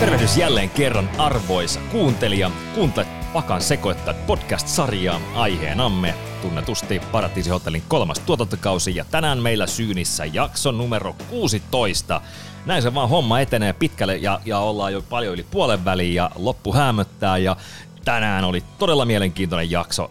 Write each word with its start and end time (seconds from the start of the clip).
Tervehdys 0.00 0.36
jälleen 0.36 0.70
kerran 0.70 1.10
arvoisa 1.18 1.80
kuuntelija. 1.92 2.50
Kuuntelet 2.74 3.08
Pakan 3.32 3.60
sekoittaa 3.60 4.14
podcast-sarjaa 4.26 5.20
aiheenamme 5.34 6.14
tunnetusti 6.42 7.00
Paratiisihotellin 7.12 7.82
kolmas 7.88 8.18
tuotantokausi 8.18 8.96
ja 8.96 9.04
tänään 9.10 9.38
meillä 9.38 9.66
syynissä 9.66 10.24
jakso 10.24 10.72
numero 10.72 11.16
16. 11.30 12.20
Näin 12.66 12.82
se 12.82 12.94
vaan 12.94 13.08
homma 13.08 13.40
etenee 13.40 13.72
pitkälle 13.72 14.16
ja, 14.16 14.40
ja 14.44 14.58
ollaan 14.58 14.92
jo 14.92 15.02
paljon 15.02 15.34
yli 15.34 15.46
puolen 15.50 15.84
väliin 15.84 16.14
ja 16.14 16.30
loppu 16.36 16.72
hämöttää 16.72 17.38
ja 17.38 17.56
tänään 18.04 18.44
oli 18.44 18.64
todella 18.78 19.04
mielenkiintoinen 19.04 19.70
jakso. 19.70 20.10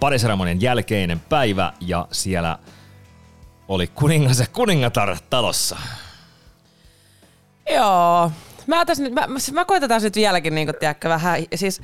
Pariseremonian 0.00 0.60
jälkeinen 0.60 1.20
päivä 1.20 1.72
ja 1.80 2.08
siellä 2.12 2.58
oli 3.68 3.86
kuningas 3.86 4.40
ja 4.40 4.46
kuningatar 4.52 5.16
talossa. 5.30 5.76
Joo. 7.74 8.30
Mä, 8.66 8.84
tässä 8.84 9.02
nyt, 9.02 9.12
mä, 9.12 9.26
mä 9.52 9.64
koitan 9.64 9.88
tässä 9.88 10.06
nyt 10.06 10.16
vieläkin 10.16 10.54
niin 10.54 10.66
kuin, 10.66 10.76
tiedätkö, 10.80 11.08
vähän, 11.08 11.38
siis 11.54 11.80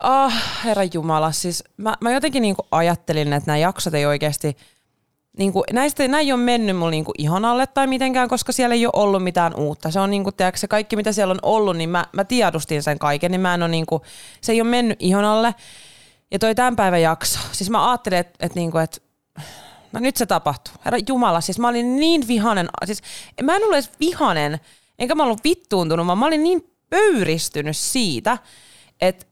Ah, 0.00 0.26
oh, 0.26 0.64
herra 0.64 0.82
Jumala, 0.94 1.32
siis 1.32 1.64
mä, 1.76 1.94
mä 2.00 2.12
jotenkin 2.12 2.42
niinku 2.42 2.66
ajattelin, 2.70 3.32
että 3.32 3.46
nämä 3.46 3.56
jaksot 3.56 3.94
ei 3.94 4.06
oikeasti, 4.06 4.56
niinku, 5.38 5.64
näistä 5.72 6.08
näin 6.08 6.26
ei 6.26 6.32
ole 6.32 6.40
mennyt 6.40 6.76
mulle 6.76 6.90
niinku 6.90 7.12
ihon 7.18 7.44
alle 7.44 7.66
tai 7.66 7.86
mitenkään, 7.86 8.28
koska 8.28 8.52
siellä 8.52 8.74
ei 8.74 8.86
ole 8.86 8.92
ollut 8.94 9.22
mitään 9.22 9.54
uutta. 9.54 9.90
Se 9.90 10.00
on 10.00 10.10
niinku, 10.10 10.32
tiedätkö, 10.32 10.58
se 10.58 10.68
kaikki 10.68 10.96
mitä 10.96 11.12
siellä 11.12 11.32
on 11.32 11.38
ollut, 11.42 11.76
niin 11.76 11.90
mä, 11.90 12.06
mä 12.12 12.24
tiedustin 12.24 12.82
sen 12.82 12.98
kaiken, 12.98 13.30
niin 13.30 13.40
mä 13.40 13.54
en 13.54 13.62
ole 13.62 13.70
niinku, 13.70 14.02
se 14.40 14.52
ei 14.52 14.60
ole 14.60 14.70
mennyt 14.70 15.02
ihon 15.02 15.24
alle. 15.24 15.54
Ja 16.30 16.38
toi 16.38 16.54
tämän 16.54 16.76
päivän 16.76 17.02
jakso, 17.02 17.38
siis 17.52 17.70
mä 17.70 17.90
ajattelin, 17.90 18.18
että 18.18 18.46
et, 18.46 18.54
niinku, 18.54 18.78
et, 18.78 19.02
no 19.92 20.00
nyt 20.00 20.16
se 20.16 20.26
tapahtuu. 20.26 20.74
Herra 20.84 20.98
Jumala, 21.08 21.40
siis 21.40 21.58
mä 21.58 21.68
olin 21.68 21.96
niin 21.96 22.28
vihanen, 22.28 22.68
siis 22.84 23.02
mä 23.42 23.56
en 23.56 23.62
ollut 23.62 23.74
edes 23.74 23.90
vihanen, 24.00 24.60
enkä 24.98 25.14
mä 25.14 25.22
ollut 25.22 25.44
vittuuntunut, 25.44 26.06
vaan 26.06 26.18
mä 26.18 26.26
olin 26.26 26.42
niin 26.42 26.74
pöyristynyt 26.90 27.76
siitä, 27.76 28.38
että 29.00 29.26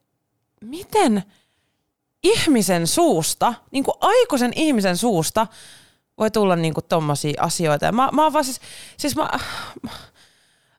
miten 0.60 1.22
ihmisen 2.22 2.86
suusta, 2.86 3.54
niin 3.70 3.84
kuin 3.84 3.94
aikuisen 4.00 4.52
ihmisen 4.56 4.96
suusta, 4.96 5.46
voi 6.18 6.30
tulla 6.30 6.56
niin 6.56 6.74
kuin 6.74 6.84
tommosia 6.88 7.42
asioita. 7.42 7.84
Ja 7.84 7.92
mä, 7.92 8.08
mä 8.12 8.22
oon 8.22 8.32
vaan 8.32 8.44
siis, 8.44 8.60
siis 8.96 9.16
mä, 9.16 9.28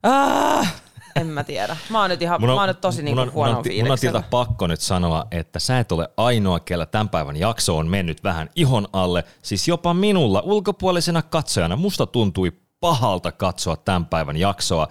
äh, 0.08 0.74
en 1.16 1.28
mä 1.28 1.44
tiedä. 1.44 1.78
Mä 1.90 2.02
oon 2.02 2.10
nyt 2.10 2.22
ihan, 2.22 2.42
Mun 2.42 2.50
on, 2.50 2.56
mä 2.56 2.62
oon 2.62 2.68
nyt 2.68 2.82
tosi 2.82 3.04
niin 3.04 3.16
kuin 3.16 3.34
huono 3.34 3.52
mun 3.52 3.64
on, 3.72 3.84
mun 3.84 3.92
on 3.92 4.00
tilta 4.00 4.24
pakko 4.30 4.68
nyt 4.68 4.82
sanoa, 4.82 5.26
että 5.32 5.60
sä 5.60 5.80
et 5.80 5.92
ole 5.92 6.10
ainoa, 6.18 6.60
kellä 6.60 6.86
tämän 6.86 7.10
päivän 7.10 7.38
jakso 7.38 7.78
on 7.78 7.88
mennyt 7.88 8.24
vähän 8.24 8.50
ihon 8.56 8.88
alle. 8.94 9.24
Siis 9.42 9.68
jopa 9.68 9.94
minulla 9.94 10.42
ulkopuolisena 10.46 11.22
katsojana 11.22 11.76
musta 11.76 12.06
tuntui 12.06 12.52
pahalta 12.80 13.32
katsoa 13.32 13.78
tämän 13.78 14.06
päivän 14.06 14.38
jaksoa 14.38 14.88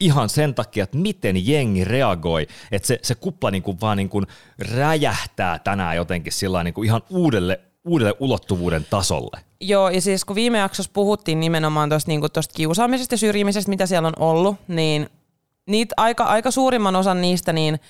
ihan 0.00 0.28
sen 0.28 0.54
takia, 0.54 0.84
että 0.84 0.98
miten 0.98 1.46
jengi 1.46 1.84
reagoi, 1.84 2.46
että 2.72 2.86
se, 2.86 2.98
se 3.02 3.14
kupla 3.14 3.50
niin 3.50 3.62
kuin 3.62 3.80
vaan 3.80 3.96
niin 3.96 4.08
kuin 4.08 4.26
räjähtää 4.76 5.58
tänään 5.58 5.96
jotenkin 5.96 6.32
sillä 6.32 6.64
niin 6.64 6.74
kuin 6.74 6.86
ihan 6.86 7.02
uudelle, 7.10 7.60
uudelle 7.84 8.14
ulottuvuuden 8.20 8.86
tasolle. 8.90 9.40
Joo, 9.60 9.88
ja 9.88 10.00
siis 10.00 10.24
kun 10.24 10.36
viime 10.36 10.58
jaksossa 10.58 10.90
puhuttiin 10.94 11.40
nimenomaan 11.40 11.88
tuosta 11.88 12.10
niin 12.10 12.20
kiusaamisesta 12.54 13.14
ja 13.14 13.18
syrjimisestä, 13.18 13.70
mitä 13.70 13.86
siellä 13.86 14.08
on 14.08 14.18
ollut, 14.18 14.56
niin 14.68 15.10
niitä 15.66 15.94
aika, 15.96 16.24
aika 16.24 16.50
suurimman 16.50 16.96
osan 16.96 17.20
niistä, 17.20 17.52
niin 17.52 17.80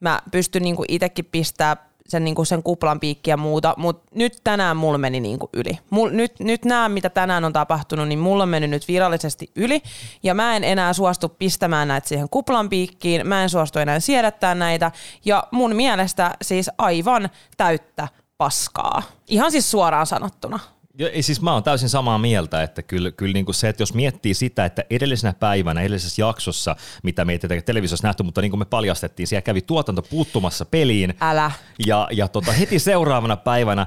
mä 0.00 0.20
pystyn 0.30 0.62
niin 0.62 0.76
itsekin 0.88 1.24
pistää 1.24 1.90
sen, 2.10 2.24
niin 2.24 2.46
sen 2.46 2.62
kuplan 2.62 3.00
piikki 3.00 3.30
ja 3.30 3.36
muuta, 3.36 3.74
mutta 3.76 4.08
nyt 4.14 4.40
tänään 4.44 4.76
mulla 4.76 4.98
meni 4.98 5.20
niin 5.20 5.38
yli. 5.52 5.78
Mul, 5.90 6.08
nyt, 6.10 6.40
nyt 6.40 6.64
nämä, 6.64 6.88
mitä 6.88 7.10
tänään 7.10 7.44
on 7.44 7.52
tapahtunut, 7.52 8.08
niin 8.08 8.18
mulla 8.18 8.42
on 8.42 8.48
mennyt 8.48 8.70
nyt 8.70 8.88
virallisesti 8.88 9.50
yli, 9.56 9.82
ja 10.22 10.34
mä 10.34 10.56
en 10.56 10.64
enää 10.64 10.92
suostu 10.92 11.28
pistämään 11.28 11.88
näitä 11.88 12.08
siihen 12.08 12.28
kuplan 12.28 12.68
piikkiin, 12.68 13.26
mä 13.26 13.42
en 13.42 13.50
suostu 13.50 13.78
enää 13.78 14.00
siedättää 14.00 14.54
näitä, 14.54 14.92
ja 15.24 15.44
mun 15.50 15.76
mielestä 15.76 16.36
siis 16.42 16.70
aivan 16.78 17.30
täyttä 17.56 18.08
paskaa. 18.40 19.02
Ihan 19.28 19.52
siis 19.52 19.70
suoraan 19.70 20.06
sanottuna. 20.06 20.58
Ei, 20.98 21.22
siis 21.22 21.40
mä 21.40 21.52
oon 21.52 21.62
täysin 21.62 21.88
samaa 21.88 22.18
mieltä, 22.18 22.62
että 22.62 22.82
kyllä, 22.82 23.10
kyllä 23.10 23.32
niin 23.32 23.44
kuin 23.44 23.54
se, 23.54 23.68
että 23.68 23.82
jos 23.82 23.94
miettii 23.94 24.34
sitä, 24.34 24.64
että 24.64 24.84
edellisenä 24.90 25.32
päivänä, 25.32 25.80
edellisessä 25.80 26.22
jaksossa, 26.22 26.76
mitä 27.02 27.24
me 27.24 27.32
ei 27.32 27.38
tietenkään 27.38 27.64
televisiossa 27.64 28.06
nähty, 28.06 28.22
mutta 28.22 28.40
niin 28.40 28.50
kuin 28.50 28.58
me 28.58 28.64
paljastettiin, 28.64 29.26
siellä 29.26 29.42
kävi 29.42 29.60
tuotanto 29.60 30.02
puuttumassa 30.02 30.64
peliin. 30.64 31.14
Älä. 31.20 31.50
Ja, 31.86 32.08
ja 32.12 32.28
tota, 32.28 32.52
heti 32.52 32.78
seuraavana 32.78 33.36
päivänä 33.36 33.86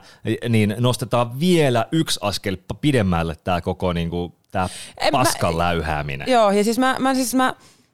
niin 0.50 0.76
nostetaan 0.80 1.40
vielä 1.40 1.86
yksi 1.92 2.20
askel 2.22 2.58
pidemmälle 2.82 3.36
tämä 3.44 3.62
koko 3.62 3.94
niin 3.94 4.10
kuin, 4.10 4.34
tämä 4.52 4.70
paskan 5.12 5.54
mä, 5.54 5.58
läyhääminen. 5.58 6.32
Joo, 6.32 6.52
ja 6.52 6.64
siis 6.64 6.80
mä, 6.80 6.96
mä, 7.00 7.14
siis 7.14 7.36
mä 7.36 7.54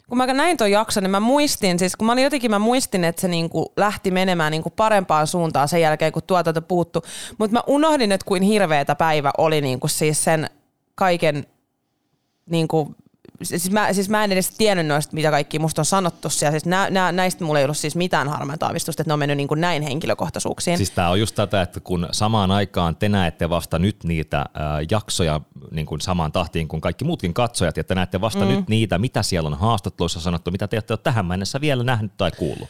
kun 0.10 0.18
mä 0.18 0.28
näin 0.28 0.58
tuon 0.58 0.72
jakson, 0.72 1.04
niin 1.04 1.12
mä 1.12 1.20
muistin, 1.20 1.80
siis 1.80 1.96
kun 1.96 2.06
mä 2.06 2.12
olin 2.12 2.24
jotenkin, 2.24 2.52
mä 2.52 2.60
muistin, 2.60 3.04
että 3.04 3.22
se 3.22 3.28
niinku 3.28 3.74
lähti 3.78 4.12
menemään 4.12 4.52
niinku 4.52 4.70
parempaan 4.70 5.28
suuntaan 5.28 5.68
sen 5.68 5.82
jälkeen, 5.82 6.12
kun 6.12 6.24
tuotanto 6.28 6.62
puuttu. 6.62 7.04
Mutta 7.38 7.54
mä 7.54 7.64
unohdin, 7.68 8.12
että 8.12 8.26
kuin 8.26 8.44
hirveätä 8.44 8.96
päivä 8.96 9.32
oli 9.38 9.62
niinku 9.62 9.88
siis 9.88 10.24
sen 10.24 10.50
kaiken 10.96 11.46
niinku 12.50 12.96
siis 13.44 13.72
mä, 13.72 13.94
siis 13.94 14.10
mä 14.10 14.24
en 14.24 14.32
edes 14.32 14.52
tiennyt 14.52 14.88
noista, 14.88 15.14
mitä 15.14 15.32
kaikki 15.32 15.60
musta 15.60 15.82
on 15.82 15.86
sanottu 15.86 16.30
siellä. 16.30 16.52
Siis 16.52 16.66
nä, 16.66 16.90
nä, 16.90 17.12
näistä 17.12 17.44
mulla 17.44 17.60
ei 17.60 17.66
ollut 17.66 17.78
siis 17.78 17.96
mitään 17.96 18.30
harmaita 18.30 18.66
aavistusta, 18.66 19.02
että 19.02 19.10
ne 19.10 19.14
on 19.14 19.20
mennyt 19.20 19.38
niin 19.38 19.48
kuin 19.48 19.62
näin 19.62 19.84
henkilökohtaisuuksiin. 19.84 20.78
Siis 20.78 20.92
tää 20.92 21.10
on 21.10 21.20
just 21.20 21.36
tätä, 21.36 21.62
että 21.62 21.80
kun 21.80 22.08
samaan 22.12 22.52
aikaan 22.52 22.96
te 22.96 23.10
näette 23.10 23.50
vasta 23.50 23.80
nyt 23.80 24.04
niitä 24.04 24.40
äh, 24.40 24.46
jaksoja 24.92 25.42
niin 25.72 25.86
kuin 25.86 26.02
samaan 26.02 26.32
tahtiin 26.32 26.68
kuin 26.68 26.82
kaikki 26.82 27.06
muutkin 27.06 27.34
katsojat, 27.34 27.78
ja 27.78 27.84
te 27.84 27.96
näette 27.96 28.22
vasta 28.22 28.46
mm. 28.46 28.52
nyt 28.52 28.70
niitä, 28.70 28.98
mitä 28.98 29.24
siellä 29.24 29.48
on 29.48 29.58
haastatteluissa 29.58 30.20
sanottu, 30.20 30.52
mitä 30.52 30.68
te 30.68 30.78
ette 30.78 30.94
ole 30.94 31.00
tähän 31.04 31.26
mennessä 31.26 31.62
vielä 31.62 31.84
nähnyt 31.84 32.12
tai 32.18 32.32
kuullut. 32.32 32.70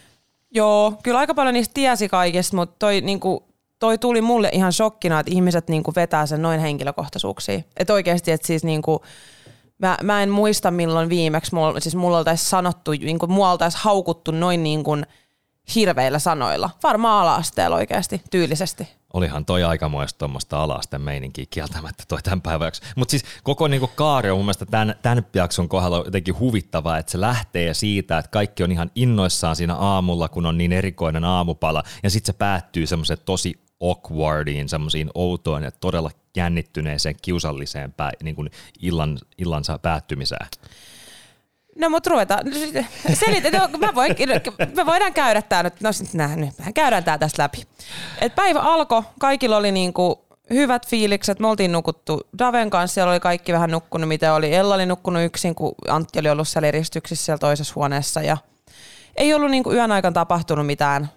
Joo, 0.52 0.94
kyllä 1.04 1.20
aika 1.20 1.34
paljon 1.34 1.54
niistä 1.54 1.74
tiesi 1.74 2.10
kaikesta, 2.10 2.56
mutta 2.56 2.76
toi 2.80 3.02
niin 3.02 3.20
kuin 3.20 3.40
toi 3.80 3.98
tuli 3.98 4.22
mulle 4.22 4.50
ihan 4.54 4.74
shokkina, 4.74 5.20
että 5.20 5.32
ihmiset 5.32 5.68
niinku 5.68 5.94
vetää 5.96 6.26
sen 6.26 6.42
noin 6.42 6.60
henkilökohtaisuuksiin. 6.60 7.66
Että 7.78 7.94
oikeasti, 7.94 8.32
että 8.32 8.48
siis 8.48 8.64
niinku, 8.64 9.02
Mä, 9.80 9.98
mä 10.04 10.24
en 10.24 10.30
muista 10.30 10.72
milloin 10.72 11.10
viimeksi, 11.10 11.56
mulla, 11.56 11.80
siis 11.80 11.96
mulla 11.96 12.18
oltaisi 12.18 12.46
sanottu, 12.46 12.92
niin 12.92 13.20
kuin 13.20 13.32
mua 13.32 13.52
oltaisi 13.52 13.78
haukuttu 13.82 14.32
noin 14.32 14.64
niin 14.64 14.84
kuin 14.84 15.06
hirveillä 15.76 16.20
sanoilla. 16.20 16.70
Varmaan 16.84 17.22
ala-asteella 17.22 17.76
oikeasti, 17.76 18.22
tyylisesti. 18.32 18.88
Olihan 19.14 19.46
toi 19.46 19.64
aikamoista 19.64 20.18
tuommoista 20.18 20.64
ala-asteen 20.64 21.02
meininkiä 21.02 21.46
kieltämättä 21.50 22.04
toi 22.08 22.22
tämän 22.22 22.42
päiväksi. 22.42 22.82
Mutta 22.96 23.12
siis 23.12 23.24
koko 23.44 23.68
niinku 23.68 23.90
kaari 23.96 24.30
on 24.30 24.38
mun 24.38 24.46
mielestä 24.46 24.66
tämän, 24.66 24.96
tämän 25.02 25.26
jakson 25.34 25.70
kohdalla 25.70 26.06
jotenkin 26.06 26.40
huvittavaa, 26.40 26.98
että 26.98 27.12
se 27.12 27.22
lähtee 27.22 27.74
siitä, 27.74 28.18
että 28.18 28.32
kaikki 28.32 28.64
on 28.64 28.72
ihan 28.72 28.92
innoissaan 28.96 29.56
siinä 29.56 29.76
aamulla, 29.76 30.30
kun 30.30 30.46
on 30.46 30.58
niin 30.58 30.74
erikoinen 30.74 31.24
aamupala. 31.24 31.84
Ja 32.04 32.10
sitten 32.10 32.34
se 32.34 32.38
päättyy 32.38 32.88
semmoisen 32.88 33.18
tosi 33.26 33.60
awkwardiin, 33.82 34.70
semmoisiin 34.70 35.10
outoon 35.16 35.64
ja 35.64 35.72
todella 35.72 36.12
jännittyneeseen, 36.40 37.16
kiusalliseen 37.22 37.94
pää, 37.94 38.12
niin 38.24 38.36
kuin 38.36 38.50
illan, 38.82 39.20
illansa 39.38 39.80
päättymiseen? 39.80 40.48
No 41.80 41.90
mutta 41.90 42.10
ruvetaan, 42.10 42.44
selitä, 43.14 43.68
mä 43.78 43.96
voin, 43.96 44.16
me 44.76 44.86
voidaan 44.86 45.14
käydä 45.14 45.42
tämä 45.42 45.64
nyt, 45.64 45.82
no 45.82 45.92
sit 45.92 46.14
nää, 46.14 46.36
nyt 46.36 46.58
mehän 46.58 46.74
käydään 46.74 47.04
tämä 47.04 47.18
tästä 47.18 47.44
läpi. 47.44 47.68
Et 48.22 48.36
päivä 48.36 48.60
alkoi, 48.60 49.04
kaikilla 49.20 49.58
oli 49.58 49.72
niinku 49.72 50.26
hyvät 50.50 50.88
fiilikset, 50.88 51.40
me 51.40 51.48
oltiin 51.48 51.72
nukuttu 51.72 52.28
Daven 52.40 52.70
kanssa, 52.70 52.94
siellä 52.94 53.12
oli 53.12 53.20
kaikki 53.20 53.54
vähän 53.54 53.72
nukkunut, 53.72 54.08
mitä 54.08 54.34
oli. 54.34 54.56
Ella 54.56 54.76
oli 54.76 54.86
nukkunut 54.86 55.24
yksin, 55.24 55.56
kun 55.56 55.76
Antti 55.88 56.20
oli 56.20 56.30
ollut 56.30 56.48
siellä 56.48 56.68
eristyksissä 56.68 57.26
siellä 57.26 57.40
toisessa 57.40 57.74
huoneessa 57.76 58.22
ja 58.22 58.38
ei 59.16 59.34
ollut 59.34 59.52
niinku 59.52 59.74
yön 59.74 59.92
aikana 59.92 60.14
tapahtunut 60.14 60.66
mitään 60.66 61.10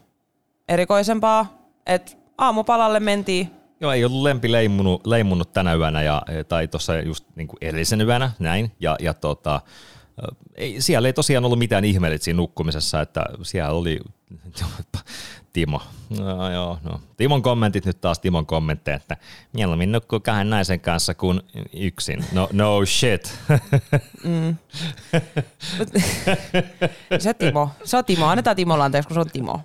erikoisempaa. 0.68 1.58
Et 1.86 2.18
aamupalalle 2.38 3.00
mentiin. 3.00 3.62
Joo, 3.82 3.93
ei 3.93 4.05
ollut 4.05 4.23
lempi 4.23 4.52
leimunut, 4.52 5.06
leimunut 5.06 5.52
tänä 5.52 5.75
yönä 5.75 6.02
ja, 6.02 6.23
tai 6.49 6.69
tuossa 6.69 7.00
just 7.00 7.25
niin 7.37 7.49
kuin 7.49 7.58
edellisen 7.61 8.00
yönä, 8.00 8.31
näin. 8.38 8.73
Ja, 8.81 8.96
ja 9.00 9.14
tota, 9.14 9.61
ei, 10.55 10.81
siellä 10.81 11.08
ei 11.08 11.12
tosiaan 11.12 11.44
ollut 11.44 11.58
mitään 11.58 11.84
ihmeellistä 11.84 12.25
siinä 12.25 12.37
nukkumisessa, 12.37 13.00
että 13.00 13.25
siellä 13.43 13.70
oli 13.70 14.00
Timo. 15.52 15.82
No, 16.19 16.52
joo, 16.52 16.79
no. 16.82 17.00
Timon 17.17 17.43
kommentit 17.43 17.87
nyt 17.87 18.00
taas 18.00 18.19
Timon 18.19 18.46
kommentteja, 18.46 18.96
että 18.96 19.17
mieluummin 19.52 19.93
nukkuu 19.93 20.20
kahden 20.20 20.50
naisen 20.50 20.81
kanssa 20.81 21.14
kuin 21.14 21.40
yksin. 21.73 22.25
No, 22.32 22.49
no 22.52 22.87
shit. 22.87 23.35
Mm. 24.25 24.56
se 27.19 27.35
Timo. 27.38 27.70
On 27.94 28.05
Timo. 28.05 28.26
Annetaan 28.26 28.56
Timolla 28.56 28.85
anteeksi, 28.85 29.08
kun 29.08 29.14
se 29.14 29.20
on 29.20 29.31
Timo 29.31 29.61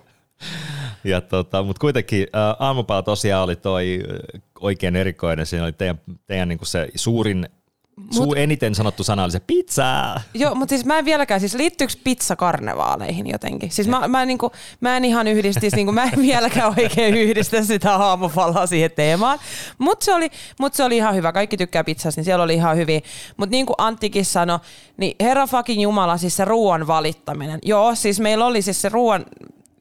ja 1.04 1.20
tota, 1.20 1.62
mutta 1.62 1.80
kuitenkin 1.80 2.22
ä, 2.22 2.56
aamupala 2.58 3.02
tosiaan 3.02 3.44
oli 3.44 3.56
toi 3.56 4.00
oikein 4.60 4.96
erikoinen. 4.96 5.46
Siinä 5.46 5.64
oli 5.64 5.72
teidän, 5.72 6.00
teidän 6.26 6.48
niin 6.48 6.58
se 6.62 6.88
suurin 6.94 7.48
Suu 8.10 8.34
eniten 8.34 8.74
sanottu 8.74 9.04
sana 9.04 9.24
oli 9.24 9.32
se 9.32 9.40
pizza. 9.40 10.20
Joo, 10.34 10.54
mutta 10.54 10.70
siis 10.70 10.84
mä 10.84 10.98
en 10.98 11.04
vieläkään, 11.04 11.40
siis 11.40 11.54
liittyykö 11.54 11.94
pizza 12.04 12.36
karnevaaleihin 12.36 13.26
jotenkin? 13.30 13.70
Siis 13.70 13.88
mä, 13.88 14.08
mä, 14.08 14.22
en, 14.22 14.28
niin 14.28 14.38
kuin, 14.38 14.52
mä 14.80 14.96
en 14.96 15.04
ihan 15.04 15.26
yhdistisi, 15.26 15.76
niin 15.76 15.86
kuin, 15.86 15.94
mä 15.94 16.04
en 16.04 16.22
vieläkään 16.28 16.74
oikein 16.78 17.14
yhdistä 17.14 17.62
sitä 17.62 17.94
aamupalaa 17.94 18.66
siihen 18.66 18.90
teemaan. 18.90 19.38
Mutta 19.78 20.04
se, 20.04 20.14
oli, 20.14 20.28
mut 20.60 20.74
se 20.74 20.84
oli 20.84 20.96
ihan 20.96 21.14
hyvä. 21.14 21.32
Kaikki 21.32 21.56
tykkää 21.56 21.84
pizzasta, 21.84 22.18
niin 22.18 22.24
siellä 22.24 22.44
oli 22.44 22.54
ihan 22.54 22.76
hyvin. 22.76 23.02
Mutta 23.36 23.50
niin 23.50 23.66
kuin 23.66 23.74
Anttikin 23.78 24.24
sanoi, 24.24 24.58
niin 24.96 25.16
herra 25.20 25.46
fucking 25.46 25.82
jumala, 25.82 26.16
siis 26.16 26.36
se 26.36 26.44
ruoan 26.44 26.86
valittaminen. 26.86 27.58
Joo, 27.64 27.94
siis 27.94 28.20
meillä 28.20 28.46
oli 28.46 28.62
siis 28.62 28.82
se 28.82 28.88
ruoan, 28.88 29.26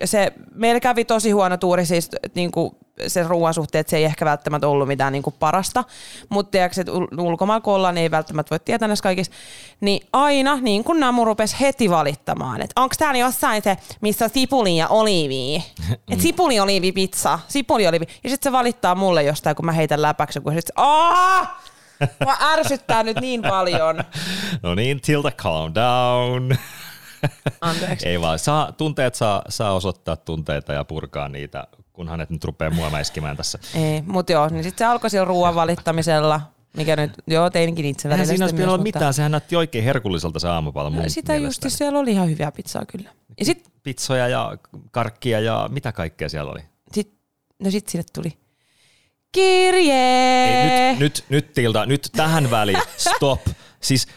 se, 0.05 0.33
meillä 0.53 0.79
kävi 0.79 1.05
tosi 1.05 1.31
huono 1.31 1.57
tuuri 1.57 1.85
siis 1.85 2.09
niin 2.35 2.51
kuin 2.51 2.71
sen 3.07 3.25
ruoan 3.25 3.53
suhteen, 3.53 3.79
että 3.79 3.91
se 3.91 3.97
ei 3.97 4.03
ehkä 4.03 4.25
välttämättä 4.25 4.67
ollut 4.67 4.87
mitään 4.87 5.13
niin 5.13 5.23
kuin 5.23 5.35
parasta, 5.39 5.83
mutta 6.29 6.51
tiedätkö, 6.51 6.81
että 6.81 6.91
ulkomailla 7.17 7.61
kun 7.61 7.73
ollaan, 7.73 7.95
niin 7.95 8.03
ei 8.03 8.11
välttämättä 8.11 8.49
voi 8.49 8.59
tietää 8.59 8.87
näissä 8.87 9.03
kaikissa, 9.03 9.33
niin 9.81 10.07
aina 10.13 10.55
niin 10.55 10.83
kuin 10.83 10.99
Namu 10.99 11.25
rupesi 11.25 11.55
heti 11.59 11.89
valittamaan, 11.89 12.61
että 12.61 12.81
onko 12.81 12.95
täällä 12.99 13.19
jossain 13.19 13.61
se, 13.63 13.77
missä 14.01 14.25
on 14.25 14.31
sipuli 14.33 14.77
ja 14.77 14.87
oliivi, 14.87 15.55
että 16.11 16.23
sipuli 16.23 16.59
oliivi 16.59 16.91
pizza, 16.91 17.39
sipuli 17.47 17.87
oliivi, 17.87 18.05
ja 18.23 18.29
sitten 18.29 18.51
se 18.51 18.51
valittaa 18.51 18.95
mulle 18.95 19.23
jostain, 19.23 19.55
kun 19.55 19.65
mä 19.65 19.71
heitän 19.71 20.01
läpäksi, 20.01 20.39
kun 20.39 20.53
sitten 20.53 20.73
aah! 20.75 21.61
Mä 22.25 22.37
ärsyttää 22.41 23.03
nyt 23.03 23.21
niin 23.21 23.41
paljon. 23.41 24.03
No 24.63 24.75
niin, 24.75 25.01
Tilda, 25.01 25.31
calm 25.31 25.73
down. 25.75 26.57
Anteeksi. 27.61 28.07
Ei 28.07 28.21
vaan, 28.21 28.39
saa, 28.39 28.71
tunteet 28.71 29.15
saa, 29.15 29.43
saa 29.49 29.73
osoittaa 29.73 30.15
tunteita 30.15 30.73
ja 30.73 30.83
purkaa 30.83 31.29
niitä, 31.29 31.67
kun 31.93 32.09
hänet 32.09 32.29
nyt 32.29 32.43
rupeaa 32.43 32.71
mua 32.71 32.89
mäiskimään 32.89 33.37
tässä. 33.37 33.59
Ei, 33.75 34.01
mutta 34.01 34.31
joo, 34.31 34.49
niin 34.49 34.63
sitten 34.63 34.85
se 34.85 34.91
alkoi 34.91 35.09
sillä 35.09 35.25
ruoan 35.25 35.55
valittamisella, 35.55 36.41
mikä 36.77 36.95
nyt, 36.95 37.11
joo, 37.27 37.49
teinkin 37.49 37.85
itse 37.85 38.07
Eihän 38.07 38.19
välillä 38.19 38.29
siinä 38.29 38.45
olisi 38.45 38.55
pitänyt 38.55 38.73
olla 38.73 38.83
mitään, 38.83 39.13
sehän 39.13 39.31
näytti 39.31 39.55
oikein 39.55 39.83
herkulliselta 39.83 40.39
se 40.39 40.47
aamupala 40.47 40.89
mun 40.89 41.09
Sitä 41.09 41.35
just, 41.35 41.65
siellä 41.67 41.99
oli 41.99 42.11
ihan 42.11 42.29
hyvää 42.29 42.51
pizzaa 42.51 42.85
kyllä. 42.85 43.09
Ja 43.39 43.45
sit, 43.45 43.71
Pizzoja 43.83 44.27
ja 44.27 44.57
karkkia 44.91 45.39
ja 45.39 45.69
mitä 45.71 45.91
kaikkea 45.91 46.29
siellä 46.29 46.51
oli. 46.51 46.61
sit, 46.93 47.13
no 47.59 47.71
sit 47.71 47.89
sinne 47.89 48.05
tuli 48.13 48.37
kirje. 49.31 50.45
Ei, 50.45 50.91
nyt, 50.91 50.99
nyt, 50.99 51.25
nyt 51.29 51.53
Tilda, 51.53 51.85
nyt 51.85 52.09
tähän 52.15 52.51
väliin, 52.51 52.81
stop. 52.97 53.41
Siis 53.81 54.07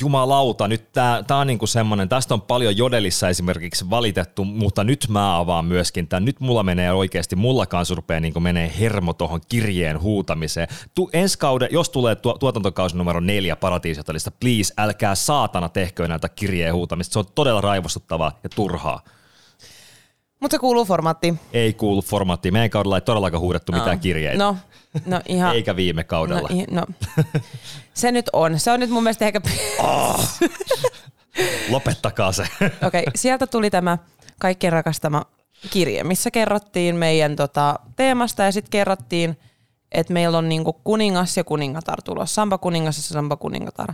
jumalauta, 0.00 0.68
nyt 0.68 0.92
tää, 0.92 1.22
tää 1.22 1.36
on 1.36 1.46
niinku 1.46 1.66
semmonen, 1.66 2.08
tästä 2.08 2.34
on 2.34 2.40
paljon 2.42 2.76
jodelissa 2.76 3.28
esimerkiksi 3.28 3.90
valitettu, 3.90 4.44
mutta 4.44 4.84
nyt 4.84 5.06
mä 5.08 5.38
avaan 5.38 5.64
myöskin 5.64 6.08
tämän. 6.08 6.24
Nyt 6.24 6.40
mulla 6.40 6.62
menee 6.62 6.92
oikeasti, 6.92 7.36
mulla 7.36 7.66
kanssa 7.66 7.94
rupeaa 7.94 8.20
niinku 8.20 8.40
menee 8.40 8.72
hermo 8.80 9.12
tuohon 9.12 9.40
kirjeen 9.48 10.00
huutamiseen. 10.00 10.68
Tu, 10.94 11.10
ensi 11.12 11.38
kauden, 11.38 11.68
jos 11.72 11.90
tulee 11.90 12.14
tuo, 12.14 12.38
tuotantokausi 12.38 12.96
numero 12.96 13.20
neljä 13.20 13.56
Paratiisihotelista, 13.56 14.30
please, 14.30 14.74
älkää 14.78 15.14
saatana 15.14 15.68
tehkö 15.68 16.08
näitä 16.08 16.28
kirjeen 16.28 16.74
huutamista. 16.74 17.12
Se 17.12 17.18
on 17.18 17.24
todella 17.34 17.60
raivostuttavaa 17.60 18.38
ja 18.42 18.48
turhaa. 18.48 19.02
Mutta 20.42 20.54
se 20.54 20.58
kuuluu 20.58 20.84
formaattiin. 20.84 21.40
Ei 21.52 21.72
kuulu 21.72 22.02
formaattiin. 22.02 22.52
Meidän 22.52 22.70
kaudella 22.70 22.96
ei 22.96 23.00
todellakaan 23.00 23.40
huudettu 23.40 23.72
mitään 23.72 24.00
kirjeitä. 24.00 24.44
No, 24.44 24.56
no 25.06 25.20
ihan. 25.28 25.54
Eikä 25.54 25.76
viime 25.76 26.04
kaudella. 26.04 26.48
No, 26.50 26.56
i- 26.60 26.66
no. 26.70 26.82
Se 27.94 28.12
nyt 28.12 28.30
on. 28.32 28.58
Se 28.58 28.70
on 28.70 28.80
nyt 28.80 28.90
mun 28.90 29.02
mielestä 29.02 29.26
ehkä... 29.26 29.40
Lopettakaa 31.68 32.32
se. 32.32 32.42
Okei, 32.62 32.70
okay, 32.86 33.02
sieltä 33.14 33.46
tuli 33.46 33.70
tämä 33.70 33.98
kaikkien 34.40 34.72
rakastama 34.72 35.24
kirje, 35.70 36.04
missä 36.04 36.30
kerrottiin 36.30 36.96
meidän 36.96 37.36
tota, 37.36 37.78
teemasta 37.96 38.42
ja 38.42 38.52
sitten 38.52 38.70
kerrottiin, 38.70 39.38
että 39.92 40.12
meillä 40.12 40.38
on 40.38 40.48
niinku 40.48 40.72
kuningas 40.72 41.36
ja 41.36 41.44
kuningatar 41.44 42.02
tulossa. 42.02 42.34
Samba 42.34 42.58
kuningas 42.58 42.96
ja 42.96 43.02
samba 43.02 43.36
kuningatar. 43.36 43.92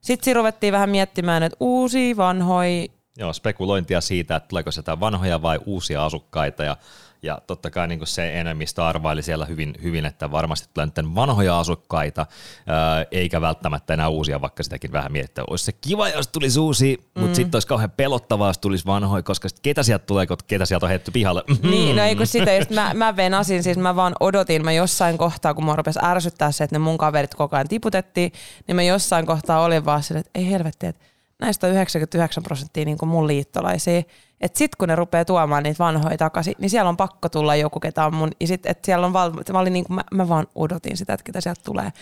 Sitten 0.00 0.36
ruvettiin 0.36 0.72
vähän 0.72 0.90
miettimään, 0.90 1.42
että 1.42 1.56
uusi, 1.60 2.16
vanhoi, 2.16 2.90
Joo, 3.18 3.32
spekulointia 3.32 4.00
siitä, 4.00 4.36
että 4.36 4.48
tuleeko 4.48 4.70
sitä 4.70 5.00
vanhoja 5.00 5.42
vai 5.42 5.60
uusia 5.66 6.04
asukkaita 6.04 6.64
ja, 6.64 6.76
ja 7.22 7.38
totta 7.46 7.70
kai 7.70 7.88
niin 7.88 8.06
se 8.06 8.40
enemmistö 8.40 8.84
arvaili 8.84 9.22
siellä 9.22 9.44
hyvin, 9.44 9.74
hyvin, 9.82 10.06
että 10.06 10.30
varmasti 10.30 10.68
tulee 10.74 10.86
nyt 10.86 11.14
vanhoja 11.14 11.58
asukkaita, 11.58 12.26
ää, 12.66 13.04
eikä 13.10 13.40
välttämättä 13.40 13.94
enää 13.94 14.08
uusia, 14.08 14.40
vaikka 14.40 14.62
sitäkin 14.62 14.92
vähän 14.92 15.12
miettiä. 15.12 15.44
Olisi 15.50 15.64
se 15.64 15.72
kiva, 15.72 16.08
jos 16.08 16.28
tulisi 16.28 16.60
uusi, 16.60 16.98
mm. 17.14 17.20
mutta 17.20 17.36
sitten 17.36 17.56
olisi 17.56 17.68
kauhean 17.68 17.90
pelottavaa, 17.90 18.48
jos 18.48 18.58
tulisi 18.58 18.86
vanhoja, 18.86 19.22
koska 19.22 19.48
sit 19.48 19.60
ketä 19.60 19.82
sieltä 19.82 20.06
tulee, 20.06 20.26
kun 20.26 20.36
ketä 20.46 20.66
sieltä 20.66 20.86
on 20.86 20.90
heitetty 20.90 21.10
pihalle. 21.10 21.42
Niin, 21.62 21.96
no 21.96 22.02
ei 22.02 22.16
kun 22.16 22.26
sitä 22.26 22.54
just 22.54 22.70
mä, 22.70 22.94
mä 22.94 23.16
venasin, 23.16 23.62
siis 23.62 23.78
mä 23.78 23.96
vaan 23.96 24.14
odotin, 24.20 24.64
mä 24.64 24.72
jossain 24.72 25.18
kohtaa, 25.18 25.54
kun 25.54 25.64
mua 25.64 25.76
rupesi 25.76 25.98
ärsyttää 26.02 26.52
se, 26.52 26.64
että 26.64 26.74
ne 26.74 26.78
mun 26.78 26.98
kaverit 26.98 27.34
koko 27.34 27.56
ajan 27.56 27.68
tiputettiin, 27.68 28.32
niin 28.66 28.76
mä 28.76 28.82
jossain 28.82 29.26
kohtaa 29.26 29.60
olin 29.60 29.84
vaan 29.84 30.02
silleen, 30.02 30.20
että 30.26 30.38
ei 30.38 30.50
helvetti, 30.50 30.86
että 30.86 31.13
näistä 31.40 31.66
on 31.66 31.72
99 31.72 32.42
prosenttia 32.42 32.84
niin 32.84 32.98
kuin 32.98 33.08
mun 33.08 33.26
liittolaisia. 33.26 34.02
Että 34.40 34.58
sit 34.58 34.76
kun 34.76 34.88
ne 34.88 34.96
rupeaa 34.96 35.24
tuomaan 35.24 35.62
niitä 35.62 35.84
vanhoja 35.84 36.18
takaisin, 36.18 36.54
niin 36.58 36.70
siellä 36.70 36.88
on 36.88 36.96
pakko 36.96 37.28
tulla 37.28 37.56
joku, 37.56 37.80
ketä 37.80 38.06
on 38.06 38.14
mun, 38.14 38.30
ja 38.40 38.46
sit, 38.46 38.66
että 38.66 38.86
siellä 38.86 39.06
on 39.06 39.12
val, 39.12 39.32
mä, 39.52 39.58
olin 39.58 39.72
niin 39.72 39.84
kuin, 39.84 39.94
mä, 39.94 40.04
mä, 40.12 40.28
vaan 40.28 40.46
odotin 40.54 40.96
sitä, 40.96 41.14
että 41.14 41.24
ketä 41.24 41.40
sieltä 41.40 41.60
tulee. 41.64 41.92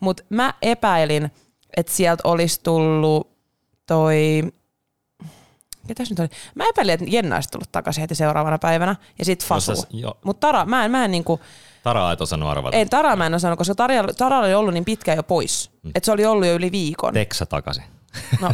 Mutta 0.00 0.22
mä 0.28 0.54
epäilin, 0.62 1.30
että 1.76 1.92
sieltä 1.92 2.22
olisi 2.24 2.60
tullut 2.62 3.30
toi, 3.86 4.42
ketäs 5.88 6.10
nyt 6.10 6.18
oli? 6.18 6.28
Mä 6.54 6.64
epäilin, 6.68 6.94
että 6.94 7.06
Jenna 7.08 7.34
olisi 7.34 7.48
tullut 7.48 7.72
takaisin 7.72 8.00
heti 8.00 8.14
seuraavana 8.14 8.58
päivänä, 8.58 8.96
ja 9.18 9.24
sit 9.24 9.44
Fasu. 9.44 9.72
Osas- 9.72 9.86
joo. 9.90 10.14
Mutta 10.24 10.46
Tara, 10.46 10.64
mä 10.64 10.84
en, 10.84 10.90
mä 10.90 11.04
en 11.04 11.10
niinku, 11.10 11.40
Tara 11.82 12.12
et 12.12 12.20
osannut 12.20 12.48
arvata. 12.48 12.76
ei 12.76 12.86
Tara 12.86 13.16
mä 13.16 13.26
en 13.26 13.34
osannut, 13.34 13.58
koska 13.58 13.74
Tara, 13.74 13.94
Tara 14.18 14.38
oli 14.38 14.54
ollut 14.54 14.74
niin 14.74 14.84
pitkään 14.84 15.16
jo 15.16 15.22
pois. 15.22 15.70
Mm. 15.82 15.90
Että 15.94 16.04
se 16.06 16.12
oli 16.12 16.26
ollut 16.26 16.46
jo 16.46 16.54
yli 16.54 16.72
viikon. 16.72 17.14
Teksa 17.14 17.46
takaisin. 17.46 17.84
No, 18.40 18.50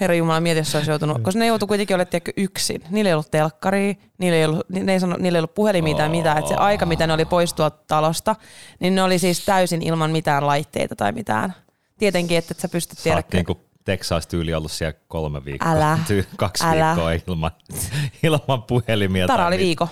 herra 0.00 0.14
Jumala, 0.14 0.40
mieti, 0.40 0.60
jos 0.60 0.72
se 0.72 0.78
olisi 0.78 0.90
joutunut, 0.90 1.22
koska 1.22 1.38
ne 1.38 1.46
joutui 1.46 1.68
kuitenkin 1.68 1.94
olemaan 1.94 2.10
tiedätkö, 2.10 2.32
yksin. 2.36 2.82
Niillä 2.90 3.08
ei 3.08 3.14
ollut 3.14 3.30
telkkaria, 3.30 3.94
niillä 4.18 4.38
ei 4.38 4.44
ollut, 4.44 4.68
ne 4.68 4.92
ei 4.92 5.00
sano, 5.00 5.16
niillä 5.18 5.36
ei 5.36 5.40
ollut 5.40 5.54
puhelimia 5.54 5.96
tai 5.96 6.08
mitään. 6.08 6.38
Että 6.38 6.48
se 6.48 6.54
aika, 6.54 6.86
mitä 6.86 7.06
ne 7.06 7.12
oli 7.12 7.24
pois 7.24 7.54
tuolta 7.54 7.78
talosta, 7.86 8.36
niin 8.80 8.94
ne 8.94 9.02
oli 9.02 9.18
siis 9.18 9.44
täysin 9.44 9.82
ilman 9.82 10.10
mitään 10.10 10.46
laitteita 10.46 10.96
tai 10.96 11.12
mitään. 11.12 11.54
Tietenkin, 11.98 12.38
että 12.38 12.52
et 12.52 12.60
sä 12.60 12.68
pystyt 12.68 12.98
Sä 12.98 13.04
tiedä. 13.04 13.22
niinku 13.32 13.60
Texas 13.84 14.26
tyyli 14.26 14.54
ollut 14.54 14.72
siellä 14.72 14.98
kolme 15.08 15.44
viikkoa. 15.44 15.72
Älä. 15.72 15.98
Tyy- 16.06 16.26
kaksi 16.36 16.64
Älä. 16.64 16.86
viikkoa 16.86 17.12
ilman, 17.12 17.50
ilman 18.22 18.62
puhelimia. 18.62 19.26
Tara 19.26 19.46
oli 19.46 19.58
viikko. 19.58 19.88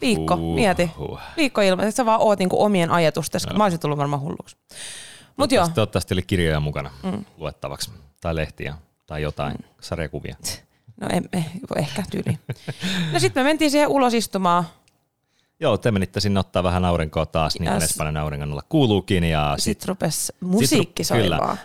Viikko, 0.00 0.34
Uhuh. 0.34 0.54
mieti. 0.54 0.90
Viikko 1.36 1.60
ilman, 1.60 1.84
että 1.84 1.96
sä 1.96 2.06
vaan 2.06 2.20
oot 2.20 2.38
niinku 2.38 2.62
omien 2.62 2.90
ajatusten. 2.90 3.40
Mä 3.56 3.64
olisin 3.64 3.80
tullut 3.80 3.98
varmaan 3.98 4.22
hulluksi. 4.22 4.56
Mut 5.36 5.48
toivottavasti, 5.48 5.74
Toivottavasti 5.74 6.14
oli 6.14 6.22
kirjoja 6.22 6.60
mukana 6.60 6.90
mm. 7.02 7.24
luettavaksi, 7.36 7.90
tai 8.20 8.36
lehtiä, 8.36 8.74
tai 9.06 9.22
jotain, 9.22 9.52
mm. 9.52 9.64
sarjakuvia. 9.80 10.36
No 11.00 11.08
emme 11.12 11.28
eh, 11.32 11.46
ehkä 11.76 12.02
tyyli. 12.10 12.38
no 13.12 13.18
sitten 13.18 13.42
me 13.44 13.48
mentiin 13.48 13.70
siihen 13.70 13.88
ulos 13.88 14.14
istumaan. 14.14 14.64
Joo, 15.60 15.78
te 15.78 15.90
menitte 15.90 16.20
sinne 16.20 16.40
ottaa 16.40 16.62
vähän 16.62 16.84
aurinkoa 16.84 17.26
taas, 17.26 17.58
niin 17.58 17.70
kuin 17.70 17.82
Espanjan 17.82 18.16
auringon 18.16 18.52
olla 18.52 18.62
kuuluukin. 18.68 19.24
Ja 19.24 19.54
sitten 19.56 19.62
sit, 19.62 19.80
sit 19.80 19.88
rupesi 19.88 20.32
musiikki 20.40 21.04
sit, 21.04 21.08
soimaan. 21.08 21.58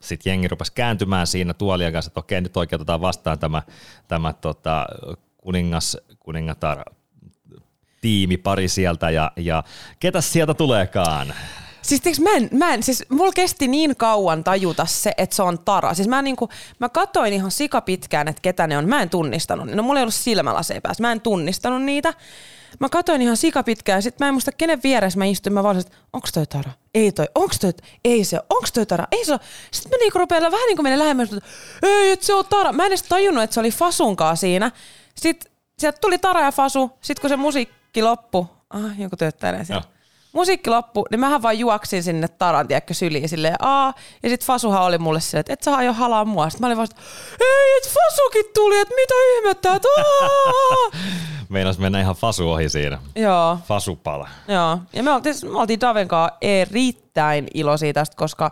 Sitten 0.00 0.30
jengi 0.30 0.48
rupesi 0.48 0.72
kääntymään 0.72 1.26
siinä 1.26 1.54
tuolien 1.54 1.92
kanssa, 1.92 2.08
että 2.08 2.20
okei, 2.20 2.40
nyt 2.40 2.56
oikein 2.56 2.80
otetaan 2.80 3.00
vastaan 3.00 3.38
tämä, 3.38 3.62
tämä 4.08 4.32
tota, 4.32 4.86
kuningas, 5.36 5.96
kuningatar 6.18 6.84
tiimi 8.00 8.36
pari 8.36 8.68
sieltä 8.68 9.10
ja, 9.10 9.32
ja 9.36 9.64
ketä 10.00 10.20
sieltä 10.20 10.54
tuleekaan? 10.54 11.34
Siis 11.82 12.00
tiiäks, 12.00 12.20
mä 12.20 12.30
en, 12.30 12.48
mä 12.52 12.74
en, 12.74 12.82
siis 12.82 13.04
mulla 13.08 13.32
kesti 13.32 13.68
niin 13.68 13.96
kauan 13.96 14.44
tajuta 14.44 14.86
se, 14.86 15.12
että 15.16 15.36
se 15.36 15.42
on 15.42 15.58
Tara. 15.58 15.94
Siis 15.94 16.08
mä, 16.08 16.22
niinku, 16.22 16.48
mä 16.78 16.88
katoin 16.88 17.32
ihan 17.32 17.50
sika 17.50 17.80
pitkään, 17.80 18.28
että 18.28 18.42
ketä 18.42 18.66
ne 18.66 18.78
on. 18.78 18.88
Mä 18.88 19.02
en 19.02 19.10
tunnistanut. 19.10 19.66
No 19.66 19.82
mulla 19.82 20.00
ei 20.00 20.02
ollut 20.02 20.14
silmälaseja 20.14 20.80
päässä. 20.80 21.02
Mä 21.02 21.12
en 21.12 21.20
tunnistanut 21.20 21.82
niitä. 21.82 22.14
Mä 22.80 22.88
katoin 22.88 23.22
ihan 23.22 23.36
sika 23.36 23.62
pitkään 23.62 23.96
ja 23.96 24.02
sit 24.02 24.20
mä 24.20 24.28
en 24.28 24.34
muista 24.34 24.52
kenen 24.52 24.80
vieressä 24.82 25.18
mä 25.18 25.24
istuin. 25.24 25.52
Mä 25.52 25.62
vaan 25.62 25.76
olisin, 25.76 25.92
että 25.92 25.98
onks 26.12 26.32
toi 26.32 26.46
Tara? 26.46 26.70
Ei 26.94 27.12
toi. 27.12 27.26
Onks 27.34 27.58
toi? 27.58 27.72
Ei 28.04 28.24
se. 28.24 28.40
Onks 28.50 28.72
toi 28.72 28.86
Tara? 28.86 29.04
Ei 29.12 29.24
se. 29.24 29.36
Sitten 29.70 29.90
mä 29.90 29.96
niinku 29.96 30.18
rupean 30.18 30.42
vähän 30.42 30.66
niinku 30.66 30.82
menen 30.82 30.98
lähemmäs, 30.98 31.32
että 31.32 31.48
ei, 31.82 32.10
että 32.10 32.26
se 32.26 32.34
on 32.34 32.44
Tara. 32.50 32.72
Mä 32.72 32.82
en 32.82 32.88
edes 32.88 33.02
tajunnut, 33.02 33.44
että 33.44 33.54
se 33.54 33.60
oli 33.60 33.70
Fasunkaa 33.70 34.36
siinä. 34.36 34.70
Sitten 35.14 35.52
sieltä 35.78 35.98
tuli 36.00 36.18
Tara 36.18 36.40
ja 36.40 36.52
Fasu. 36.52 36.90
Sitten 37.00 37.20
kun 37.20 37.30
se 37.30 37.36
musiikki 37.36 37.77
loppui, 37.96 38.46
ah, 38.70 39.00
joku 39.00 39.16
tööttäilee 39.16 39.64
siellä. 39.64 39.82
Joo. 39.84 39.92
Musiikki 40.32 40.70
loppui, 40.70 41.04
niin 41.10 41.20
mähän 41.20 41.42
vaan 41.42 41.58
juoksin 41.58 42.02
sinne 42.02 42.28
Taran, 42.28 42.68
tiedätkö, 42.68 42.94
syliin 42.94 43.28
silleen, 43.28 43.54
aa. 43.58 43.94
Ja 44.22 44.28
sit 44.28 44.44
Fasuhan 44.44 44.82
oli 44.82 44.98
mulle 44.98 45.20
silleen, 45.20 45.40
että 45.40 45.52
et 45.52 45.62
sä 45.62 45.76
aio 45.76 45.92
halaa 45.92 46.24
mua. 46.24 46.50
Sitten 46.50 46.62
mä 46.62 46.66
olin 46.66 46.78
vasta, 46.78 46.96
ei, 47.40 47.76
et 47.78 47.88
Fasukin 47.88 48.44
tuli, 48.54 48.78
että 48.78 48.94
mitä 48.94 49.14
ihmettä, 49.36 49.74
että. 49.74 49.88
Meinas 51.48 51.78
mennä 51.78 52.00
ihan 52.00 52.14
fasu 52.14 52.50
ohi 52.50 52.68
siinä. 52.68 52.98
Joo, 53.16 53.58
Fasupala. 53.68 54.28
joo. 54.48 54.78
Ja 54.92 55.02
me 55.02 55.10
oltiin, 55.12 55.34
me 55.52 55.58
oltiin 55.58 55.80
Daven 55.80 56.08
kanssa 56.08 56.38
erittäin 56.40 57.48
iloisia 57.54 57.92
tästä, 57.92 58.16
koska 58.16 58.50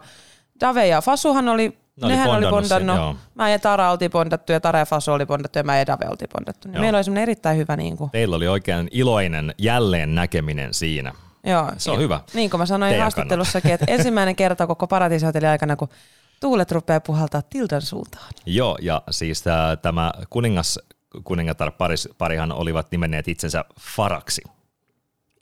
Dave 0.61 0.87
ja 0.87 1.01
Fasuhan 1.03 1.49
oli, 1.49 1.79
Ne 1.97 2.07
oli 2.07 2.13
nehän 2.13 2.31
oli 2.31 2.47
bondannut 2.47 2.97
sen. 2.97 3.17
Mä 3.35 3.51
ja 3.51 3.59
Tara 3.59 3.91
oltiin 3.91 4.11
bondattu 4.11 4.53
ja 4.53 4.61
Tara 4.61 4.79
ja 4.79 4.87
Fasu 4.87 5.13
oli 5.13 5.27
bondattu 5.27 5.59
ja 5.59 5.63
mä 5.63 5.79
ja 5.79 5.87
Dave 5.87 6.09
oltiin 6.09 6.29
bondattu. 6.33 6.69
Niin 6.69 6.81
meillä 6.81 6.97
oli 6.97 7.05
semmoinen 7.05 7.23
erittäin 7.23 7.57
hyvä 7.57 7.77
niin 7.77 7.97
kuin, 7.97 8.11
Teillä 8.11 8.37
oli 8.37 8.49
oikein 8.49 8.89
iloinen 8.91 9.55
jälleen 9.59 10.15
näkeminen 10.15 10.75
siinä. 10.75 11.13
Joo. 11.45 11.73
Se 11.77 11.91
on 11.91 11.97
ja, 11.97 12.01
hyvä. 12.01 12.21
Niin 12.35 12.51
kuin 12.51 12.61
mä 12.61 12.67
sanoin 12.67 12.91
Teidän 12.91 13.03
haastattelussakin, 13.03 13.71
että 13.71 13.87
ensimmäinen 13.89 14.37
kerta 14.37 14.67
koko 14.67 14.87
paratiisihotellin 14.87 15.51
aikana, 15.51 15.77
kun 15.77 15.89
tuulet 16.41 16.73
rupeaa 16.73 17.01
puhaltaa 17.01 17.43
Tildan 17.43 17.83
suuntaan. 17.83 18.29
Joo, 18.47 18.79
ja 18.83 19.03
siis 19.11 19.43
tää, 19.43 19.77
tämä 19.77 20.13
kuningas, 20.31 20.79
kuningatar 21.25 21.71
paris, 21.71 22.09
parihan 22.19 22.53
olivat 22.53 22.87
nimenneet 22.91 23.29
itsensä 23.29 23.65
Faraksi. 23.81 24.43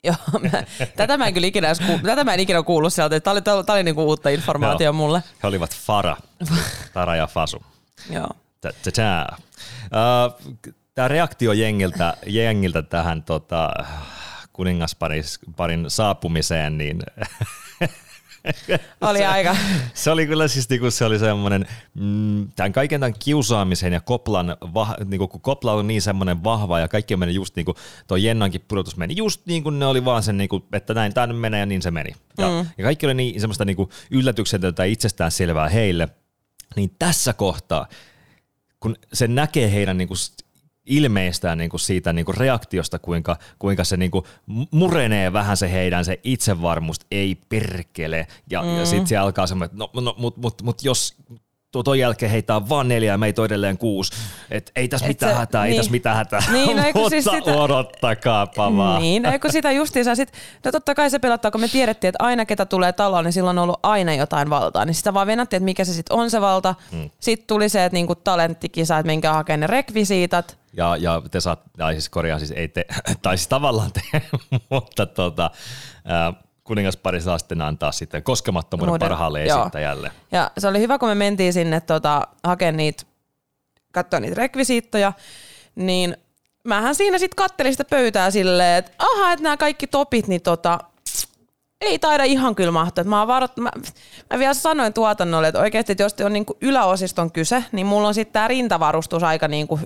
Joo, 0.05 0.39
mä, 0.51 0.63
tätä 0.95 1.17
mä 1.17 1.27
en 1.27 1.33
kyllä 1.33 1.47
ikinä, 1.47 1.73
tätä 2.05 2.23
mä 2.23 2.33
en 2.33 2.39
ikinä 2.39 2.63
kuullut 2.63 2.93
sieltä. 2.93 3.19
Tämä 3.19 3.31
oli, 3.31 3.41
tää 3.41 3.75
oli 3.75 3.83
niinku 3.83 4.03
uutta 4.03 4.29
informaatiota 4.29 4.93
mulle. 4.93 5.23
He 5.43 5.47
olivat 5.47 5.75
Fara, 5.75 6.17
Tara 6.93 7.15
ja 7.15 7.27
Fasu. 7.27 7.63
Joo. 8.09 8.29
Tämä 10.95 11.07
reaktio 11.07 11.53
jengiltä, 11.53 12.13
jengiltä 12.25 12.81
tähän 12.81 13.23
tota, 13.23 13.69
kuningasparin 14.53 15.23
saapumiseen, 15.87 16.77
niin 16.77 16.99
Oli 19.01 19.25
aika. 19.25 19.55
se 19.93 20.11
oli 20.11 20.27
kyllä 20.27 20.47
siis 20.47 20.69
niinku, 20.69 20.91
se 20.91 21.05
oli 21.05 21.19
semmoinen, 21.19 21.65
mm, 21.93 22.47
tämän 22.55 22.73
kaiken 22.73 22.99
tämän 22.99 23.13
kiusaamisen 23.19 23.93
ja 23.93 24.01
koplan, 24.01 24.57
vah, 24.73 24.95
niinku, 25.05 25.27
kun 25.27 25.41
kopla 25.41 25.73
on 25.73 25.87
niin 25.87 26.01
semmoinen 26.01 26.43
vahva 26.43 26.79
ja 26.79 26.87
kaikki 26.87 27.17
meni 27.17 27.33
just 27.33 27.55
niin 27.55 27.65
kuin 27.65 27.77
tuo 28.07 28.17
Jennankin 28.17 28.65
pudotus 28.67 28.97
meni 28.97 29.13
just 29.17 29.41
niin 29.45 29.63
kuin 29.63 29.79
ne 29.79 29.85
oli 29.85 30.05
vaan 30.05 30.23
sen, 30.23 30.37
niinku, 30.37 30.65
että 30.73 30.93
näin 30.93 31.13
tämä 31.13 31.27
nyt 31.27 31.39
menee 31.39 31.59
ja 31.59 31.65
niin 31.65 31.81
se 31.81 31.91
meni. 31.91 32.15
Ja, 32.37 32.49
mm. 32.49 32.69
ja 32.77 32.83
kaikki 32.83 33.05
oli 33.05 33.13
niin 33.13 33.41
semmoista 33.41 33.65
niinku 33.65 33.89
yllätyksetöntä 34.11 34.85
ja 34.85 34.91
itsestään 34.91 35.31
selvää 35.31 35.69
heille, 35.69 36.09
niin 36.75 36.95
tässä 36.99 37.33
kohtaa, 37.33 37.87
kun 38.79 38.95
se 39.13 39.27
näkee 39.27 39.71
heidän 39.71 39.97
niinku 39.97 40.15
ilmeistään 40.85 41.57
niinku 41.57 41.77
siitä 41.77 42.13
niinku 42.13 42.31
reaktiosta, 42.31 42.99
kuinka, 42.99 43.37
kuinka 43.59 43.83
se 43.83 43.97
niinku 43.97 44.27
murenee 44.71 45.33
vähän 45.33 45.57
se 45.57 45.71
heidän 45.71 46.05
se 46.05 46.19
itsevarmuus, 46.23 46.99
ei 47.11 47.37
perkele. 47.49 48.27
Ja, 48.49 48.61
mm. 48.61 48.77
ja 48.77 48.85
sitten 48.85 49.07
se 49.07 49.17
alkaa 49.17 49.47
semmoinen, 49.47 49.65
että 49.73 49.77
no, 49.93 50.01
no 50.01 50.15
mutta 50.17 50.41
mut, 50.41 50.61
mut 50.61 50.83
jos 50.83 51.15
tuo 51.75 51.83
ton 51.83 51.99
jälkeen 51.99 52.31
heitä 52.31 52.55
on 52.55 52.69
vaan 52.69 52.87
neljä 52.87 53.13
ja 53.13 53.17
meitä 53.17 53.41
on 53.41 53.45
edelleen 53.45 53.77
kuusi. 53.77 54.13
Et 54.51 54.71
ei 54.75 54.87
tässä 54.87 55.07
mitään 55.07 55.31
se- 55.31 55.37
hätää, 55.37 55.65
ei 55.65 55.69
niin. 55.69 55.79
tässä 55.79 55.91
mitään 55.91 56.15
hätää. 56.15 56.43
Niin, 56.51 56.77
no 56.77 56.83
mutta 56.93 57.09
siis 57.09 57.25
sitä- 57.25 57.51
odottakaapa 57.51 58.75
vaan. 58.77 59.01
Niin, 59.01 59.25
eikö 59.25 59.51
sitä 59.51 59.71
justiinsa 59.71 60.15
sit, 60.15 60.31
no 60.65 60.71
totta 60.71 60.95
kai 60.95 61.09
se 61.09 61.19
pelottaa, 61.19 61.51
kun 61.51 61.61
me 61.61 61.67
tiedettiin, 61.67 62.09
että 62.09 62.23
aina 62.23 62.45
ketä 62.45 62.65
tulee 62.65 62.93
taloon, 62.93 63.23
niin 63.23 63.33
silloin 63.33 63.57
on 63.57 63.63
ollut 63.63 63.79
aina 63.83 64.13
jotain 64.13 64.49
valtaa. 64.49 64.85
Niin 64.85 64.95
sitä 64.95 65.13
vaan 65.13 65.27
venattiin, 65.27 65.57
että 65.57 65.65
mikä 65.65 65.85
se 65.85 65.93
sitten 65.93 66.17
on 66.17 66.29
se 66.29 66.41
valta. 66.41 66.75
Hmm. 66.91 67.09
Sitten 67.19 67.47
tuli 67.47 67.69
se, 67.69 67.85
että 67.85 67.95
niinku 67.95 68.15
talenttikisa, 68.15 68.97
että 68.97 69.07
menkää 69.07 69.33
hakemaan 69.33 69.59
ne 69.59 69.67
rekvisiitat. 69.67 70.57
Ja, 70.77 70.97
ja 70.97 71.21
te 71.31 71.39
saat, 71.39 71.61
tai 71.77 71.93
siis 71.93 72.09
korjaa, 72.09 72.39
siis 72.39 72.51
ei 72.51 72.67
te, 72.67 72.85
tai 73.21 73.37
siis 73.37 73.47
tavallaan 73.47 73.91
te, 73.91 74.21
mutta 74.71 75.05
tota, 75.05 75.51
ää, 76.05 76.33
kuningaspari 76.63 77.21
saa 77.21 77.37
sitten 77.37 77.61
antaa 77.61 77.91
sitten 77.91 78.23
koskemattomuuden 78.23 78.91
Muuden- 78.91 79.09
parhaalle 79.09 79.45
joo. 79.45 79.61
esittäjälle. 79.61 80.11
Ja 80.31 80.51
se 80.57 80.67
oli 80.67 80.79
hyvä, 80.79 80.97
kun 80.97 81.09
me 81.09 81.15
mentiin 81.15 81.53
sinne 81.53 81.81
tota, 81.81 82.21
hakemaan 82.43 82.77
niitä, 82.77 83.03
katsoa 83.93 84.19
niitä 84.19 84.35
rekvisiittoja, 84.35 85.13
niin 85.75 86.17
mähän 86.63 86.95
siinä 86.95 87.17
sitten 87.17 87.35
kattelin 87.35 87.73
sitä 87.73 87.85
pöytää 87.85 88.31
silleen, 88.31 88.77
että 88.77 88.91
aha, 88.97 89.31
että 89.31 89.43
nämä 89.43 89.57
kaikki 89.57 89.87
topit, 89.87 90.27
niin 90.27 90.41
tota, 90.41 90.79
ei 91.81 91.99
taida 91.99 92.23
ihan 92.23 92.55
kyllä 92.55 92.71
mahtua. 92.71 93.03
Mä, 93.03 93.19
oon 93.19 93.27
varat, 93.27 93.57
mä, 93.57 93.71
mä 94.33 94.39
vielä 94.39 94.53
sanoin 94.53 94.93
tuotannolle, 94.93 95.47
että 95.47 95.59
oikeasti, 95.59 95.91
että 95.91 96.03
jos 96.03 96.15
on 96.25 96.33
niinku 96.33 96.57
yläosiston 96.61 97.31
kyse, 97.31 97.63
niin 97.71 97.87
mulla 97.87 98.07
on 98.07 98.13
sitten 98.13 98.33
tämä 98.33 98.47
rintavarustus 98.47 99.23
aika 99.23 99.47
niinku 99.47 99.79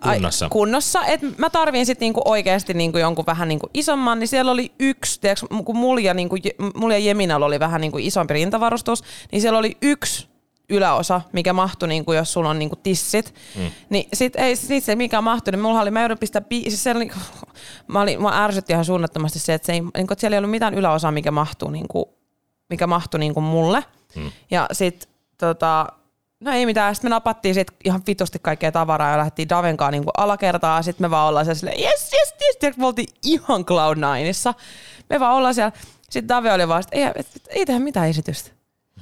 ai- 0.00 0.14
Kunnossa. 0.16 0.48
kunnossa. 0.48 1.04
Et 1.04 1.20
mä 1.38 1.50
tarviin 1.50 1.86
sitten 1.86 2.06
niinku 2.06 2.22
oikeasti 2.24 2.74
niinku 2.74 2.98
jonkun 2.98 3.26
vähän 3.26 3.48
niinku 3.48 3.70
isomman, 3.74 4.18
niin 4.18 4.28
siellä 4.28 4.50
oli 4.52 4.72
yksi, 4.80 5.20
tiiäks, 5.20 5.44
kun 5.64 5.76
mulla 5.76 6.00
ja, 6.00 6.14
niinku, 6.14 6.36
mulla 6.74 6.94
ja 6.94 6.98
Jeminalla 6.98 7.46
oli 7.46 7.60
vähän 7.60 7.80
niinku 7.80 7.98
isompi 7.98 8.34
rintavarustus, 8.34 9.02
niin 9.32 9.42
siellä 9.42 9.58
oli 9.58 9.76
yksi 9.82 10.28
yläosa, 10.70 11.20
mikä 11.32 11.52
mahtui, 11.52 11.88
niinku, 11.88 12.12
jos 12.12 12.32
sulla 12.32 12.50
on 12.50 12.58
niinku 12.58 12.76
tissit. 12.76 13.34
Mm. 13.56 13.70
Niin 13.90 14.08
sit 14.12 14.36
ei 14.36 14.56
sit 14.56 14.84
se 14.84 14.96
mikä 14.96 15.20
mahtui, 15.20 15.52
niin 15.52 15.60
mulla 15.60 15.80
oli, 15.80 15.90
mä 15.90 16.00
joudun 16.00 16.18
pistää, 16.18 16.42
bi- 16.42 16.62
siis 16.68 16.82
siellä, 16.82 16.98
oli- 16.98 17.10
mä, 17.92 18.00
olin, 18.00 18.22
mä 18.22 18.44
ärsytti 18.44 18.72
ihan 18.72 18.84
suunnattomasti 18.84 19.38
se, 19.38 19.54
että, 19.54 19.66
se 19.66 19.72
ei, 19.72 19.80
niinku, 19.80 20.12
että 20.12 20.20
siellä 20.20 20.34
ei 20.34 20.38
ollut 20.38 20.50
mitään 20.50 20.74
yläosaa, 20.74 21.12
mikä 21.12 21.30
mahtuu, 21.30 21.70
niinku, 21.70 22.14
mikä 22.70 22.86
mahtui 22.86 23.20
niinku 23.20 23.40
mulle. 23.40 23.84
Mm. 24.16 24.30
Ja 24.50 24.66
sit 24.72 25.08
tota, 25.38 25.86
No 26.40 26.52
ei 26.52 26.66
mitään, 26.66 26.94
sitten 26.94 27.10
me 27.10 27.14
napattiin 27.14 27.54
sit 27.54 27.68
ihan 27.84 28.02
vitusti 28.06 28.38
kaikkea 28.42 28.72
tavaraa 28.72 29.10
ja 29.10 29.18
lähdettiin 29.18 29.48
Davenkaan 29.48 29.92
niinku 29.92 30.10
alakertaa. 30.16 30.82
Sitten 30.82 31.04
me 31.04 31.10
vaan 31.10 31.28
ollaan 31.28 31.44
siellä 31.44 31.58
silleen, 31.58 31.80
yes, 31.80 32.10
yes, 32.12 32.34
yes, 32.42 32.56
yes. 32.62 32.76
Me 32.76 32.86
oltiin 32.86 33.08
ihan 33.24 33.64
Cloud 33.64 33.96
Nineissa. 33.96 34.54
Me 35.10 35.20
vaan 35.20 35.34
ollaan 35.34 35.54
siellä. 35.54 35.72
Sitten 36.10 36.28
Dave 36.28 36.52
oli 36.52 36.68
vaan, 36.68 36.80
että 36.80 36.96
ei, 36.96 37.02
et, 37.02 37.16
et, 37.36 37.42
ei 37.48 37.66
tehdä 37.66 37.80
mitään 37.80 38.08
esitystä. 38.08 38.50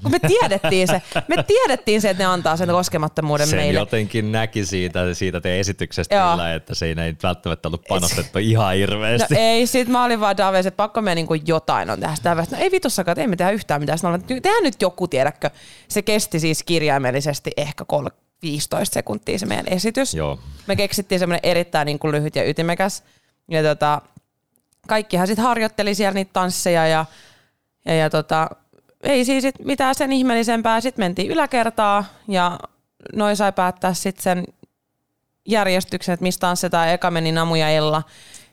Kun 0.02 0.10
me 0.12 0.18
tiedettiin 0.18 0.88
se, 0.88 1.02
me 1.28 1.42
tiedettiin 1.42 2.00
se, 2.00 2.10
että 2.10 2.22
ne 2.22 2.26
antaa 2.26 2.56
sen 2.56 2.68
koskemattomuuden 2.68 3.46
Sen 3.46 3.58
meille. 3.58 3.78
jotenkin 3.78 4.32
näki 4.32 4.64
siitä, 4.66 5.14
siitä 5.14 5.40
teidän 5.40 5.60
esityksestä 5.60 6.30
kyllä, 6.32 6.54
että 6.54 6.74
siinä 6.74 7.04
ei 7.04 7.16
välttämättä 7.22 7.68
ollut 7.68 7.84
panostettu 7.88 8.38
ihan 8.38 8.66
No 8.66 8.78
hirveästi. 8.78 9.34
ei, 9.36 9.66
sit 9.66 9.88
mä 9.88 10.04
olin 10.04 10.20
vaan 10.20 10.36
Dave, 10.36 10.58
että 10.58 10.70
pakko 10.70 11.02
me 11.02 11.14
niinku 11.14 11.34
jotain 11.34 11.90
on 11.90 12.00
tehdä 12.00 12.14
sitä. 12.14 12.34
No 12.34 12.44
ei 12.58 12.70
vitussakaan, 12.70 13.12
että 13.12 13.20
ei 13.20 13.26
me 13.28 13.36
tehdä 13.36 13.50
yhtään 13.50 13.80
mitään. 13.80 13.98
Sitten 13.98 14.14
että 14.14 14.26
tehdään 14.42 14.62
nyt 14.62 14.82
joku, 14.82 15.08
tiedätkö. 15.08 15.50
Se 15.88 16.02
kesti 16.02 16.40
siis 16.40 16.62
kirjaimellisesti 16.62 17.50
ehkä 17.56 17.84
kol- 17.84 18.08
15 18.42 18.94
sekuntia 18.94 19.38
se 19.38 19.46
meidän 19.46 19.68
esitys. 19.68 20.14
Joo. 20.14 20.38
Me 20.66 20.76
keksittiin 20.76 21.18
semmoinen 21.18 21.50
erittäin 21.50 21.86
niin 21.86 21.98
kuin 21.98 22.12
lyhyt 22.12 22.36
ja 22.36 22.48
ytimekäs. 22.48 23.02
Ja 23.50 23.62
tota, 23.62 24.02
kaikkihan 24.88 25.26
sitten 25.26 25.44
harjoitteli 25.44 25.94
siellä 25.94 26.14
niitä 26.14 26.30
tansseja 26.32 26.86
ja, 26.86 27.06
ja, 27.84 27.94
ja 27.94 28.10
tota, 28.10 28.48
ei 29.06 29.24
siis 29.24 29.42
sit 29.42 29.54
mitään 29.64 29.94
sen 29.94 30.12
ihmeellisempää. 30.12 30.80
Sitten 30.80 31.04
mentiin 31.04 31.30
yläkertaa 31.30 32.04
ja 32.28 32.58
noin 33.14 33.36
sai 33.36 33.52
päättää 33.52 33.94
sitten 33.94 34.22
sen 34.22 34.44
järjestyksen, 35.48 36.12
että 36.12 36.22
mistä 36.22 36.40
tanssetaan. 36.40 36.88
Eka 36.88 37.10
meni 37.10 37.32
Namu 37.32 37.54
ja 37.54 37.68
Ella. 37.68 38.02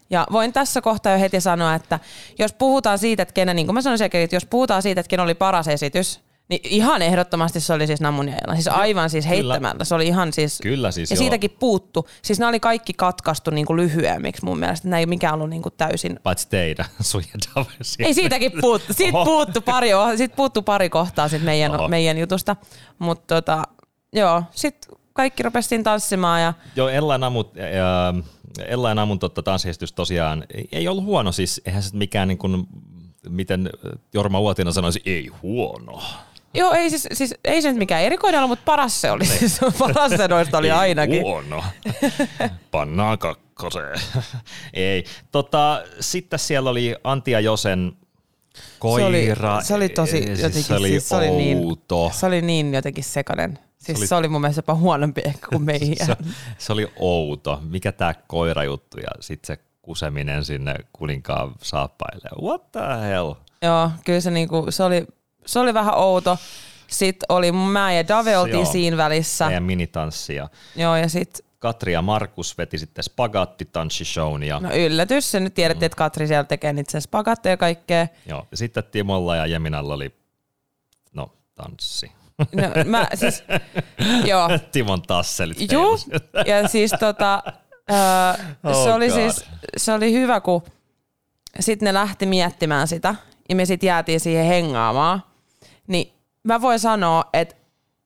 Ja 0.10 0.28
voin 0.32 0.54
tässä 0.54 0.82
kohtaa 0.82 1.12
jo 1.12 1.20
heti 1.20 1.42
sanoa, 1.42 1.76
että 1.76 2.00
jos 2.40 2.54
puhutaan 2.54 2.98
siitä, 2.98 3.24
että 3.24 3.34
kenen, 3.34 3.56
niin 3.56 3.68
kuin 3.68 3.74
mä 3.74 3.82
sanoin 3.82 3.98
sekin, 3.98 4.22
että 4.22 4.36
jos 4.36 4.46
puhutaan 4.46 4.82
siitä, 4.82 5.02
että 5.02 5.10
kenen 5.10 5.24
oli 5.24 5.34
paras 5.34 5.68
esitys, 5.68 6.20
niin 6.50 6.62
ihan 6.64 7.02
ehdottomasti 7.02 7.60
se 7.60 7.74
oli 7.74 7.88
siis 7.88 8.02
Namun 8.02 8.30
ja 8.30 8.36
Ella. 8.44 8.54
Siis 8.56 8.68
aivan 8.68 9.10
siis 9.10 9.28
heittämällä. 9.28 9.84
Se 9.86 9.96
oli 9.96 10.08
ihan 10.08 10.34
siis... 10.34 10.60
Kyllä 10.64 10.92
siis 10.92 11.12
Ja 11.12 11.16
joo. 11.16 11.20
siitäkin 11.20 11.52
puuttu. 11.60 12.08
Siis 12.22 12.40
ne 12.40 12.46
oli 12.46 12.60
kaikki 12.60 12.94
katkaistu 12.94 13.52
niin 13.52 13.66
kuin 13.66 13.78
lyhyemmiksi 13.78 14.46
mun 14.46 14.60
mielestä. 14.60 14.88
Nämä 14.88 15.00
ei 15.00 15.06
mikään 15.06 15.34
ollut 15.34 15.50
niin 15.50 15.62
kuin 15.62 15.74
täysin... 15.78 16.20
Paitsi 16.24 16.48
teidän, 16.50 16.86
sun 17.02 17.24
ja 17.34 17.40
Daven 17.56 17.74
Ei 18.00 18.14
siitäkin 18.14 18.52
puuttu. 18.62 18.94
Siitä 18.94 19.18
Oho. 19.18 19.26
puuttu 19.26 19.62
pari, 19.62 19.90
siitä 20.18 20.36
puuttu 20.36 20.62
pari 20.62 20.90
kohtaa 20.90 21.28
sit 21.28 21.44
meidän, 21.44 21.76
Oho. 21.76 21.88
meidän 21.88 22.18
jutusta. 22.18 22.56
Mutta 23.00 23.36
tota, 23.36 23.64
joo, 24.14 24.44
sitten 24.52 24.98
kaikki 25.14 25.44
rupesiin 25.44 25.84
tanssimaan 25.84 26.42
ja 26.42 26.54
Joo, 26.76 26.90
Ella 26.90 27.14
ja 27.14 27.18
Namun, 27.18 27.46
ja, 27.56 28.14
Ella 28.66 28.90
ja 28.90 28.96
Namun 28.96 29.20
totta, 29.20 29.44
tanssiesitys 29.44 29.94
tosiaan 29.94 30.44
ei- 30.54 30.68
ei 30.72 30.88
ollut 30.88 31.04
huono, 31.04 31.32
siis 31.32 31.62
eihän 31.66 31.84
se 31.84 31.98
mikään 31.98 32.28
niin 32.28 32.38
kuin, 32.38 32.68
miten 33.30 33.70
Jorma 34.14 34.40
Uotinen 34.40 34.74
sanoisi, 34.74 35.02
ei 35.06 35.28
huono. 35.42 36.02
Joo, 36.54 36.74
ei 36.74 36.90
siis, 36.90 37.08
siis 37.14 37.36
ei 37.44 37.62
se 37.62 37.68
nyt 37.70 37.78
mikään 37.78 38.02
erikoinen 38.04 38.40
ollut, 38.40 38.50
mutta 38.50 38.66
paras 38.66 39.02
se 39.02 39.12
oli. 39.12 39.26
Siis 39.26 39.60
paras 39.80 40.12
se 40.12 40.28
noista 40.28 40.58
oli 40.58 40.72
ainakin. 40.72 41.22
huono. 41.22 41.64
Pannaan 42.72 43.18
kakkoseen. 43.18 44.00
ei. 44.74 45.04
Tota, 45.32 45.84
sitten 46.00 46.40
siellä 46.40 46.70
oli 46.70 46.96
Antti 47.04 47.32
ja 47.32 47.40
Josen 47.40 47.94
koira. 48.80 49.06
Se 49.08 49.14
oli, 49.56 49.64
se 49.64 49.74
oli 49.74 49.90
tosi 49.90 50.12
Siis 50.24 50.40
jotenkin, 50.40 50.64
se 50.64 50.76
oli 50.76 50.88
siis 50.90 51.10
se 51.10 51.16
oli 51.16 51.30
niin, 51.30 51.58
se 52.12 52.26
oli 52.26 52.42
niin 52.42 52.74
jotenkin 52.74 53.04
sekainen. 53.04 53.60
Siis 53.78 53.98
se 53.98 54.02
oli- 54.02 54.08
se 54.08 54.16
oli 54.16 54.28
mun 54.28 54.42
mielestä 54.42 54.60
jopa 54.60 54.76
huonompi 54.76 55.22
ehkä 55.26 55.48
kuin 55.52 55.62
meidän. 55.64 56.08
se, 56.08 56.16
se 56.58 56.74
oli 56.74 56.92
outo. 57.00 57.60
Mikä 57.70 57.92
tämä 57.92 58.14
koirajuttu 58.28 58.98
ja 58.98 59.10
sitten 59.20 59.48
se 59.58 59.64
kuseminen 59.82 60.46
sinne 60.46 60.76
kuninkaan 60.94 61.52
saappaille. 61.62 62.30
What 62.42 62.72
the 62.72 62.82
hell? 63.10 63.34
Joo, 63.62 63.92
kyllä 64.06 64.20
se, 64.22 64.32
niinku, 64.32 64.66
se, 64.70 64.84
oli, 64.84 65.08
se 65.46 65.60
oli 65.60 65.74
vähän 65.74 65.98
outo. 65.98 66.38
Sitten 66.88 67.26
oli 67.30 67.52
mä 67.52 67.94
ja 67.94 68.08
Dave 68.08 68.38
oltiin 68.38 68.56
Joo. 68.56 68.72
siinä 68.72 68.98
välissä. 68.98 69.46
Meidän 69.46 69.64
minitanssi 69.64 70.36
ja 70.36 70.50
Joo, 70.76 70.96
ja 70.96 71.10
sitten, 71.10 71.46
Katri 71.60 71.94
ja 71.94 72.02
Markus 72.02 72.58
veti 72.58 72.78
sitten 72.78 73.04
spagattitanssishown 73.04 74.44
ja, 74.44 74.60
no 74.60 74.70
yllätys, 74.76 75.32
se 75.32 75.40
nyt 75.40 75.54
tiedettiin, 75.54 75.86
että 75.86 75.96
Katri 75.96 76.28
siellä 76.28 76.44
tekee 76.44 76.74
niitä 76.74 77.00
spagatteja 77.00 77.54
ja 77.54 77.58
kaikkea. 77.58 78.08
joo, 78.26 78.48
ja 78.52 78.58
sitten 78.58 78.84
Timolla 78.92 79.36
ja 79.36 79.46
Jeminalla 79.46 79.94
oli 79.94 80.16
no, 81.14 81.34
tanssi. 81.56 82.12
No, 82.38 82.62
mä 82.86 83.08
siis, 83.16 83.44
joo, 84.26 84.50
Timon 84.72 85.02
tasselit. 85.02 85.60
Heilus. 85.60 86.08
ja 86.48 86.68
siis 86.68 86.92
tota, 87.00 87.44
öö, 87.92 88.46
Oh 88.64 88.84
se, 88.84 88.94
oli 88.94 89.08
God. 89.08 89.16
siis, 89.16 89.46
se 89.78 89.94
oli 89.94 90.14
hyvä, 90.14 90.42
kun 90.42 90.64
sitten 91.60 91.86
ne 91.86 91.94
lähti 91.94 92.26
miettimään 92.26 92.88
sitä 92.88 93.16
ja 93.50 93.56
me 93.56 93.66
sitten 93.66 93.88
jäätiin 93.88 94.20
siihen 94.20 94.46
hengaamaan. 94.46 95.24
Niin 95.88 96.14
mä 96.44 96.62
voin 96.62 96.80
sanoa, 96.80 97.24
että 97.34 97.56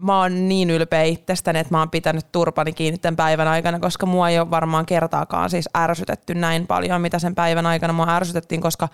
mä 0.02 0.22
oon 0.22 0.50
niin 0.50 0.70
ylpeä 0.70 1.04
itsestäni, 1.04 1.60
että 1.60 1.74
mä 1.74 1.80
oon 1.80 1.90
pitänyt 1.90 2.32
turpani 2.32 2.74
kiinni 2.74 2.98
tämän 2.98 3.16
päivän 3.16 3.48
aikana, 3.48 3.80
koska 3.80 4.06
mua 4.06 4.30
ei 4.30 4.40
ole 4.40 4.52
varmaan 4.52 4.86
kertaakaan 4.86 5.50
siis 5.50 5.70
ärsytetty 5.78 6.36
näin 6.36 6.68
paljon, 6.68 7.02
mitä 7.02 7.20
sen 7.20 7.36
päivän 7.36 7.66
aikana 7.66 7.94
mua 7.94 8.16
ärsytettiin, 8.16 8.62
koska 8.62 8.90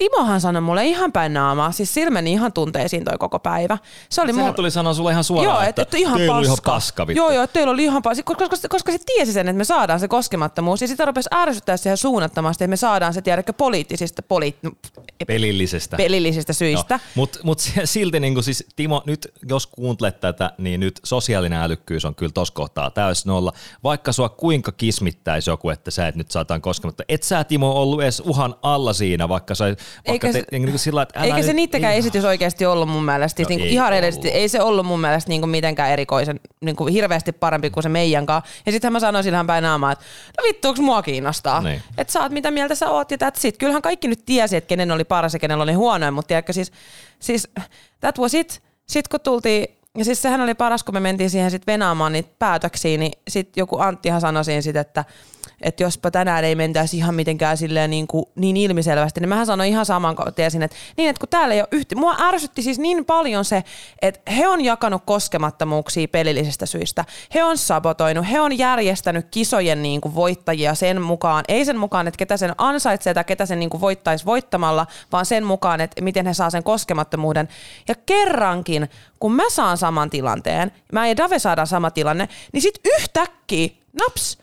Timohan 0.00 0.40
sanoi 0.40 0.62
mulle 0.62 0.86
ihan 0.86 1.12
päin 1.12 1.34
naamaa, 1.34 1.72
siis 1.72 1.94
silmeni 1.94 2.32
ihan 2.32 2.52
tunteisiin 2.52 3.04
toi 3.04 3.18
koko 3.18 3.38
päivä. 3.38 3.78
Se 4.08 4.20
oli 4.20 4.32
Sehän 4.32 4.44
mulla... 4.44 4.56
tuli 4.56 4.70
sanoa 4.70 4.94
sulle 4.94 5.10
ihan 5.10 5.24
suoraan, 5.24 5.56
Joo, 5.56 5.68
että, 5.68 5.82
että, 5.82 5.96
ihan 5.96 6.18
teillä 6.18 6.36
oli 6.36 6.46
paska. 6.48 6.70
ihan 6.70 6.74
paska 6.76 7.06
vittu. 7.06 7.22
Joo, 7.22 7.30
joo, 7.30 7.44
että 7.44 7.54
teillä 7.54 7.70
oli 7.72 7.84
ihan 7.84 8.02
paska, 8.02 8.22
koska, 8.22 8.48
koska, 8.48 8.68
koska 8.68 8.92
se 8.92 8.98
tiesi 9.06 9.32
sen, 9.32 9.48
että 9.48 9.58
me 9.58 9.64
saadaan 9.64 10.00
se 10.00 10.08
koskemattomuus. 10.08 10.80
Ja 10.82 10.88
sitä 10.88 11.04
rupesi 11.04 11.28
ärsyttää 11.34 11.76
siihen 11.76 11.96
suunnattomasti, 11.96 12.64
että 12.64 12.70
me 12.70 12.76
saadaan 12.76 13.14
se, 13.14 13.22
tiedäkö, 13.22 13.52
poliittisista, 13.52 14.22
poli, 14.22 14.56
Pelillisestä. 15.26 15.96
pelillisistä 15.96 16.52
syistä. 16.52 16.94
No, 16.94 17.00
Mutta 17.14 17.38
mut 17.42 17.58
silti 17.84 18.20
niin 18.20 18.42
siis 18.44 18.64
Timo, 18.76 19.02
nyt 19.06 19.28
jos 19.48 19.66
kuuntelet 19.66 20.20
tätä, 20.20 20.52
niin 20.58 20.80
nyt 20.80 21.00
sosiaalinen 21.04 21.60
älykkyys 21.60 22.04
on 22.04 22.14
kyllä 22.14 22.32
tos 22.32 22.50
kohtaa 22.50 22.90
täys 22.90 23.26
nolla. 23.26 23.52
Vaikka 23.84 24.12
sua 24.12 24.28
kuinka 24.28 24.72
kismittäisi 24.72 25.50
joku, 25.50 25.70
että 25.70 25.90
sä 25.90 26.08
et 26.08 26.14
nyt 26.16 26.30
saataan 26.30 26.60
koskematta. 26.62 27.04
Et 27.08 27.22
sä 27.22 27.44
Timo 27.44 27.70
ollut 27.72 28.02
edes 28.02 28.20
uhan 28.20 28.54
alla 28.62 28.92
siinä, 28.92 29.28
vaikka 29.28 29.54
sä 29.54 29.64
vaikka 30.08 30.26
Eikä 30.26 30.26
te, 30.26 30.32
se- 30.50 30.58
niin 30.58 30.68
kuin 30.70 30.78
sillä, 30.78 31.02
että 31.02 31.20
Eikä 31.20 31.42
se 31.42 31.46
nyt- 31.46 31.56
niittäkään 31.56 31.92
ei- 31.92 31.98
esitys 31.98 32.24
oikeasti 32.24 32.66
ollut 32.66 32.88
mun 32.88 33.04
mielestä. 33.04 33.36
Siis 33.36 33.48
No 33.48 33.50
niinku 33.50 33.66
ei 33.66 33.72
ihan 33.72 33.86
ollut. 33.86 33.98
edellisesti, 33.98 34.28
ei 34.28 34.48
se 34.48 34.62
ollut 34.62 34.86
mun 34.86 35.00
mielestä 35.00 35.28
niinku 35.28 35.46
mitenkään 35.46 35.90
erikoisen, 35.90 36.40
niinku 36.60 36.86
hirveästi 36.86 37.32
parempi 37.32 37.70
kuin 37.70 37.82
se 37.82 37.88
meidänkaan. 37.88 38.42
Ja 38.66 38.72
sitten 38.72 38.92
mä 38.92 39.00
sanoin 39.00 39.24
sillähän 39.24 39.46
päin 39.46 39.62
naamaa, 39.62 39.92
että 39.92 40.04
no 40.38 40.44
vittu, 40.48 40.68
onks 40.68 40.80
mua 40.80 41.02
kiinnostaa? 41.02 41.60
Niin. 41.60 41.82
Että 41.98 42.12
saat 42.12 42.32
mitä 42.32 42.50
mieltä 42.50 42.74
sä 42.74 42.90
oot 42.90 43.10
ja 43.10 43.16
that's 43.24 43.40
it. 43.48 43.56
Kyllähän 43.58 43.82
kaikki 43.82 44.08
nyt 44.08 44.22
tiesi, 44.26 44.56
että 44.56 44.68
kenen 44.68 44.90
oli 44.90 45.04
paras 45.04 45.32
ja 45.32 45.38
kenellä 45.40 45.62
oli 45.64 45.72
huonoin, 45.72 46.14
mutta 46.14 46.28
tiedätkö 46.28 46.52
siis, 46.52 46.72
siis 47.18 47.48
that 48.00 48.18
was 48.18 48.34
it. 48.34 48.62
Sitten 48.86 49.10
kun 49.10 49.20
tultiin, 49.20 49.66
ja 49.98 50.04
siis 50.04 50.22
sehän 50.22 50.40
oli 50.40 50.54
paras, 50.54 50.82
kun 50.84 50.94
me 50.94 51.00
mentiin 51.00 51.30
siihen 51.30 51.50
sitten 51.50 51.72
venaamaan 51.72 52.12
niitä 52.12 52.30
päätöksiä, 52.38 52.98
niin 52.98 53.12
sitten 53.28 53.60
joku 53.60 53.78
Anttihan 53.78 54.20
sanoi 54.20 54.44
siinä 54.44 54.60
sit, 54.62 54.76
että 54.76 55.04
että 55.62 55.82
jospa 55.82 56.10
tänään 56.10 56.44
ei 56.44 56.54
mentäisi 56.54 56.96
ihan 56.96 57.14
mitenkään 57.14 57.56
silleen 57.56 57.90
niin, 57.90 58.06
kuin, 58.06 58.24
niin 58.34 58.56
ilmiselvästi, 58.56 59.20
niin 59.20 59.28
mähän 59.28 59.46
sanoin 59.46 59.70
ihan 59.70 59.86
saman 59.86 60.16
tiesin, 60.34 60.62
että 60.62 60.76
niin, 60.96 61.08
että 61.08 61.20
kun 61.20 61.28
täällä 61.28 61.54
ei 61.54 61.60
ole 61.60 61.68
yhtä, 61.72 61.96
mua 61.96 62.16
ärsytti 62.20 62.62
siis 62.62 62.78
niin 62.78 63.04
paljon 63.04 63.44
se, 63.44 63.64
että 64.02 64.32
he 64.32 64.48
on 64.48 64.64
jakanut 64.64 65.02
koskemattomuuksia 65.06 66.08
pelillisistä 66.08 66.66
syistä. 66.66 67.04
He 67.34 67.44
on 67.44 67.58
sabotoinut, 67.58 68.30
he 68.30 68.40
on 68.40 68.58
järjestänyt 68.58 69.26
kisojen 69.30 69.82
niin 69.82 70.00
kuin 70.00 70.14
voittajia 70.14 70.74
sen 70.74 71.02
mukaan, 71.02 71.44
ei 71.48 71.64
sen 71.64 71.76
mukaan, 71.78 72.08
että 72.08 72.18
ketä 72.18 72.36
sen 72.36 72.54
ansaitsee 72.58 73.14
tai 73.14 73.24
ketä 73.24 73.46
sen 73.46 73.58
niin 73.58 73.70
kuin 73.70 73.80
voittaisi 73.80 74.24
voittamalla, 74.24 74.86
vaan 75.12 75.26
sen 75.26 75.44
mukaan, 75.44 75.80
että 75.80 76.02
miten 76.02 76.26
he 76.26 76.34
saa 76.34 76.50
sen 76.50 76.62
koskemattomuuden. 76.62 77.48
Ja 77.88 77.94
kerrankin, 78.06 78.88
kun 79.20 79.32
mä 79.32 79.50
saan 79.50 79.78
saman 79.78 80.10
tilanteen, 80.10 80.72
mä 80.92 81.08
ja 81.08 81.16
Dave 81.16 81.38
saadaan 81.38 81.66
sama 81.66 81.90
tilanne, 81.90 82.28
niin 82.52 82.62
sit 82.62 82.80
yhtäkkiä, 82.84 83.68
naps, 83.92 84.38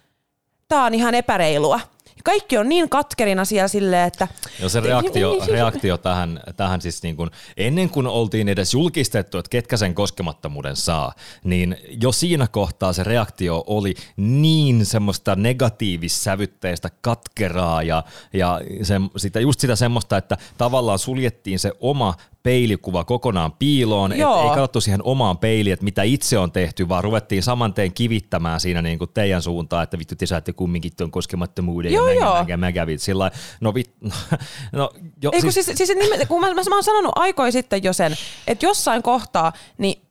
tää 0.67 0.83
on 0.83 0.93
ihan 0.93 1.15
epäreilua. 1.15 1.79
Ja 2.05 2.21
Kaikki 2.23 2.57
on 2.57 2.69
niin 2.69 2.89
katkerina 2.89 3.45
siellä 3.45 3.67
silleen, 3.67 4.07
että... 4.07 4.27
Joo, 4.59 4.69
se 4.69 4.79
reaktio, 4.79 5.37
reaktio 5.47 5.97
tähän, 5.97 6.39
tähän 6.57 6.81
siis 6.81 7.03
niin 7.03 7.15
kuin, 7.15 7.29
ennen 7.57 7.89
kuin 7.89 8.07
oltiin 8.07 8.49
edes 8.49 8.73
julkistettu, 8.73 9.37
että 9.37 9.49
ketkä 9.49 9.77
sen 9.77 9.95
koskemattomuuden 9.95 10.75
saa, 10.75 11.13
niin 11.43 11.77
jo 12.01 12.11
siinä 12.11 12.47
kohtaa 12.47 12.93
se 12.93 13.03
reaktio 13.03 13.63
oli 13.67 13.95
niin 14.17 14.85
semmoista 14.85 15.35
negatiivissävytteistä 15.35 16.89
katkeraa 17.01 17.83
ja, 17.83 18.03
ja 18.33 18.61
se, 18.83 18.95
sitä, 19.17 19.39
just 19.39 19.59
sitä 19.59 19.75
semmoista, 19.75 20.17
että 20.17 20.37
tavallaan 20.57 20.99
suljettiin 20.99 21.59
se 21.59 21.71
oma 21.79 22.13
peilikuva 22.47 23.03
kokonaan 23.03 23.51
piiloon, 23.51 24.11
et 24.11 24.19
ei 24.19 24.49
katsottu 24.49 24.81
siihen 24.81 25.03
omaan 25.03 25.37
peiliin, 25.37 25.73
että 25.73 25.83
mitä 25.83 26.03
itse 26.03 26.37
on 26.37 26.51
tehty, 26.51 26.89
vaan 26.89 27.03
ruvettiin 27.03 27.43
saman 27.43 27.73
teen 27.73 27.93
kivittämään 27.93 28.59
siinä 28.59 28.81
niin 28.81 28.99
kuin 28.99 29.09
teidän 29.13 29.41
suuntaan, 29.41 29.83
että 29.83 29.99
vittu 29.99 30.15
te 30.15 30.25
saatte 30.25 30.53
kumminkin 30.53 30.91
tuon 30.97 31.11
koskemattomuuden 31.11 31.93
Joo, 31.93 32.07
ja 32.07 32.13
joo. 32.13 32.71
kävin. 32.73 32.99
Sillä 32.99 33.31
no 33.61 33.73
vit, 33.73 33.91
no, 34.71 34.91
jo, 35.23 35.31
Ei, 35.33 35.41
kun 35.41 35.51
siis, 35.51 35.65
siis, 35.65 35.77
siis 35.77 35.89
nimen- 35.89 36.27
kun 36.27 36.41
mä, 36.41 36.53
mä, 36.53 36.61
mä 36.69 36.75
oon 36.75 36.83
sanonut 36.83 37.11
aikoja 37.15 37.51
sitten 37.51 37.83
jo 37.83 37.93
sen, 37.93 38.15
että 38.47 38.65
jossain 38.65 39.03
kohtaa, 39.03 39.53
niin 39.77 40.01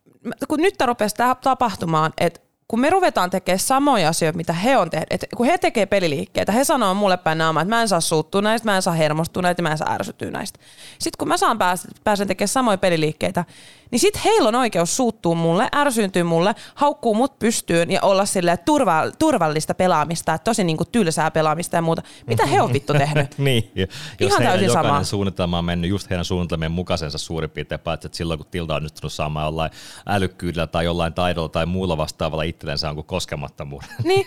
kun 0.49 0.61
nyt 0.61 0.75
tämä 0.79 0.87
rupesi 0.87 1.15
tapahtumaan, 1.43 2.13
että 2.19 2.41
kun 2.69 2.81
me 2.81 2.91
ruvetaan 2.91 3.31
tekemään 3.31 3.59
samoja 3.59 4.09
asioita, 4.09 4.37
mitä 4.37 4.53
he 4.53 4.77
on 4.77 4.91
tehnyt, 4.91 5.07
että 5.11 5.27
kun 5.37 5.47
he 5.47 5.59
tekee 5.59 5.87
peliliikkeitä, 5.87 6.53
he 6.53 6.65
sanoo 6.65 6.95
mulle 6.95 7.17
päin 7.17 7.39
naamaa, 7.39 7.63
että 7.63 7.75
mä 7.75 7.83
en 7.83 7.89
saa 7.89 8.01
suuttua 8.01 8.43
näistä, 8.43 8.69
mä 8.69 8.77
en 8.77 8.83
saa 8.83 8.95
hermostua 8.95 9.43
näistä, 9.43 9.63
mä 9.63 9.71
en 9.71 9.79
saa 9.79 9.93
ärsytyä 9.93 10.31
näistä. 10.31 10.59
Sitten 10.99 11.19
kun 11.19 11.29
mä 11.29 11.37
saan 11.37 11.59
pääs, 11.59 11.89
pääsen 12.05 12.29
tekemään 12.29 12.49
samoja 12.49 12.79
peliliikkeitä, 12.79 13.45
niin 13.91 14.01
sitten 14.01 14.23
heillä 14.25 14.49
on 14.49 14.55
oikeus 14.55 14.97
suuttua 14.97 15.35
mulle, 15.35 15.69
ärsyyntyä 15.75 16.25
mulle, 16.25 16.55
haukkuu 16.75 17.15
mut 17.15 17.39
pystyyn 17.39 17.91
ja 17.91 18.01
olla 18.03 18.25
silleen 18.25 18.59
turva, 18.65 19.03
turvallista 19.19 19.75
pelaamista, 19.75 20.35
että 20.35 20.45
tosi 20.45 20.65
niinku 20.65 20.85
tylsää 20.85 21.31
pelaamista 21.31 21.77
ja 21.77 21.83
muuta. 21.83 22.03
Mitä 22.27 22.47
he 22.47 22.61
on 22.61 22.73
vittu 22.73 22.93
tehnyt? 22.93 23.39
niin, 23.47 23.71
jos 23.75 23.91
Ihan 24.21 24.43
täysin 24.43 24.67
jokainen 24.67 24.93
sama. 24.93 25.05
suunnitelma 25.05 25.59
on 25.59 25.65
mennyt 25.65 25.91
just 25.91 26.11
heidän 26.11 26.25
suunnitelmien 26.25 26.73
mukaisensa 26.73 27.19
suurin 27.19 27.51
piirtein, 27.51 27.81
paitsi 27.81 28.07
että 28.07 28.17
silloin 28.17 28.39
kun 28.39 28.47
Tilda 28.51 28.73
on 28.73 28.77
onnistunut 28.77 29.13
saamaan 29.13 29.47
jollain 29.47 29.71
älykkyydellä 30.07 30.67
tai 30.67 30.85
jollain 30.85 31.15
taidolla 31.15 31.49
tai 31.49 31.67
muulla 31.67 31.97
vastaavalla 31.97 32.43
itsellensä 32.43 32.89
on 32.89 32.95
kuin 32.95 33.07
koskemattomuuden. 33.07 33.89
Niin, 34.05 34.27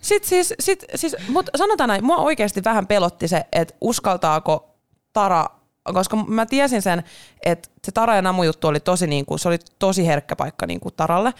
sit 0.00 0.24
siis, 0.24 0.54
sit, 0.60 0.84
siis, 0.94 1.16
mutta 1.28 1.52
sanotaan 1.58 1.88
näin, 1.88 2.04
mua 2.04 2.16
oikeasti 2.16 2.64
vähän 2.64 2.86
pelotti 2.86 3.28
se, 3.28 3.44
että 3.52 3.74
uskaltaako 3.80 4.66
Tara, 5.12 5.46
koska 5.92 6.16
mä 6.16 6.46
tiesin 6.46 6.82
sen, 6.82 7.04
että 7.44 7.68
se 7.84 7.92
Tara 7.92 8.16
ja 8.16 8.22
Namu 8.22 8.42
juttu 8.42 8.68
oli 8.68 8.80
tosi, 8.80 9.06
niin 9.06 9.26
kuin, 9.26 9.38
se 9.38 9.48
oli 9.48 9.58
tosi 9.78 10.06
herkkä 10.06 10.36
paikka 10.36 10.66
niin 10.66 10.80
kuin 10.80 10.94
Taralle. 10.96 11.34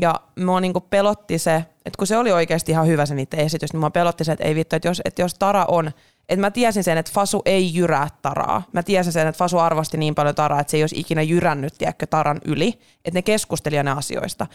Ja 0.00 0.14
mua 0.44 0.60
niin 0.60 0.72
kuin 0.72 0.84
pelotti 0.90 1.38
se, 1.38 1.54
että 1.56 1.98
kun 1.98 2.06
se 2.06 2.16
oli 2.16 2.32
oikeasti 2.32 2.72
ihan 2.72 2.86
hyvä 2.86 3.06
se 3.06 3.14
niiden 3.14 3.40
esitys, 3.40 3.72
niin 3.72 3.80
mua 3.80 3.90
pelotti 3.90 4.24
se, 4.24 4.32
että 4.32 4.44
ei 4.44 4.54
vittu, 4.54 4.76
että 4.76 4.88
jos, 4.88 5.02
että 5.04 5.22
jos 5.22 5.34
Tara 5.34 5.64
on, 5.68 5.90
että 6.28 6.40
mä 6.40 6.50
tiesin 6.50 6.84
sen, 6.84 6.98
että 6.98 7.12
Fasu 7.14 7.42
ei 7.44 7.74
jyrää 7.74 8.08
Taraa. 8.22 8.62
Mä 8.72 8.82
tiesin 8.82 9.12
sen, 9.12 9.28
että 9.28 9.38
Fasu 9.38 9.58
arvosti 9.58 9.98
niin 9.98 10.14
paljon 10.14 10.34
Taraa, 10.34 10.60
että 10.60 10.70
se 10.70 10.76
ei 10.76 10.82
olisi 10.82 11.00
ikinä 11.00 11.22
jyrännyt, 11.22 11.74
tiedätkö, 11.78 12.06
Taran 12.06 12.40
yli. 12.44 12.68
Että 13.04 13.18
ne 13.18 13.22
keskusteli 13.22 13.78
aina 13.78 13.92
asioista. 13.92 14.46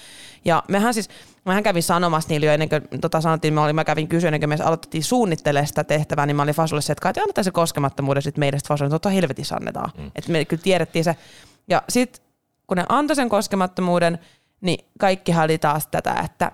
Ja 0.45 0.63
mehän 0.67 0.93
siis, 0.93 1.10
mähän 1.45 1.63
kävin 1.63 1.84
sanomassa 1.84 2.30
niille 2.30 2.45
jo 2.45 2.51
ennen 2.51 2.69
kuin 2.69 3.01
tota 3.01 3.21
sanottiin, 3.21 3.53
mä, 3.53 3.63
olin, 3.63 3.75
mä 3.75 3.86
kävin 3.86 4.08
kysyä, 4.08 4.27
ennen 4.27 4.41
kuin 4.41 4.49
me 4.49 4.58
aloitettiin 4.63 5.03
suunnittelemaan 5.03 5.67
sitä 5.67 5.84
tehtävää, 5.84 6.25
niin 6.25 6.36
mä 6.36 6.43
olin 6.43 6.56
Fasulle 6.56 6.82
se, 6.82 6.93
että 6.93 7.21
annetaan 7.21 7.45
se 7.45 7.51
koskemattomuuden 7.51 8.23
sitten 8.23 8.39
meille, 8.39 8.60
sitten 8.60 8.75
Fasu, 8.75 8.84
että 8.84 8.95
totta 8.95 9.10
helvetissä 9.10 9.56
annetaan. 9.56 9.91
Mm. 9.97 10.12
Että 10.15 10.32
me 10.32 10.45
kyllä 10.45 10.63
tiedettiin 10.63 11.03
se. 11.03 11.15
Ja 11.67 11.82
sitten 11.89 12.25
kun 12.67 12.77
ne 12.77 12.86
antoi 12.89 13.15
sen 13.15 13.30
koskemattomuuden, 13.30 14.19
niin 14.62 14.86
kaikki 14.99 15.32
oli 15.43 15.58
taas 15.58 15.88
tätä, 15.88 16.15
että 16.25 16.51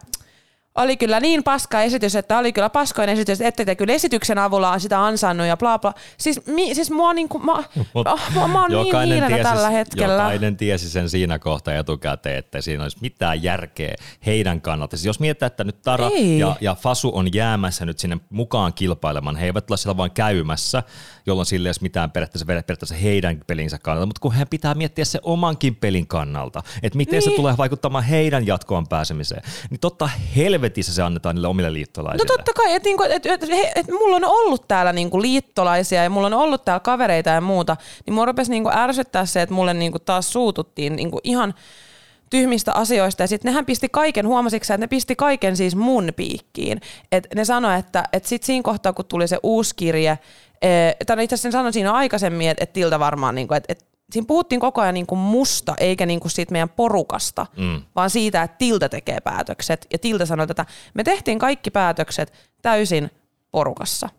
oli 0.75 0.97
kyllä 0.97 1.19
niin 1.19 1.43
paska 1.43 1.81
esitys, 1.81 2.15
että 2.15 2.37
oli 2.37 2.53
kyllä 2.53 2.69
paskoin 2.69 3.09
esitys, 3.09 3.41
että 3.41 3.65
te 3.65 3.75
kyllä 3.75 3.93
esityksen 3.93 4.37
avulla 4.37 4.71
on 4.71 4.79
sitä 4.79 5.05
ansainnut 5.05 5.47
ja 5.47 5.57
bla 5.57 5.79
bla. 5.79 5.93
Siis, 6.17 6.45
mi, 6.45 6.75
siis 6.75 6.91
mua 6.91 7.13
niinku, 7.13 7.39
mä, 7.39 7.63
Mut 7.93 8.07
mä, 8.35 8.47
mä 8.47 8.61
oon 8.61 8.71
niin 8.71 8.99
hiilenä 8.99 9.43
tällä 9.43 9.69
hetkellä. 9.69 10.13
Jokainen 10.13 10.57
tiesi 10.57 10.89
sen 10.89 11.09
siinä 11.09 11.39
kohtaa 11.39 11.73
etukäteen, 11.73 12.37
että 12.37 12.61
siinä 12.61 12.83
olisi 12.83 12.97
mitään 13.01 13.43
järkeä 13.43 13.95
heidän 14.25 14.61
kannalta. 14.61 14.97
Siis 14.97 15.05
jos 15.05 15.19
mietitään, 15.19 15.47
että 15.47 15.63
nyt 15.63 15.81
Tara 15.81 16.07
Ei. 16.07 16.39
ja, 16.39 16.55
ja 16.61 16.75
Fasu 16.75 17.11
on 17.15 17.33
jäämässä 17.33 17.85
nyt 17.85 17.99
sinne 17.99 18.17
mukaan 18.29 18.73
kilpailemaan, 18.73 19.35
he 19.35 19.45
eivät 19.45 19.71
ole 19.71 19.77
siellä 19.77 19.97
vain 19.97 20.11
käymässä, 20.11 20.83
jolloin 21.25 21.45
sille 21.45 21.67
ei 21.67 21.69
olisi 21.69 21.81
mitään 21.81 22.11
periaatteessa, 22.11 22.45
periaatteessa 22.45 22.95
heidän 22.95 23.39
pelinsä 23.47 23.79
kannalta, 23.79 24.05
mutta 24.05 24.21
kun 24.21 24.33
he 24.33 24.45
pitää 24.45 24.75
miettiä 24.75 25.05
se 25.05 25.19
omankin 25.23 25.75
pelin 25.75 26.07
kannalta, 26.07 26.63
että 26.83 26.97
miten 26.97 27.19
niin. 27.19 27.29
se 27.31 27.35
tulee 27.35 27.57
vaikuttamaan 27.57 28.03
heidän 28.03 28.47
jatkoon 28.47 28.87
pääsemiseen, 28.87 29.43
niin 29.69 29.79
totta 29.79 30.09
helvetissä 30.63 30.93
se 30.93 31.01
annetaan 31.01 31.35
niille 31.35 31.47
omille 31.47 31.69
No 31.69 31.73
liittolaisille. 31.73 32.25
totta 32.37 32.53
kai, 32.53 32.73
että 32.73 32.89
niinku, 32.89 33.03
et, 33.03 33.25
et, 33.25 33.47
he- 33.49 33.71
et 33.75 33.87
mulla 33.87 34.15
on 34.15 34.25
ollut 34.25 34.67
täällä 34.67 34.93
niinku 34.93 35.21
liittolaisia 35.21 36.03
ja 36.03 36.09
mulla 36.09 36.27
on 36.27 36.33
ollut 36.33 36.65
täällä 36.65 36.79
kavereita 36.79 37.29
ja 37.29 37.41
muuta, 37.41 37.77
niin 38.05 38.13
mua 38.13 38.25
rupesi 38.25 38.51
niinku 38.51 38.69
ärsyttää 38.73 39.25
se, 39.25 39.41
että 39.41 39.55
mulle 39.55 39.73
niinku 39.73 39.99
taas 39.99 40.33
suututtiin 40.33 40.95
niinku 40.95 41.19
ihan 41.23 41.53
tyhmistä 42.29 42.73
asioista 42.73 43.23
ja 43.23 43.27
sitten 43.27 43.49
nehän 43.49 43.65
pisti 43.65 43.89
kaiken, 43.91 44.27
huomasitko 44.27 44.65
sä, 44.65 44.73
että 44.73 44.83
ne 44.83 44.87
pisti 44.87 45.15
kaiken 45.15 45.57
siis 45.57 45.75
mun 45.75 46.09
piikkiin. 46.15 46.81
Et 47.11 47.27
ne 47.35 47.45
sanoi, 47.45 47.79
että 47.79 48.03
et 48.13 48.25
sit 48.25 48.43
siinä 48.43 48.63
kohtaa, 48.63 48.93
kun 48.93 49.05
tuli 49.05 49.27
se 49.27 49.37
uusi 49.43 49.75
kirje, 49.75 50.19
eh, 50.61 50.95
tai 51.05 51.23
itse 51.23 51.33
asiassa 51.33 51.47
ne 51.47 51.51
sanoi 51.51 51.73
siinä 51.73 51.91
aikaisemmin, 51.93 52.49
että 52.49 52.63
et 52.63 52.73
Tilta 52.73 52.99
varmaan, 52.99 53.35
niinku, 53.35 53.53
että 53.53 53.71
et, 53.73 53.85
siinä 54.13 54.25
puhuttiin 54.25 54.61
koko 54.61 54.81
ajan 54.81 54.93
niinku 54.93 55.15
musta, 55.15 55.73
eikä 55.79 56.05
niinku 56.05 56.29
siitä 56.29 56.51
meidän 56.51 56.69
porukasta, 56.69 57.45
mm. 57.57 57.81
vaan 57.95 58.09
siitä, 58.09 58.43
että 58.43 58.57
Tilta 58.57 58.89
tekee 58.89 59.19
päätökset. 59.19 59.87
Ja 59.93 59.99
Tilta 59.99 60.25
sanoi 60.25 60.47
tätä, 60.47 60.65
me 60.93 61.03
tehtiin 61.03 61.39
kaikki 61.39 61.71
päätökset 61.71 62.33
täysin 62.61 63.11
porukassa. 63.51 64.09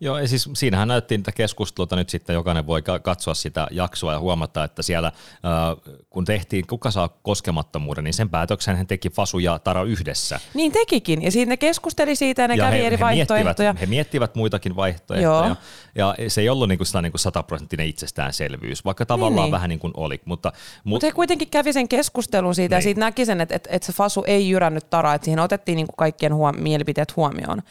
Joo, 0.00 0.18
ja 0.18 0.28
siis 0.28 0.48
siinähän 0.54 0.88
näyttiin 0.88 1.22
tätä 1.22 1.36
keskustelua, 1.36 1.88
nyt 1.96 2.08
sitten 2.08 2.34
jokainen 2.34 2.66
voi 2.66 2.82
ka- 2.82 2.98
katsoa 2.98 3.34
sitä 3.34 3.66
jaksoa 3.70 4.12
ja 4.12 4.18
huomata, 4.20 4.64
että 4.64 4.82
siellä 4.82 5.08
äh, 5.08 6.02
kun 6.10 6.24
tehtiin 6.24 6.66
Kuka 6.66 6.90
saa 6.90 7.08
koskemattomuuden, 7.22 8.04
niin 8.04 8.14
sen 8.14 8.30
päätöksen 8.30 8.76
hän 8.76 8.86
teki 8.86 9.10
Fasu 9.10 9.38
ja 9.38 9.58
Tara 9.58 9.82
yhdessä. 9.82 10.40
Niin 10.54 10.72
tekikin, 10.72 11.22
ja 11.22 11.30
siitä 11.30 11.48
ne 11.48 11.56
keskusteli 11.56 12.16
siitä 12.16 12.42
ja 12.42 12.48
ne 12.48 12.56
kävi 12.56 12.76
he, 12.78 12.86
eri 12.86 12.96
he 12.96 13.00
vaihtoehtoja. 13.00 13.44
Miettivät, 13.44 13.80
he 13.80 13.86
miettivät 13.86 14.34
muitakin 14.34 14.76
vaihtoehtoja. 14.76 15.46
Joo. 15.46 15.56
Ja 15.94 16.14
se 16.28 16.40
ei 16.40 16.48
ollut 16.48 16.68
niinku 16.68 16.84
sellainen 16.84 17.12
kuin 17.12 17.20
sataprosenttinen 17.20 17.86
itsestäänselvyys, 17.86 18.84
vaikka 18.84 19.06
tavallaan 19.06 19.44
niin. 19.46 19.52
vähän 19.52 19.68
niin 19.68 19.78
kuin 19.80 19.92
oli. 19.96 20.20
Mutta, 20.24 20.52
mut, 20.54 20.84
Mutta 20.84 21.06
he 21.06 21.12
kuitenkin 21.12 21.48
kävi 21.50 21.72
sen 21.72 21.88
keskustelun 21.88 22.54
siitä 22.54 22.74
niin. 22.74 22.76
ja 22.76 22.78
Niin. 22.78 22.82
siitä 22.84 23.00
näki 23.00 23.24
sen, 23.26 23.40
että, 23.40 23.54
että, 23.56 23.70
että 23.72 23.86
se 23.86 23.92
Fasu 23.92 24.24
ei 24.26 24.48
jyrännyt 24.48 24.90
Taraa, 24.90 25.14
että 25.14 25.24
siihen 25.24 25.40
otettiin 25.40 25.76
niin 25.76 25.86
kuin 25.86 25.96
kaikkien 25.96 26.34
huom- 26.34 26.56
mielipiteet 26.60 27.16
huomioon. 27.16 27.62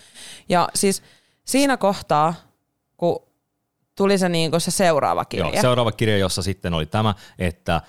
Ja 0.49 0.69
siis 0.75 1.03
siinä 1.45 1.77
kohtaa, 1.77 2.33
kun 2.97 3.33
tuli 3.95 4.17
se, 4.17 4.29
niin 4.29 4.51
se 4.57 4.71
seuraava 4.71 5.25
kirja. 5.25 5.49
Joo, 5.49 5.61
seuraava 5.61 5.91
kirja, 5.91 6.17
jossa 6.17 6.41
sitten 6.41 6.73
oli 6.73 6.85
tämä, 6.85 7.15
että 7.39 7.75
äh, 7.75 7.83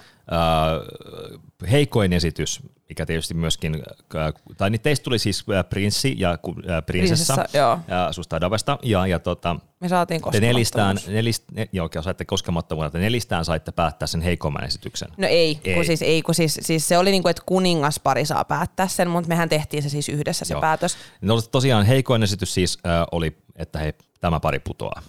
heikoin 1.70 2.12
esitys, 2.12 2.60
mikä 2.88 3.06
tietysti 3.06 3.34
myöskin, 3.34 3.82
äh, 4.16 4.32
tai 4.56 4.70
niin 4.70 4.80
teistä 4.80 5.04
tuli 5.04 5.18
siis 5.18 5.44
äh, 5.54 5.68
prinssi 5.68 6.14
ja 6.18 6.30
äh, 6.30 6.38
prinsessa, 6.86 7.34
prinsessa 7.34 7.58
joo. 7.58 7.72
Äh, 7.72 8.10
susta 8.10 8.40
Davesta, 8.40 8.78
ja, 8.82 9.06
ja 9.06 9.18
tota, 9.18 9.56
me 9.80 9.88
saatiin 9.88 10.20
te 10.32 10.40
nelistään, 10.40 10.96
nelist, 11.06 11.44
ne, 11.52 11.68
joo, 11.72 11.88
saitte 12.00 12.24
koskemattomuutta, 12.24 12.98
nelistään 12.98 13.44
saitte 13.44 13.72
päättää 13.72 14.06
sen 14.06 14.20
heikomman 14.20 14.64
esityksen. 14.64 15.08
No 15.16 15.26
ei, 15.26 15.60
ei. 15.64 15.74
Kun 15.74 15.84
siis, 15.84 16.02
ei 16.02 16.22
kun 16.22 16.34
siis, 16.34 16.58
siis 16.62 16.88
se 16.88 16.98
oli 16.98 17.10
niin 17.10 17.22
kuin, 17.22 17.30
että 17.30 17.42
kuningaspari 17.46 18.24
saa 18.24 18.44
päättää 18.44 18.88
sen, 18.88 19.10
mutta 19.10 19.28
mehän 19.28 19.48
tehtiin 19.48 19.82
se 19.82 19.88
siis 19.88 20.08
yhdessä 20.08 20.44
se 20.44 20.54
joo. 20.54 20.60
päätös. 20.60 20.96
No 21.20 21.42
tosiaan 21.42 21.86
heikoin 21.86 22.22
esitys 22.22 22.54
siis 22.54 22.78
äh, 22.86 23.06
oli, 23.12 23.36
että 23.56 23.78
hei, 23.78 23.92
tämä 24.20 24.40
pari 24.40 24.58
putoaa. 24.58 25.02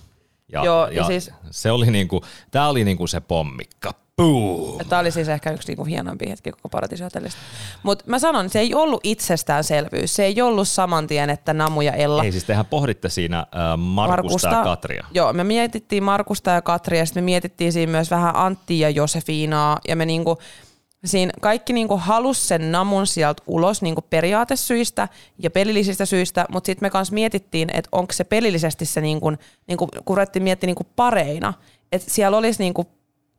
Ja, 0.51 0.65
Joo, 0.65 0.87
ja, 0.87 0.93
ja 0.93 1.03
siis, 1.03 1.31
se 1.51 1.71
oli 1.71 1.91
niinku, 1.91 2.21
tää 2.51 2.69
oli 2.69 2.83
niinku 2.83 3.07
se 3.07 3.19
pommikka. 3.19 3.93
Puu. 4.15 4.81
Tämä 4.89 4.99
oli 4.99 5.11
siis 5.11 5.29
ehkä 5.29 5.51
yksi 5.51 5.67
niinku 5.67 5.83
hienompi 5.83 6.29
hetki 6.29 6.51
koko 6.51 6.69
Paratiisihotellista. 6.69 7.39
Mutta 7.83 8.05
mä 8.07 8.19
sanon, 8.19 8.49
se 8.49 8.59
ei 8.59 8.73
ollut 8.73 8.99
itsestäänselvyys. 9.03 10.15
Se 10.15 10.25
ei 10.25 10.41
ollut 10.41 10.67
saman 10.67 11.07
tien, 11.07 11.29
että 11.29 11.53
Namu 11.53 11.81
ja 11.81 11.93
Ella... 11.93 12.23
Ei 12.23 12.31
siis 12.31 12.43
tehän 12.43 12.65
pohditte 12.65 13.09
siinä 13.09 13.39
äh, 13.39 13.45
Markusta, 13.77 14.21
Markusta 14.21 14.47
ja 14.47 14.63
Katria. 14.63 15.05
Joo, 15.13 15.33
me 15.33 15.43
mietittiin 15.43 16.03
Markusta 16.03 16.51
ja 16.51 16.61
Katria, 16.61 16.99
ja 16.99 17.05
sitten 17.05 17.23
me 17.23 17.25
mietittiin 17.25 17.73
siinä 17.73 17.91
myös 17.91 18.11
vähän 18.11 18.35
Antti 18.35 18.79
ja 18.79 18.89
Josefiinaa, 18.89 19.79
ja 19.87 19.95
me 19.95 20.05
niinku, 20.05 20.37
siinä 21.05 21.31
kaikki 21.41 21.73
niinku 21.73 21.97
halus 21.97 22.47
sen 22.47 22.71
namun 22.71 23.07
sieltä 23.07 23.43
ulos 23.47 23.81
niinku 23.81 24.01
periaatesyistä 24.09 25.07
ja 25.39 25.51
pelillisistä 25.51 26.05
syistä, 26.05 26.45
mutta 26.49 26.65
sitten 26.65 26.85
me 26.85 26.89
kanssa 26.89 27.13
mietittiin, 27.13 27.69
että 27.73 27.89
onko 27.91 28.13
se 28.13 28.23
pelillisesti 28.23 28.85
se, 28.85 29.01
niinku, 29.01 29.31
niinku, 29.67 29.87
kun 30.05 30.17
ruvettiin 30.17 30.43
miettiä 30.43 30.67
niinku 30.67 30.87
pareina, 30.95 31.53
että 31.91 32.11
siellä 32.11 32.37
olisi 32.37 32.63
niinku 32.63 32.87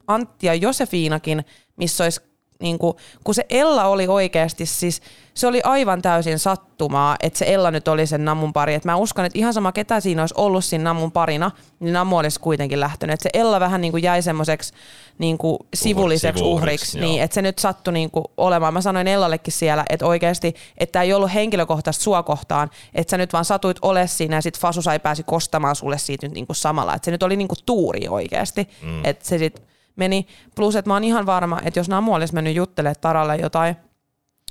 Antti 0.06 0.46
ja 0.46 0.54
Josefiinakin, 0.54 1.44
missä 1.76 2.04
olisi 2.04 2.20
niin 2.60 2.78
kuin, 2.78 2.96
kun 3.24 3.34
se 3.34 3.46
Ella 3.50 3.84
oli 3.84 4.06
oikeasti 4.08 4.66
siis, 4.66 5.02
se 5.34 5.46
oli 5.46 5.60
aivan 5.64 6.02
täysin 6.02 6.38
sattumaa, 6.38 7.16
että 7.20 7.38
se 7.38 7.44
Ella 7.54 7.70
nyt 7.70 7.88
oli 7.88 8.06
sen 8.06 8.24
Namun 8.24 8.52
pari. 8.52 8.74
Et 8.74 8.84
mä 8.84 8.96
uskon, 8.96 9.24
että 9.24 9.38
ihan 9.38 9.54
sama 9.54 9.72
ketä 9.72 10.00
siinä 10.00 10.22
olisi 10.22 10.34
ollut 10.36 10.64
siinä 10.64 10.84
Namun 10.84 11.12
parina, 11.12 11.50
niin 11.80 11.92
Namu 11.92 12.16
olisi 12.16 12.40
kuitenkin 12.40 12.80
lähtenyt. 12.80 13.14
Et 13.14 13.20
se 13.20 13.30
Ella 13.32 13.60
vähän 13.60 13.80
niin 13.80 13.90
kuin 13.90 14.02
jäi 14.02 14.22
semmoiseksi 14.22 14.74
niin 15.18 15.38
kuin 15.38 15.58
sivulliseksi 15.74 16.44
uhriksi, 16.44 17.00
niin 17.00 17.22
että 17.22 17.34
se 17.34 17.42
nyt 17.42 17.58
sattui 17.58 17.92
niin 17.92 18.10
kuin 18.10 18.24
olemaan. 18.36 18.74
Mä 18.74 18.80
sanoin 18.80 19.08
Ellallekin 19.08 19.52
siellä, 19.52 19.84
että 19.90 20.06
oikeasti, 20.06 20.54
että 20.78 21.02
ei 21.02 21.12
ollut 21.12 21.34
henkilökohtaista 21.34 22.02
sua 22.02 22.22
kohtaan, 22.22 22.70
että 22.94 23.10
sä 23.10 23.18
nyt 23.18 23.32
vaan 23.32 23.44
satuit 23.44 23.78
ole 23.82 24.06
siinä 24.06 24.36
ja 24.36 24.42
sitten 24.42 24.60
Fasu 24.60 24.82
sai 24.82 24.98
pääsi 24.98 25.22
kostamaan 25.22 25.76
sulle 25.76 25.98
siitä 25.98 26.26
nyt 26.26 26.34
niin 26.34 26.46
kuin 26.46 26.56
samalla. 26.56 26.94
Että 26.94 27.04
se 27.04 27.10
nyt 27.10 27.22
oli 27.22 27.36
niin 27.36 27.48
kuin 27.48 27.58
tuuri 27.66 28.08
oikeasti. 28.08 28.68
Mm. 28.82 29.04
Että 29.04 29.28
se 29.28 29.38
sitten 29.38 29.75
meni. 29.96 30.26
Plus, 30.54 30.76
että 30.76 30.90
mä 30.90 30.94
oon 30.94 31.04
ihan 31.04 31.26
varma, 31.26 31.60
että 31.64 31.80
jos 31.80 31.88
Namu 31.88 32.14
olisi 32.14 32.34
mennyt 32.34 32.56
juttelemaan 32.56 32.96
Taralle 33.00 33.36
jotain, 33.36 33.76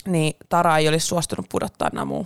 niin 0.07 0.33
Tara 0.49 0.77
ei 0.77 0.87
olisi 0.87 1.07
suostunut 1.07 1.45
pudottaa 1.49 1.89
Namu. 1.93 2.25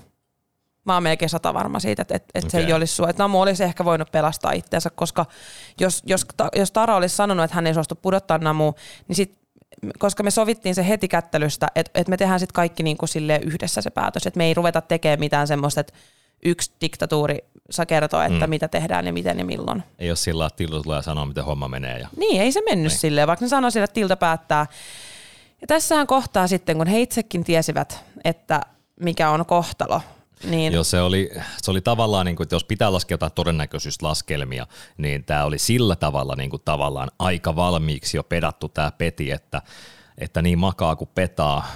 Mä 0.85 0.93
oon 0.93 1.03
melkein 1.03 1.29
sata 1.29 1.53
varma 1.53 1.79
siitä, 1.79 2.01
että, 2.01 2.15
että, 2.15 2.39
okay. 2.39 2.49
se 2.49 2.59
ei 2.59 2.73
olisi 2.73 3.03
että 3.09 3.23
Namu 3.23 3.41
olisi 3.41 3.63
ehkä 3.63 3.85
voinut 3.85 4.11
pelastaa 4.11 4.51
itseensä, 4.51 4.89
koska 4.89 5.25
jos, 5.79 6.03
jos, 6.05 6.25
jos 6.55 6.71
Tara 6.71 6.95
olisi 6.95 7.15
sanonut, 7.15 7.43
että 7.43 7.55
hän 7.55 7.67
ei 7.67 7.73
suostu 7.73 7.95
pudottaa 7.95 8.37
Namu, 8.37 8.73
niin 9.07 9.15
sit, 9.15 9.37
koska 9.99 10.23
me 10.23 10.31
sovittiin 10.31 10.75
se 10.75 10.87
heti 10.87 11.07
kättelystä, 11.07 11.67
että, 11.75 11.91
että 11.99 12.09
me 12.09 12.17
tehdään 12.17 12.39
sitten 12.39 12.53
kaikki 12.53 12.83
niin 12.83 12.97
kuin 12.97 13.09
yhdessä 13.45 13.81
se 13.81 13.89
päätös, 13.89 14.27
että 14.27 14.37
me 14.37 14.45
ei 14.45 14.53
ruveta 14.53 14.81
tekemään 14.81 15.19
mitään 15.19 15.47
semmoista, 15.47 15.81
että 15.81 15.93
yksi 16.45 16.71
diktatuuri 16.81 17.37
saa 17.69 17.85
kertoa, 17.85 18.25
että 18.25 18.47
mm. 18.47 18.49
mitä 18.49 18.67
tehdään 18.67 19.05
ja 19.05 19.13
miten 19.13 19.39
ja 19.39 19.45
milloin. 19.45 19.83
Ei 19.99 20.09
ole 20.09 20.15
sillä, 20.15 20.45
että 20.45 20.57
Tilta 20.57 20.81
tulee 20.83 21.03
sanoa, 21.03 21.25
miten 21.25 21.45
homma 21.45 21.67
menee. 21.67 21.99
Ja... 21.99 22.07
Niin, 22.17 22.41
ei 22.41 22.51
se 22.51 22.61
mennyt 22.61 22.91
niin. 22.91 22.99
silleen, 22.99 23.27
vaikka 23.27 23.45
ne 23.45 23.49
sanoi 23.49 23.71
sille, 23.71 23.83
että 23.83 23.93
Tilta 23.93 24.15
päättää. 24.15 24.65
Ja 25.61 25.67
tässähän 25.67 26.07
kohtaa 26.07 26.47
sitten, 26.47 26.77
kun 26.77 26.87
he 26.87 27.01
itsekin 27.01 27.43
tiesivät, 27.43 28.05
että 28.23 28.61
mikä 28.99 29.29
on 29.29 29.45
kohtalo, 29.45 30.01
niin. 30.43 30.73
Joo, 30.73 30.83
se 30.83 31.01
oli, 31.01 31.31
se 31.57 31.71
oli 31.71 31.81
tavallaan, 31.81 32.25
niin 32.25 32.35
kuin, 32.35 32.45
että 32.45 32.55
jos 32.55 32.63
pitää 32.63 32.93
laskea 32.93 33.13
jotain 33.13 33.31
todennäköisyyslaskelmia, 33.31 34.67
niin 34.97 35.23
tämä 35.23 35.43
oli 35.43 35.57
sillä 35.57 35.95
tavalla 35.95 36.35
niin 36.35 36.49
kuin, 36.49 36.61
tavallaan 36.65 37.11
aika 37.19 37.55
valmiiksi 37.55 38.17
jo 38.17 38.23
pedattu 38.23 38.69
tämä 38.69 38.91
peti, 38.91 39.31
että 39.31 39.61
että 40.17 40.41
niin 40.41 40.59
makaa 40.59 40.95
kuin 40.95 41.09
petaa, 41.15 41.67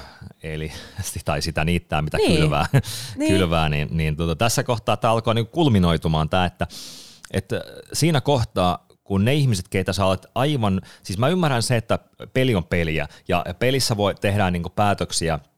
eli, 0.44 0.72
tai 1.26 1.42
sitä 1.42 1.66
niittää 1.66 2.02
mitä 2.02 2.18
niin. 2.18 2.40
kylvää, 2.40 2.66
niin. 3.18 3.34
kylvää, 3.34 3.70
niin, 3.70 3.88
niin 3.92 4.16
tota, 4.16 4.36
tässä 4.36 4.64
kohtaa 4.64 4.98
tämä 4.98 5.12
alkoi 5.12 5.36
niin 5.36 5.48
kulminoitumaan 5.48 6.30
tämä, 6.30 6.46
että, 6.46 6.68
että 7.32 7.62
siinä 7.94 8.22
kohtaa, 8.22 8.88
kun 9.04 9.26
ne 9.26 9.34
ihmiset, 9.34 9.70
keitä 9.70 9.94
sä 9.94 10.06
olet 10.06 10.26
aivan, 10.36 10.82
siis 11.04 11.20
mä 11.20 11.28
ymmärrän 11.28 11.64
se, 11.64 11.76
että 11.76 12.00
peli 12.34 12.56
on 12.56 12.64
peliä, 12.64 13.08
ja 13.28 13.46
pelissä 13.60 13.98
voi 13.98 14.16
tehdä 14.16 14.52
niin 14.52 14.64
päätöksiä– 14.76 15.40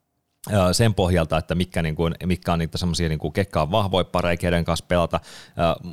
sen 0.71 0.93
pohjalta, 0.93 1.37
että 1.37 1.55
mitkä, 1.55 1.81
niin 1.81 1.95
kuin, 1.95 2.15
mitkä 2.25 2.53
on 2.53 2.59
niitä 2.59 2.77
semmoisia 2.77 3.09
niin 3.09 3.33
kekkaan 3.33 3.71
vahvoja 3.71 4.05
pareja, 4.05 4.37
keiden 4.37 4.65
kanssa 4.65 4.85
pelata. 4.87 5.19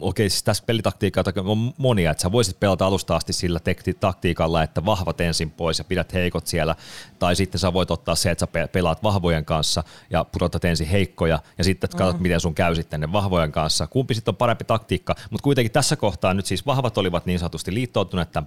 Okei, 0.01 0.31
siis 0.31 0.43
tässä 0.43 0.65
pelitaktiikkaa 0.67 1.25
on 1.45 1.73
monia, 1.79 2.11
että 2.11 2.23
sä 2.23 2.33
voisit 2.33 2.61
pelata 2.61 2.87
alusta 2.87 3.17
asti 3.17 3.33
sillä 3.33 3.61
taktiikalla, 4.01 4.62
että 4.62 4.85
vahvat 4.85 5.21
ensin 5.21 5.51
pois 5.51 5.79
ja 5.79 5.85
pidät 5.85 6.12
heikot 6.12 6.47
siellä, 6.47 6.75
tai 7.19 7.37
sitten 7.37 7.59
sä 7.59 7.73
voit 7.73 7.91
ottaa 7.91 8.15
se, 8.15 8.31
että 8.31 8.47
sä 8.53 8.69
pelaat 8.69 9.03
vahvojen 9.03 9.45
kanssa 9.45 9.85
ja 10.11 10.25
pudotat 10.25 10.65
ensin 10.65 10.87
heikkoja, 10.87 11.38
ja 11.59 11.65
sitten 11.65 11.91
katsot, 11.91 12.17
mm. 12.17 12.23
miten 12.23 12.41
sun 12.41 12.55
käy 12.55 12.75
sitten 12.75 13.01
ne 13.01 13.12
vahvojen 13.12 13.53
kanssa. 13.53 13.87
Kumpi 13.87 14.15
sitten 14.15 14.33
on 14.33 14.37
parempi 14.37 14.65
taktiikka, 14.65 15.15
mutta 15.31 15.45
kuitenkin 15.45 15.73
tässä 15.73 15.97
kohtaa 15.97 16.35
nyt 16.35 16.47
siis 16.47 16.67
vahvat 16.67 16.99
olivat 16.99 17.27
niin 17.27 17.38
sanotusti 17.38 17.75
liittoutuneet 17.75 18.33
tämän, 18.33 18.47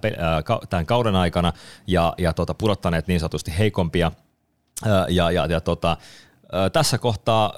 tämän 0.70 0.86
kauden 0.86 1.16
aikana, 1.16 1.52
ja, 1.86 2.14
ja 2.18 2.32
tota, 2.32 2.54
pudottaneet 2.54 3.06
niin 3.06 3.20
sanotusti 3.20 3.58
heikompia– 3.58 4.12
ja, 5.08 5.30
ja, 5.30 5.46
ja 5.46 5.60
tota, 5.60 5.96
tässä 6.72 6.98
kohtaa 6.98 7.54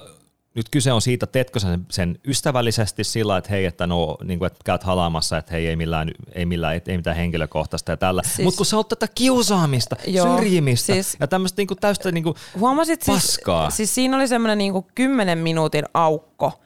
nyt 0.55 0.69
kyse 0.71 0.91
on 0.91 1.01
siitä, 1.01 1.27
teetkö 1.27 1.59
sen, 1.59 1.85
sen 1.91 2.19
ystävällisesti 2.27 3.03
sillä, 3.03 3.37
että 3.37 3.49
hei, 3.49 3.65
että 3.65 3.87
no, 3.87 4.17
niin 4.23 4.39
kuin, 4.39 4.47
että 4.47 4.59
käyt 4.65 4.83
halaamassa, 4.83 5.37
että 5.37 5.51
hei, 5.51 5.67
ei 5.67 5.75
millään, 5.75 6.11
ei, 6.33 6.45
millään, 6.45 6.81
ei 6.87 6.97
mitään 6.97 7.15
henkilökohtaista 7.15 7.91
ja 7.91 7.97
tällä. 7.97 8.21
Siis, 8.25 8.39
Mutta 8.39 8.57
kun 8.57 8.65
sä 8.65 8.77
oot 8.77 8.87
tätä 8.87 9.07
kiusaamista, 9.15 9.95
joo, 10.07 10.37
syrjimistä 10.37 10.93
siis, 10.93 11.17
ja 11.19 11.27
tämmöistä 11.27 11.59
niin 11.59 11.67
kuin, 11.67 11.77
täystä 11.77 12.11
niin 12.11 12.23
kuin 12.23 12.35
huomasit 12.59 13.03
paskaa. 13.07 13.69
Siis, 13.69 13.77
siis 13.77 13.95
siinä 13.95 14.17
oli 14.17 14.27
semmoinen 14.27 14.57
niin 14.57 14.73
kuin 14.73 14.85
10 14.95 15.37
minuutin 15.37 15.85
aukko, 15.93 16.59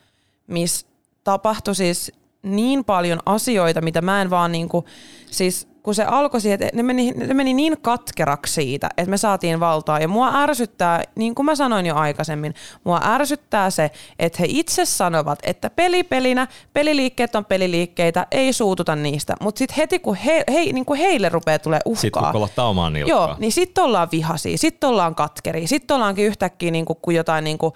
missä 0.48 0.88
tapahtui 1.24 1.76
siis 1.76 2.12
niin 2.44 2.86
paljon 2.86 3.20
asioita, 3.26 3.82
mitä 3.82 4.02
mä 4.02 4.22
en 4.22 4.30
vaan 4.30 4.52
niin 4.52 4.70
kuin, 4.70 4.86
siis 5.32 5.68
kun 5.84 5.96
se 5.96 6.04
alkoi 6.04 6.42
siihen, 6.42 6.64
että 6.64 6.78
ne 6.78 6.84
meni, 6.84 7.12
ne 7.12 7.34
meni 7.34 7.54
niin 7.54 7.78
katkeraksi 7.82 8.54
siitä, 8.54 8.90
että 8.98 9.10
me 9.10 9.18
saatiin 9.18 9.60
valtaa. 9.60 10.00
Ja 10.00 10.08
mua 10.08 10.32
ärsyttää, 10.36 11.04
niin 11.16 11.36
kuin 11.36 11.46
mä 11.46 11.56
sanoin 11.56 11.86
jo 11.86 11.96
aikaisemmin, 11.96 12.54
mua 12.84 13.02
ärsyttää 13.06 13.70
se, 13.70 13.92
että 14.20 14.38
he 14.40 14.46
itse 14.50 14.86
sanovat, 14.86 15.40
että 15.44 15.70
peli 15.70 16.04
pelinä, 16.04 16.48
peliliikkeet 16.74 17.36
on 17.36 17.46
peliliikkeitä, 17.46 18.28
ei 18.32 18.54
suututa 18.54 18.96
niistä. 18.96 19.36
Mutta 19.42 19.60
sitten 19.60 19.76
heti 19.78 20.00
kun, 20.00 20.16
he, 20.16 20.44
he, 20.54 20.60
niin 20.60 20.86
kuin 20.86 21.00
heille 21.00 21.30
rupeaa 21.30 21.60
tulee 21.60 21.80
uhkaa. 21.86 22.02
Sitten 22.02 22.24
kun 22.32 22.66
omaan 22.66 22.98
Joo, 22.98 23.36
niin 23.40 23.52
sitten 23.52 23.84
ollaan 23.84 24.08
vihaisia, 24.12 24.58
sitten 24.58 24.90
ollaan 24.90 25.16
katkeria, 25.16 25.68
sitten 25.68 25.96
ollaankin 25.96 26.26
yhtäkkiä 26.26 26.72
niin 26.72 26.86
kuin, 26.86 27.00
kuin 27.02 27.18
jotain 27.18 27.44
niin 27.44 27.58
kuin 27.58 27.74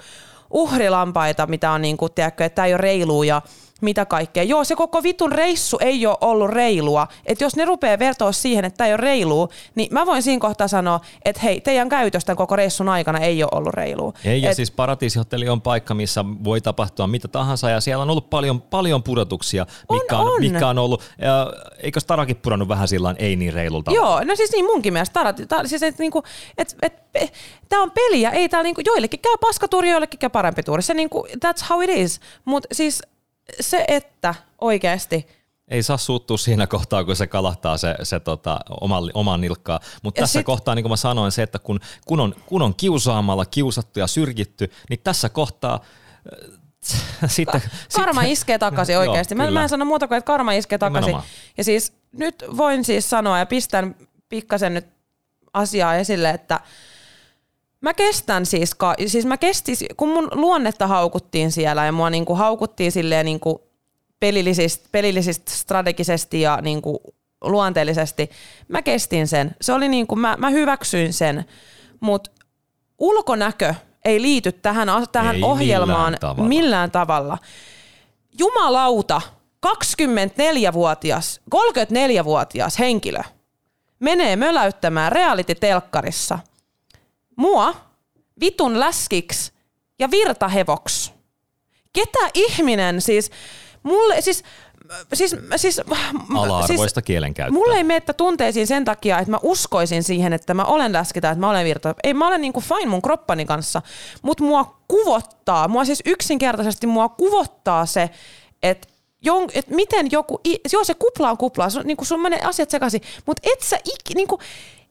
uhrilampaita, 0.49 1.47
mitä 1.47 1.71
on 1.71 1.81
niin 1.81 1.97
kuin, 1.97 2.11
tiedätkö, 2.11 2.45
että 2.45 2.55
tämä 2.55 2.65
ei 2.65 2.73
ole 2.73 2.81
reilua 2.81 3.25
ja 3.25 3.41
mitä 3.81 4.05
kaikkea. 4.05 4.43
Joo, 4.43 4.63
se 4.63 4.75
koko 4.75 5.03
vitun 5.03 5.31
reissu 5.31 5.77
ei 5.81 6.05
ole 6.05 6.17
ollut 6.21 6.49
reilua. 6.49 7.07
Että 7.25 7.43
jos 7.43 7.55
ne 7.55 7.65
rupeaa 7.65 7.99
vertoa 7.99 8.31
siihen, 8.31 8.65
että 8.65 8.77
tämä 8.77 8.87
ei 8.87 8.93
ole 8.93 9.01
reilua, 9.01 9.47
niin 9.75 9.89
mä 9.91 10.05
voin 10.05 10.23
siinä 10.23 10.39
kohtaa 10.39 10.67
sanoa, 10.67 10.99
että 11.25 11.41
hei, 11.41 11.61
teidän 11.61 11.89
käytöstä 11.89 12.35
koko 12.35 12.55
reissun 12.55 12.89
aikana 12.89 13.19
ei 13.19 13.43
ole 13.43 13.49
ollut 13.53 13.73
reilua. 13.73 14.13
Ei, 14.25 14.41
ja 14.41 14.49
Et, 14.49 14.55
siis 14.55 14.71
Paratiisihotelli 14.71 15.49
on 15.49 15.61
paikka, 15.61 15.93
missä 15.93 16.25
voi 16.43 16.61
tapahtua 16.61 17.07
mitä 17.07 17.27
tahansa, 17.27 17.69
ja 17.69 17.81
siellä 17.81 18.01
on 18.01 18.09
ollut 18.09 18.29
paljon, 18.29 18.61
paljon 18.61 19.03
pudotuksia, 19.03 19.65
mikä 19.91 20.17
on, 20.17 20.27
on, 20.27 20.41
Mikä 20.41 20.67
on 20.67 20.77
ollut, 20.77 21.03
ja, 21.21 21.53
eikö 21.77 21.99
Starakin 21.99 22.35
pudonnut 22.35 22.67
vähän 22.67 22.87
sillä 22.87 23.15
ei 23.17 23.35
niin 23.35 23.53
reilulta? 23.53 23.91
Joo, 23.91 24.23
no 24.23 24.35
siis 24.35 24.51
niin 24.51 24.65
munkin 24.65 24.93
mielestä. 24.93 25.13
Tara, 25.13 25.33
ta, 25.33 25.67
siis 25.67 25.83
et, 25.83 25.99
niinku, 25.99 26.23
et, 26.57 26.75
et, 26.81 26.93
et, 27.15 27.33
tämä 27.69 27.83
on 27.83 27.91
peliä, 27.91 28.29
ei 28.29 28.49
täällä 28.49 28.63
niinku, 28.63 28.81
joillekin 28.85 29.19
käy 29.19 29.37
paskatuuri, 29.41 29.89
joillekin 29.89 30.19
käy 30.19 30.29
parempi 30.29 30.63
tuuri. 30.63 30.81
Se 30.81 30.93
niinku, 30.93 31.27
that's 31.45 31.65
how 31.69 31.83
it 31.83 31.89
is. 31.89 32.19
Mutta 32.45 32.67
siis 32.71 33.01
se, 33.59 33.85
että 33.87 34.35
oikeasti 34.61 35.27
ei 35.67 35.83
saa 35.83 35.97
suuttua 35.97 36.37
siinä 36.37 36.67
kohtaa, 36.67 37.03
kun 37.03 37.15
se 37.15 37.27
kalahtaa 37.27 37.77
se, 37.77 37.95
se 38.03 38.19
tota, 38.19 38.59
oman, 38.81 39.11
oman 39.13 39.41
nilkkaa. 39.41 39.79
Mutta 40.03 40.21
tässä 40.21 40.39
sit... 40.39 40.45
kohtaa, 40.45 40.75
niin 40.75 40.83
kuin 40.83 40.91
mä 40.91 40.95
sanoin, 40.95 41.31
se, 41.31 41.43
että 41.43 41.59
kun, 41.59 41.79
kun, 42.05 42.19
on, 42.19 42.35
kun 42.45 42.61
on 42.61 42.75
kiusaamalla 42.75 43.45
kiusattu 43.45 43.99
ja 43.99 44.07
syrjitty, 44.07 44.71
niin 44.89 44.99
tässä 45.03 45.29
kohtaa 45.29 45.79
äh, 46.43 47.29
sitten, 47.29 47.61
karma 47.95 48.21
sitten, 48.21 48.31
iskee 48.31 48.57
takaisin 48.57 48.97
oikeasti. 48.97 49.35
Joo, 49.35 49.45
mä, 49.45 49.51
mä 49.51 49.63
en 49.63 49.69
sano 49.69 49.85
muuta 49.85 50.07
kuin, 50.07 50.17
että 50.17 50.27
karma 50.27 50.51
iskee 50.51 50.77
takaisin. 50.77 51.17
Ja 51.57 51.63
siis 51.63 51.93
nyt 52.11 52.43
voin 52.57 52.85
siis 52.85 53.09
sanoa 53.09 53.39
ja 53.39 53.45
pistän 53.45 53.95
pikkasen 54.29 54.73
nyt 54.73 54.87
asiaa 55.53 55.95
esille, 55.95 56.29
että 56.29 56.59
Mä 57.81 57.93
kestän 57.93 58.45
siis, 58.45 58.71
siis 59.07 59.25
mä 59.25 59.37
kestin, 59.37 59.75
kun 59.97 60.09
mun 60.09 60.29
luonnetta 60.31 60.87
haukuttiin 60.87 61.51
siellä 61.51 61.85
ja 61.85 61.91
mua 61.91 62.09
niinku 62.09 62.35
haukuttiin 62.35 62.91
silleen 62.91 63.25
niinku 63.25 63.67
pelillisistä, 64.19 64.89
pelillisistä 64.91 65.51
strategisesti 65.51 66.41
ja 66.41 66.59
niin 66.61 66.81
kuin 66.81 66.97
luonteellisesti. 67.41 68.29
Mä 68.67 68.81
kestin 68.81 69.27
sen. 69.27 69.55
Se 69.61 69.73
oli 69.73 69.87
niin 69.87 70.07
kuin, 70.07 70.19
mä, 70.19 70.35
mä 70.37 70.49
hyväksyin 70.49 71.13
sen, 71.13 71.45
mutta 71.99 72.31
ulkonäkö 72.99 73.73
ei 74.05 74.21
liity 74.21 74.51
tähän, 74.51 74.87
tähän 75.11 75.35
Ei 75.35 75.43
ohjelmaan 75.43 76.11
millään 76.11 76.19
tavalla. 76.19 76.47
millään 76.49 76.91
tavalla. 76.91 77.37
Jumalauta, 78.39 79.21
24-vuotias, 79.67 81.41
34-vuotias 81.55 82.79
henkilö 82.79 83.19
menee 83.99 84.35
möläyttämään 84.35 85.11
reality-telkkarissa 85.11 86.39
mua 87.37 87.75
vitun 88.39 88.79
läskiksi 88.79 89.51
ja 89.99 90.11
virtahevoks. 90.11 91.13
Ketä 91.93 92.29
ihminen 92.33 93.01
siis, 93.01 93.31
mulle 93.83 94.21
siis, 94.21 94.43
siis, 95.13 95.35
siis, 95.55 95.81
Ala-arvoista 96.35 97.01
kielenkäyttöä. 97.01 97.53
Mulle 97.59 97.75
ei 97.75 97.83
mene 97.83 98.01
tunteisiin 98.17 98.67
sen 98.67 98.85
takia, 98.85 99.19
että 99.19 99.31
mä 99.31 99.39
uskoisin 99.43 100.03
siihen, 100.03 100.33
että 100.33 100.53
mä 100.53 100.63
olen 100.63 100.93
läski 100.93 101.21
tai 101.21 101.31
että 101.31 101.39
mä 101.39 101.49
olen 101.49 101.65
virta. 101.65 101.95
Ei, 102.03 102.13
mä 102.13 102.27
olen 102.27 102.41
niinku 102.41 102.61
fine 102.61 102.85
mun 102.85 103.01
kroppani 103.01 103.45
kanssa, 103.45 103.81
mutta 104.21 104.43
mua 104.43 104.77
kuvottaa, 104.87 105.67
mua 105.67 105.85
siis 105.85 106.01
yksinkertaisesti 106.05 106.87
mua 106.87 107.09
kuvottaa 107.09 107.85
se, 107.85 108.09
että 108.63 108.87
jon, 109.21 109.49
et 109.53 109.67
miten 109.67 110.11
joku, 110.11 110.41
joo 110.73 110.83
se 110.83 110.93
kupla 110.93 111.31
on 111.31 111.37
kupla, 111.37 111.69
sun, 111.69 111.83
niinku 111.85 112.05
sun 112.05 112.21
menee 112.21 112.41
asiat 112.43 112.69
sekaisin, 112.69 113.01
mutta 113.25 113.49
et 113.53 113.61
sä 113.61 113.79
iki, 113.85 114.13
niinku, 114.15 114.39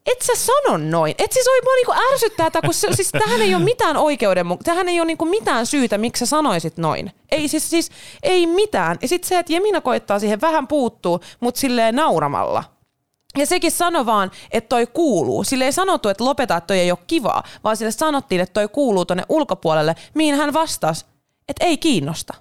et 0.07 0.23
sä 0.23 0.33
sano 0.35 0.77
noin. 0.77 1.15
Et 1.19 1.33
siis 1.33 1.49
oi 1.49 1.61
mua 1.65 1.75
niinku 1.75 2.13
ärsyttää, 2.13 2.51
tää, 2.51 2.63
kun 2.63 2.75
se, 2.75 2.89
siis 2.93 3.11
tähän 3.13 3.43
ei 3.43 3.55
ole 3.55 3.65
mitään 3.65 3.97
oikeudenmukaista, 3.97 4.71
tähän 4.71 4.89
ei 4.89 5.01
ole 5.01 5.07
niinku 5.07 5.25
mitään 5.25 5.67
syytä, 5.67 5.99
miksi 5.99 6.19
sä 6.19 6.27
sanoisit 6.27 6.77
noin. 6.77 7.13
Ei 7.33 7.49
siis, 7.49 7.71
siis 7.71 7.91
ei 8.23 8.47
mitään. 8.47 8.99
Ja 9.03 9.09
sitten 9.09 9.29
se, 9.29 9.39
että 9.39 9.53
Jemina 9.53 9.81
koittaa 9.81 10.19
siihen 10.19 10.41
vähän 10.41 10.69
puuttuu, 10.69 11.21
mutta 11.41 11.61
silleen 11.61 11.97
nauramalla. 11.97 12.65
Ja 13.39 13.47
sekin 13.47 13.73
sano 13.73 14.07
vaan, 14.07 14.31
että 14.51 14.69
toi 14.69 14.87
kuuluu. 14.87 15.45
Sille 15.45 15.65
ei 15.65 15.73
sanottu, 15.73 16.09
että 16.09 16.25
lopeta, 16.25 16.57
että 16.57 16.67
toi 16.67 16.79
ei 16.79 16.91
ole 16.91 16.99
kivaa, 17.07 17.43
vaan 17.65 17.77
sille 17.77 17.91
sanottiin, 17.91 18.41
että 18.41 18.53
toi 18.53 18.69
kuuluu 18.69 19.05
tonne 19.05 19.23
ulkopuolelle, 19.29 19.97
mihin 20.15 20.35
hän 20.35 20.53
vastasi, 20.53 21.05
että 21.49 21.65
ei 21.65 21.79
kiinnosta. 21.79 22.35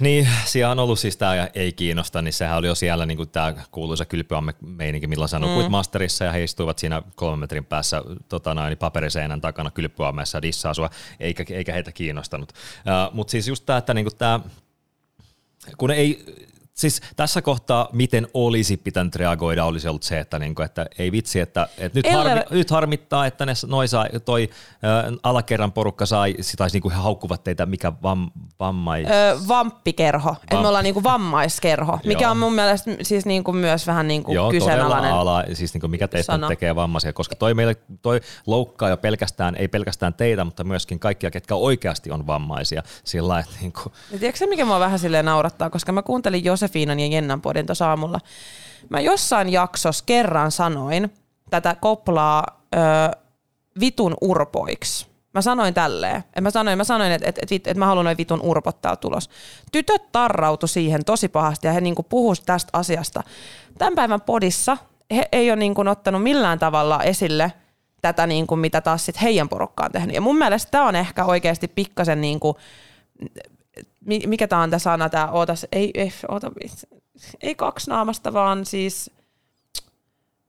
Niin, 0.00 0.28
siellä 0.44 0.70
on 0.72 0.78
ollut 0.78 0.98
siis 0.98 1.16
tämä 1.16 1.48
ei 1.54 1.72
kiinnosta, 1.72 2.22
niin 2.22 2.32
sehän 2.32 2.58
oli 2.58 2.66
jo 2.66 2.74
siellä 2.74 3.06
niin 3.06 3.28
tämä 3.28 3.54
kuuluisa 3.70 4.04
kylpyamme 4.04 4.54
meininki, 4.60 5.06
milloin 5.06 5.28
sä 5.28 5.38
nukuit 5.38 5.66
mm. 5.66 5.70
masterissa 5.70 6.24
ja 6.24 6.32
he 6.32 6.44
istuivat 6.44 6.78
siinä 6.78 7.02
kolmen 7.14 7.38
metrin 7.38 7.64
päässä 7.64 8.02
tota 8.28 8.54
noin, 8.54 8.78
paperiseinän 8.78 9.40
takana 9.40 9.70
kylpyammeessa 9.70 10.42
dissaa 10.42 10.74
sua, 10.74 10.90
eikä, 11.20 11.44
eikä 11.50 11.72
heitä 11.72 11.92
kiinnostanut. 11.92 12.52
Uh, 12.52 13.14
Mutta 13.14 13.30
siis 13.30 13.48
just 13.48 13.66
tämä, 13.66 13.76
että 13.76 13.94
niinku 13.94 14.10
tää, 14.10 14.40
kun 15.78 15.90
ei, 15.90 16.24
siis 16.76 17.00
tässä 17.16 17.42
kohtaa, 17.42 17.88
miten 17.92 18.26
olisi 18.34 18.76
pitänyt 18.76 19.16
reagoida, 19.16 19.64
olisi 19.64 19.88
ollut 19.88 20.02
se, 20.02 20.18
että, 20.20 20.38
niinku, 20.38 20.62
että 20.62 20.86
ei 20.98 21.12
vitsi, 21.12 21.40
että, 21.40 21.68
että 21.78 21.98
nyt, 21.98 22.12
harmi, 22.12 22.40
nyt 22.50 22.70
harmittaa, 22.70 23.26
että 23.26 23.46
ne, 23.46 23.52
noi 23.66 23.88
sai, 23.88 24.08
toi 24.24 24.48
ö, 25.10 25.18
alakerran 25.22 25.72
porukka 25.72 26.06
sai, 26.06 26.34
tai 26.56 26.68
niinku 26.72 26.90
he 26.90 26.94
haukkuvat 26.94 27.44
teitä, 27.44 27.66
mikä 27.66 27.92
vam, 28.02 28.30
vammai... 28.60 29.04
Öö, 29.10 29.38
vamppikerho, 29.48 30.36
että 30.42 30.56
Vam- 30.56 30.60
me 30.60 30.68
ollaan 30.68 30.84
niinku 30.84 31.02
vammaiskerho, 31.02 31.98
mikä 32.04 32.30
on 32.30 32.36
mun 32.36 32.52
mielestä 32.54 32.90
siis 33.02 33.26
niinku 33.26 33.52
myös 33.52 33.86
vähän 33.86 34.08
niinku 34.08 34.32
Joo, 34.32 34.50
kyseenalainen. 34.50 35.12
ala, 35.12 35.44
siis 35.52 35.74
niinku 35.74 35.88
mikä 35.88 36.08
teistä 36.08 36.32
sana. 36.32 36.48
tekee 36.48 36.74
vammaisia, 36.74 37.12
koska 37.12 37.34
toi, 37.36 37.54
meille, 37.54 37.76
toi 38.02 38.20
loukkaa 38.46 38.88
jo 38.88 38.96
pelkästään, 38.96 39.54
ei 39.58 39.68
pelkästään 39.68 40.14
teitä, 40.14 40.44
mutta 40.44 40.64
myöskin 40.64 40.98
kaikkia, 40.98 41.30
ketkä 41.30 41.54
oikeasti 41.54 42.10
on 42.10 42.26
vammaisia. 42.26 42.82
Sillä 43.04 43.38
että 43.38 43.52
niinku, 43.60 43.92
Ja 44.12 44.18
tiedätkö 44.18 44.38
se, 44.38 44.46
mikä 44.46 44.64
mua 44.64 44.80
vähän 44.80 44.98
silleen 44.98 45.24
naurattaa, 45.24 45.70
koska 45.70 45.92
mä 45.92 46.02
kuuntelin 46.02 46.44
Josefiinan 46.66 47.00
ja 47.00 47.06
Jennan 47.06 47.40
podin 47.40 47.66
tuossa 47.66 47.88
aamulla. 47.88 48.20
Mä 48.88 49.00
jossain 49.00 49.52
jaksossa 49.52 50.04
kerran 50.06 50.50
sanoin 50.50 51.14
tätä 51.50 51.76
koplaa 51.80 52.44
ö, 52.74 52.78
vitun 53.80 54.14
urpoiksi. 54.20 55.06
Mä 55.34 55.42
sanoin 55.42 55.74
tälleen. 55.74 56.24
Et 56.36 56.42
mä 56.42 56.50
sanoin, 56.50 56.78
mä 56.78 56.84
sanoin 56.84 57.12
että 57.12 57.28
et, 57.28 57.38
et, 57.42 57.52
et, 57.52 57.66
et 57.66 57.76
mä 57.76 57.86
haluan 57.86 58.04
noin 58.04 58.16
vitun 58.16 58.40
urpot 58.42 58.80
täällä 58.80 58.96
tulos. 58.96 59.30
Tytöt 59.72 60.12
tarrautu 60.12 60.66
siihen 60.66 61.04
tosi 61.04 61.28
pahasti 61.28 61.66
ja 61.66 61.72
he 61.72 61.80
niinku 61.80 62.02
puhuis 62.02 62.40
tästä 62.40 62.70
asiasta. 62.72 63.22
Tämän 63.78 63.94
päivän 63.94 64.20
podissa 64.20 64.76
he 65.10 65.28
ei 65.32 65.50
ole 65.50 65.56
niinku 65.56 65.82
ottanut 65.88 66.22
millään 66.22 66.58
tavalla 66.58 67.02
esille 67.02 67.52
tätä, 68.02 68.26
niinku, 68.26 68.56
mitä 68.56 68.80
taas 68.80 69.06
sit 69.06 69.22
heidän 69.22 69.48
porukkaan 69.48 69.92
tehnyt. 69.92 70.14
Ja 70.14 70.20
mun 70.20 70.38
mielestä 70.38 70.70
tämä 70.70 70.88
on 70.88 70.96
ehkä 70.96 71.24
oikeasti 71.24 71.68
pikkasen 71.68 72.20
niinku, 72.20 72.56
mikä 74.06 74.48
tämä 74.48 74.62
on 74.62 74.70
tämä 74.70 74.78
sana, 74.78 75.08
tämä, 75.08 75.30
ootas, 75.30 75.66
ei, 75.72 75.90
ei, 75.94 76.12
oota, 76.28 76.52
ei 77.40 77.54
kaksi 77.54 77.90
naamasta, 77.90 78.32
vaan 78.32 78.66
siis, 78.66 79.10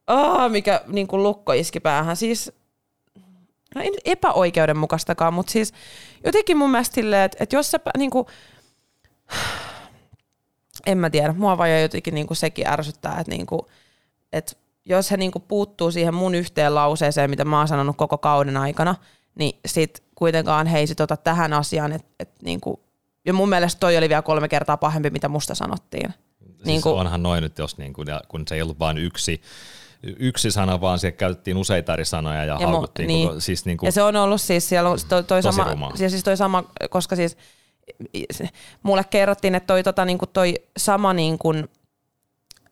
oh, 0.08 0.52
mikä 0.52 0.82
niin 0.88 1.08
kuin 1.08 1.24
lukko 1.24 1.54
iski 1.54 1.80
päähän, 1.80 2.17
siis, 2.17 2.52
no 3.76 3.82
ei 3.82 3.89
nyt 3.89 4.02
epäoikeudenmukaistakaan, 4.06 5.34
mutta 5.34 5.52
siis 5.52 5.74
jotenkin 6.26 6.58
mun 6.58 6.72
mielestä 6.72 6.96
silleen, 6.96 7.24
että, 7.24 7.38
että 7.39 7.56
jos 7.56 7.72
sä, 7.72 7.80
niin 7.98 8.12
kuin, 8.12 8.28
en 10.86 10.98
mä 10.98 11.10
tiedä, 11.10 11.34
mua 11.34 11.58
vaan 11.58 11.82
jotenkin 11.82 12.15
niin 12.15 12.28
kuin 12.28 12.38
sekin 12.38 12.67
ärsyttää, 12.67 13.20
että, 13.20 13.32
niin 13.32 13.46
kuin, 13.46 13.62
että 14.34 14.54
jos 14.86 15.12
he 15.12 15.17
niin 15.17 15.32
kuin 15.32 15.43
puuttuu 15.48 15.91
siihen 15.91 16.13
mun 16.13 16.36
yhteen 16.36 16.76
lauseeseen, 16.76 17.30
mitä 17.30 17.46
mä 17.46 17.58
oon 17.58 17.67
sanonut 17.67 17.98
koko 17.98 18.17
kauden 18.17 18.58
aikana, 18.58 18.96
niin 19.36 19.60
sit 19.65 20.04
kuitenkaan 20.15 20.67
he 20.67 20.80
ei 20.80 20.88
sit 20.88 21.00
ota 21.00 21.17
tähän 21.17 21.54
asiaan, 21.54 21.91
että, 21.91 22.08
että 22.20 22.36
niin 22.43 22.62
kuin, 22.62 22.80
ja 23.27 23.33
mun 23.33 23.49
mielestä 23.49 23.79
toi 23.79 23.97
oli 23.97 24.09
vielä 24.09 24.21
kolme 24.21 24.47
kertaa 24.47 24.77
pahempi, 24.77 25.09
mitä 25.09 25.29
musta 25.29 25.55
sanottiin. 25.55 26.13
siis 26.43 26.65
Niin 26.65 26.81
kuin- 26.81 26.95
onhan 26.95 27.23
noin 27.23 27.41
nyt, 27.43 27.57
jos 27.57 27.77
niinku, 27.77 28.03
ja 28.07 28.21
kun 28.27 28.43
se 28.47 28.55
ei 28.55 28.61
ollut 28.61 28.79
vain 28.79 28.97
yksi, 28.97 29.41
yksi 30.03 30.51
sana, 30.51 30.81
vaan 30.81 30.99
siellä 30.99 31.17
käytettiin 31.17 31.57
useita 31.57 31.93
eri 31.93 32.05
sanoja 32.05 32.45
ja, 32.45 32.57
Ja 32.59 32.67
mu- 32.67 32.71
haukuttiin. 32.71 33.07
niin. 33.07 33.27
Koko, 33.27 33.39
siis 33.39 33.65
niinku, 33.65 33.85
Ja 33.85 33.91
se 33.91 34.03
on 34.03 34.15
ollut 34.15 34.41
siis, 34.41 34.69
siellä 34.69 34.89
on 34.89 34.97
toi, 35.09 35.23
toi 35.23 35.41
Tosi 35.41 35.55
sama, 35.55 35.91
ja 35.99 36.09
siis 36.09 36.23
toi 36.23 36.37
sama, 36.37 36.63
koska 36.89 37.15
siis 37.15 37.37
mulle 38.83 39.03
kerrottiin, 39.09 39.55
että 39.55 39.67
toi, 39.67 39.83
tota, 39.83 40.05
niinku 40.05 40.25
toi 40.25 40.53
sama 40.77 41.13
niin 41.13 41.37
kuin, 41.37 41.69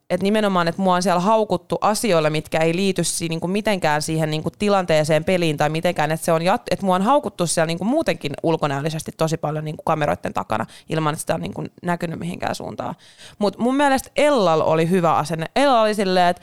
että 0.09 0.23
nimenomaan, 0.23 0.67
että 0.67 0.81
mua 0.81 0.95
on 0.95 1.03
siellä 1.03 1.19
haukuttu 1.19 1.77
asioilla, 1.81 2.29
mitkä 2.29 2.59
ei 2.59 2.75
liity 2.75 3.03
si, 3.03 3.27
niin 3.27 3.39
kuin 3.39 3.51
mitenkään 3.51 4.01
siihen 4.01 4.31
niin 4.31 4.43
kuin 4.43 4.53
tilanteeseen, 4.59 5.23
peliin 5.23 5.57
tai 5.57 5.69
mitenkään, 5.69 6.11
että 6.11 6.25
se 6.25 6.31
on 6.31 6.41
jat, 6.41 6.61
että 6.71 6.85
mua 6.85 6.95
on 6.95 7.01
haukuttu 7.01 7.47
siellä 7.47 7.67
niin 7.67 7.77
kuin 7.77 7.87
muutenkin 7.87 8.31
ulkonäöllisesti 8.43 9.11
tosi 9.17 9.37
paljon 9.37 9.65
niin 9.65 9.77
kuin 9.77 9.85
kameroiden 9.85 10.33
takana, 10.33 10.65
ilman 10.89 11.13
että 11.13 11.21
sitä 11.21 11.35
on 11.35 11.41
niin 11.41 11.53
kuin 11.53 11.71
näkynyt 11.83 12.19
mihinkään 12.19 12.55
suuntaan. 12.55 12.95
Mutta 13.39 13.61
mun 13.61 13.75
mielestä 13.75 14.09
Ellal 14.15 14.61
oli 14.61 14.89
hyvä 14.89 15.15
asenne. 15.15 15.45
Ella 15.55 15.81
oli 15.81 15.95
silleen, 15.95 16.27
että 16.27 16.41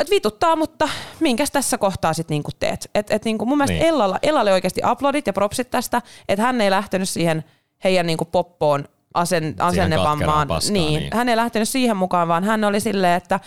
et 0.00 0.10
vituttaa, 0.10 0.56
mutta 0.56 0.88
minkäs 1.20 1.50
tässä 1.50 1.78
kohtaa 1.78 2.12
sitten 2.12 2.34
niinku 2.34 2.50
teet? 2.58 2.90
Et, 2.94 3.10
et 3.10 3.24
niinku 3.24 3.46
mun 3.46 3.58
mielestä 3.58 3.72
Niin. 3.72 3.80
niin. 3.80 3.88
Ellalla, 3.88 4.18
Ellalle 4.22 4.52
oikeasti 4.52 4.80
aplodit 4.84 5.26
ja 5.26 5.32
propsit 5.32 5.70
tästä, 5.70 6.02
että 6.28 6.42
hän 6.42 6.60
ei 6.60 6.70
lähtenyt 6.70 7.08
siihen 7.08 7.44
heidän 7.84 8.06
niinku 8.06 8.24
poppoon 8.24 8.84
asen, 9.14 9.54
asennevammaan. 9.58 10.48
paskaan, 10.48 10.72
Niin. 10.72 11.00
niin. 11.00 11.16
Hän 11.16 11.28
ei 11.28 11.36
lähtenyt 11.36 11.68
siihen 11.68 11.96
mukaan, 11.96 12.28
vaan 12.28 12.44
hän 12.44 12.64
oli 12.64 12.80
silleen, 12.80 13.16
että 13.16 13.40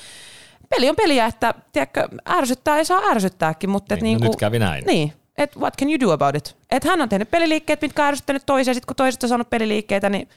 peli 0.70 0.90
on 0.90 0.96
peliä, 0.96 1.26
että 1.26 1.54
tiedätkö, 1.72 2.08
ärsyttää 2.30 2.78
ei 2.78 2.86
saa 2.86 3.02
ärsyttääkin, 3.12 3.70
mutta 3.70 3.94
et 3.94 4.02
Niin, 4.02 4.14
no 4.14 4.20
niinku, 4.20 4.32
nyt 4.32 4.40
kävi 4.40 4.60
näin. 4.60 4.84
Niin, 4.86 5.14
että 5.38 5.60
what 5.60 5.78
can 5.80 5.90
you 5.90 6.00
do 6.00 6.12
about 6.12 6.36
it? 6.36 6.58
Että 6.72 6.90
hän 6.90 7.02
on 7.02 7.10
tehnyt 7.10 7.32
peliliikkeet, 7.32 7.82
mitkä 7.82 8.02
on 8.02 8.08
ärsyttänyt 8.08 8.44
toisia, 8.46 8.74
sitten 8.74 8.88
kun 8.88 8.96
toiset 8.96 9.24
on 9.24 9.30
saanut 9.30 9.50
peliliikkeitä, 9.50 10.10
niin 10.10 10.30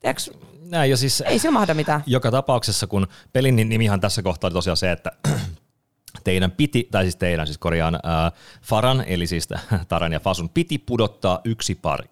tiedätkö, 0.00 0.22
näin, 0.70 0.90
ja 0.90 0.96
siis, 0.96 1.20
ei 1.20 1.38
sillä 1.38 1.52
mahda 1.52 1.74
mitään. 1.74 2.02
joka 2.06 2.30
tapauksessa, 2.30 2.86
kun 2.86 3.06
pelin 3.32 3.56
nimihan 3.56 4.00
tässä 4.00 4.22
kohtaa 4.22 4.48
oli 4.48 4.52
tosiaan 4.54 4.76
se, 4.76 4.92
että 4.92 5.12
teidän 6.24 6.50
piti, 6.50 6.88
tai 6.90 7.04
siis 7.04 7.16
teidän, 7.16 7.46
siis 7.46 7.58
korjaan, 7.58 7.98
ää, 8.02 8.32
Faran, 8.62 9.04
eli 9.06 9.26
siis 9.26 9.48
Taran 9.88 10.12
ja 10.12 10.20
Fasun 10.20 10.48
piti 10.48 10.78
pudottaa 10.78 11.40
yksi 11.44 11.74
pari. 11.74 12.08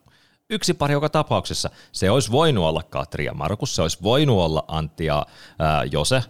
Yksi 0.54 0.74
pari 0.74 0.92
joka 0.92 1.08
tapauksessa. 1.08 1.70
Se 1.92 2.10
olisi 2.10 2.30
voinut 2.30 2.64
olla 2.64 2.82
Katri 2.82 3.24
ja 3.24 3.34
Markus, 3.34 3.76
se 3.76 3.82
olisi 3.82 3.98
voinut 4.02 4.38
olla 4.38 4.64
Antti 4.68 5.04
ja 5.04 5.26
ää, 5.58 5.84
Jose, 5.84 6.22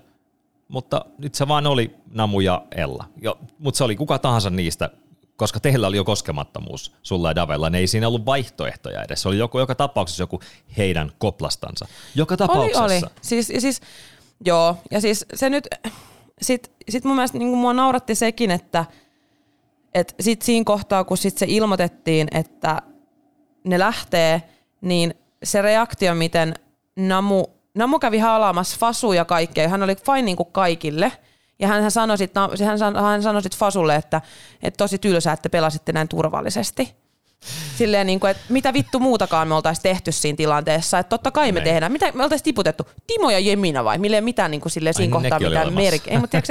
mutta 0.69 1.05
nyt 1.19 1.35
se 1.35 1.49
vaan 1.49 1.67
oli 1.67 1.95
Namu 2.11 2.41
ja 2.41 2.63
Ella. 2.77 3.05
Jo, 3.23 3.39
mutta 3.59 3.79
se 3.79 3.85
oli 3.85 3.97
kuka 3.97 4.19
tahansa 4.19 4.51
niistä, 4.51 4.91
koska 5.37 5.61
teillä 5.61 5.87
oli 5.87 5.97
jo 5.97 6.05
koskemattomuus, 6.05 6.93
sulla 7.03 7.31
ja 7.31 7.35
Davella, 7.35 7.71
niin 7.71 7.81
ei 7.81 7.87
siinä 7.87 8.09
ollut 8.09 8.27
vaihtoehtoja 8.27 9.03
edes. 9.03 9.23
Se 9.23 9.29
oli 9.29 9.39
joku, 9.39 9.59
joka 9.59 9.75
tapauksessa 9.75 10.23
joku 10.23 10.41
heidän 10.77 11.13
koplastansa. 11.19 11.87
Joka 12.15 12.33
Oli, 12.33 12.39
tapauksessa. 12.39 12.85
oli. 12.85 13.01
Siis, 13.21 13.51
ja 13.51 13.61
siis, 13.61 13.81
joo, 14.45 14.77
ja 14.91 15.01
siis 15.01 15.27
se 15.35 15.51
nyt, 15.51 15.69
sit, 16.43 16.73
sit 16.89 17.05
mun 17.05 17.17
mielestä 17.17 17.39
niin 17.39 17.59
mua 17.59 17.73
nauratti 17.73 18.15
sekin, 18.15 18.51
että 18.51 18.85
et 19.95 20.15
sit 20.21 20.43
siinä 20.43 20.65
kohtaa, 20.65 21.05
kun 21.05 21.17
sit 21.17 21.39
se 21.39 21.47
ilmoitettiin, 21.49 22.29
että 22.35 22.83
ne 23.65 23.79
lähtee, 23.79 24.43
niin 24.81 25.15
se 25.43 25.63
reaktio, 25.63 26.15
miten 26.15 26.55
Namu, 26.97 27.47
Namu 27.75 27.99
kävi 27.99 28.19
haalaamassa 28.19 28.77
Fasuja 28.81 29.21
ja 29.21 29.25
kaikkea, 29.25 29.69
hän 29.69 29.83
oli 29.83 29.97
fine 29.97 30.23
niin 30.23 30.37
kuin 30.37 30.53
kaikille, 30.53 31.13
ja 31.59 31.69
hän 31.69 31.91
sanoi 31.91 32.19
sit, 32.19 32.33
hän 32.65 32.97
hän 32.97 33.23
sanoi 33.23 33.43
sit 33.43 33.57
Fasulle, 33.57 33.97
että, 33.97 34.21
että 34.63 34.79
tosi 34.79 34.99
tylsää, 34.99 35.33
että 35.33 35.51
pelasitte 35.51 35.93
näin 35.93 36.09
turvallisesti. 36.09 37.04
Silleen 37.79 38.07
niin 38.07 38.21
kuin, 38.21 38.31
että 38.31 38.43
mitä 38.49 38.73
vittu 38.73 39.01
muutakaan 39.01 39.49
me 39.49 39.55
oltaisiin 39.55 39.83
tehty 39.83 40.13
siinä 40.13 40.37
tilanteessa. 40.37 40.99
Että 40.99 41.09
totta 41.09 41.31
kai 41.31 41.53
me 41.53 41.61
Niin. 41.61 41.65
tehdään. 41.65 41.93
Mitä 41.93 42.13
me 42.13 42.23
oltaisiin 42.23 42.45
tiputettu? 42.45 42.89
Timo 43.07 43.31
ja 43.31 43.39
Jemina 43.39 43.85
vai? 43.85 43.99
Mille 43.99 44.21
mitään 44.21 44.51
niin 44.51 44.61
kuin 44.61 44.73
silleen 44.73 44.95
siinä 44.95 45.17
Ai, 45.17 45.23
kohtaa 45.23 45.41
mitään 45.41 45.73
merkkiä. 45.73 46.13
Ei, 46.13 46.19
mutta 46.19 46.39
et, 46.39 46.45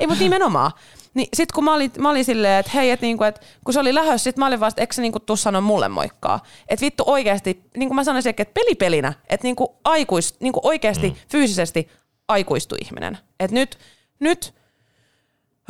ei, 0.00 0.06
mutta 0.06 0.22
nimenomaan. 0.22 0.72
Niin 1.14 1.28
sit 1.34 1.52
kun 1.52 1.64
mä 1.64 1.74
olin, 1.74 1.90
mä 1.98 2.10
olin 2.10 2.24
silleen, 2.24 2.60
että 2.60 2.72
hei, 2.74 2.90
että 2.90 3.06
niinku, 3.06 3.24
et, 3.24 3.40
kun 3.64 3.74
se 3.74 3.80
oli 3.80 3.94
lähössä, 3.94 4.24
sit 4.24 4.36
mä 4.36 4.46
olin 4.46 4.60
vasta, 4.60 4.80
eikö 4.80 4.94
se 4.94 5.02
niinku 5.02 5.20
tuu 5.20 5.36
sanoa 5.36 5.60
mulle 5.60 5.88
moikkaa. 5.88 6.42
Että 6.68 6.84
vittu 6.84 7.02
oikeasti, 7.06 7.62
niin 7.76 7.88
kuin 7.88 7.96
mä 7.96 8.04
sanoisin, 8.04 8.30
että 8.30 8.44
pelipelinä, 8.54 9.12
että 9.28 9.46
niinku 9.46 9.76
aikuis, 9.84 10.36
niinku 10.40 10.60
oikeasti 10.62 11.08
mm. 11.10 11.16
fyysisesti 11.28 11.88
aikuistu 12.28 12.76
ihminen. 12.84 13.18
Että 13.40 13.54
nyt, 13.54 13.78
nyt 14.20 14.54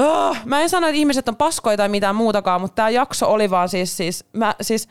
Oh, 0.00 0.36
mä 0.44 0.60
en 0.60 0.70
sano, 0.70 0.86
että 0.86 0.98
ihmiset 0.98 1.28
on 1.28 1.36
paskoja 1.36 1.76
tai 1.76 1.88
mitään 1.88 2.16
muutakaan, 2.16 2.60
mutta 2.60 2.74
tämä 2.74 2.90
jakso 2.90 3.32
oli 3.32 3.50
vaan 3.50 3.68
siis, 3.68 3.96
siis, 3.96 4.24
mä, 4.32 4.54
siis 4.60 4.88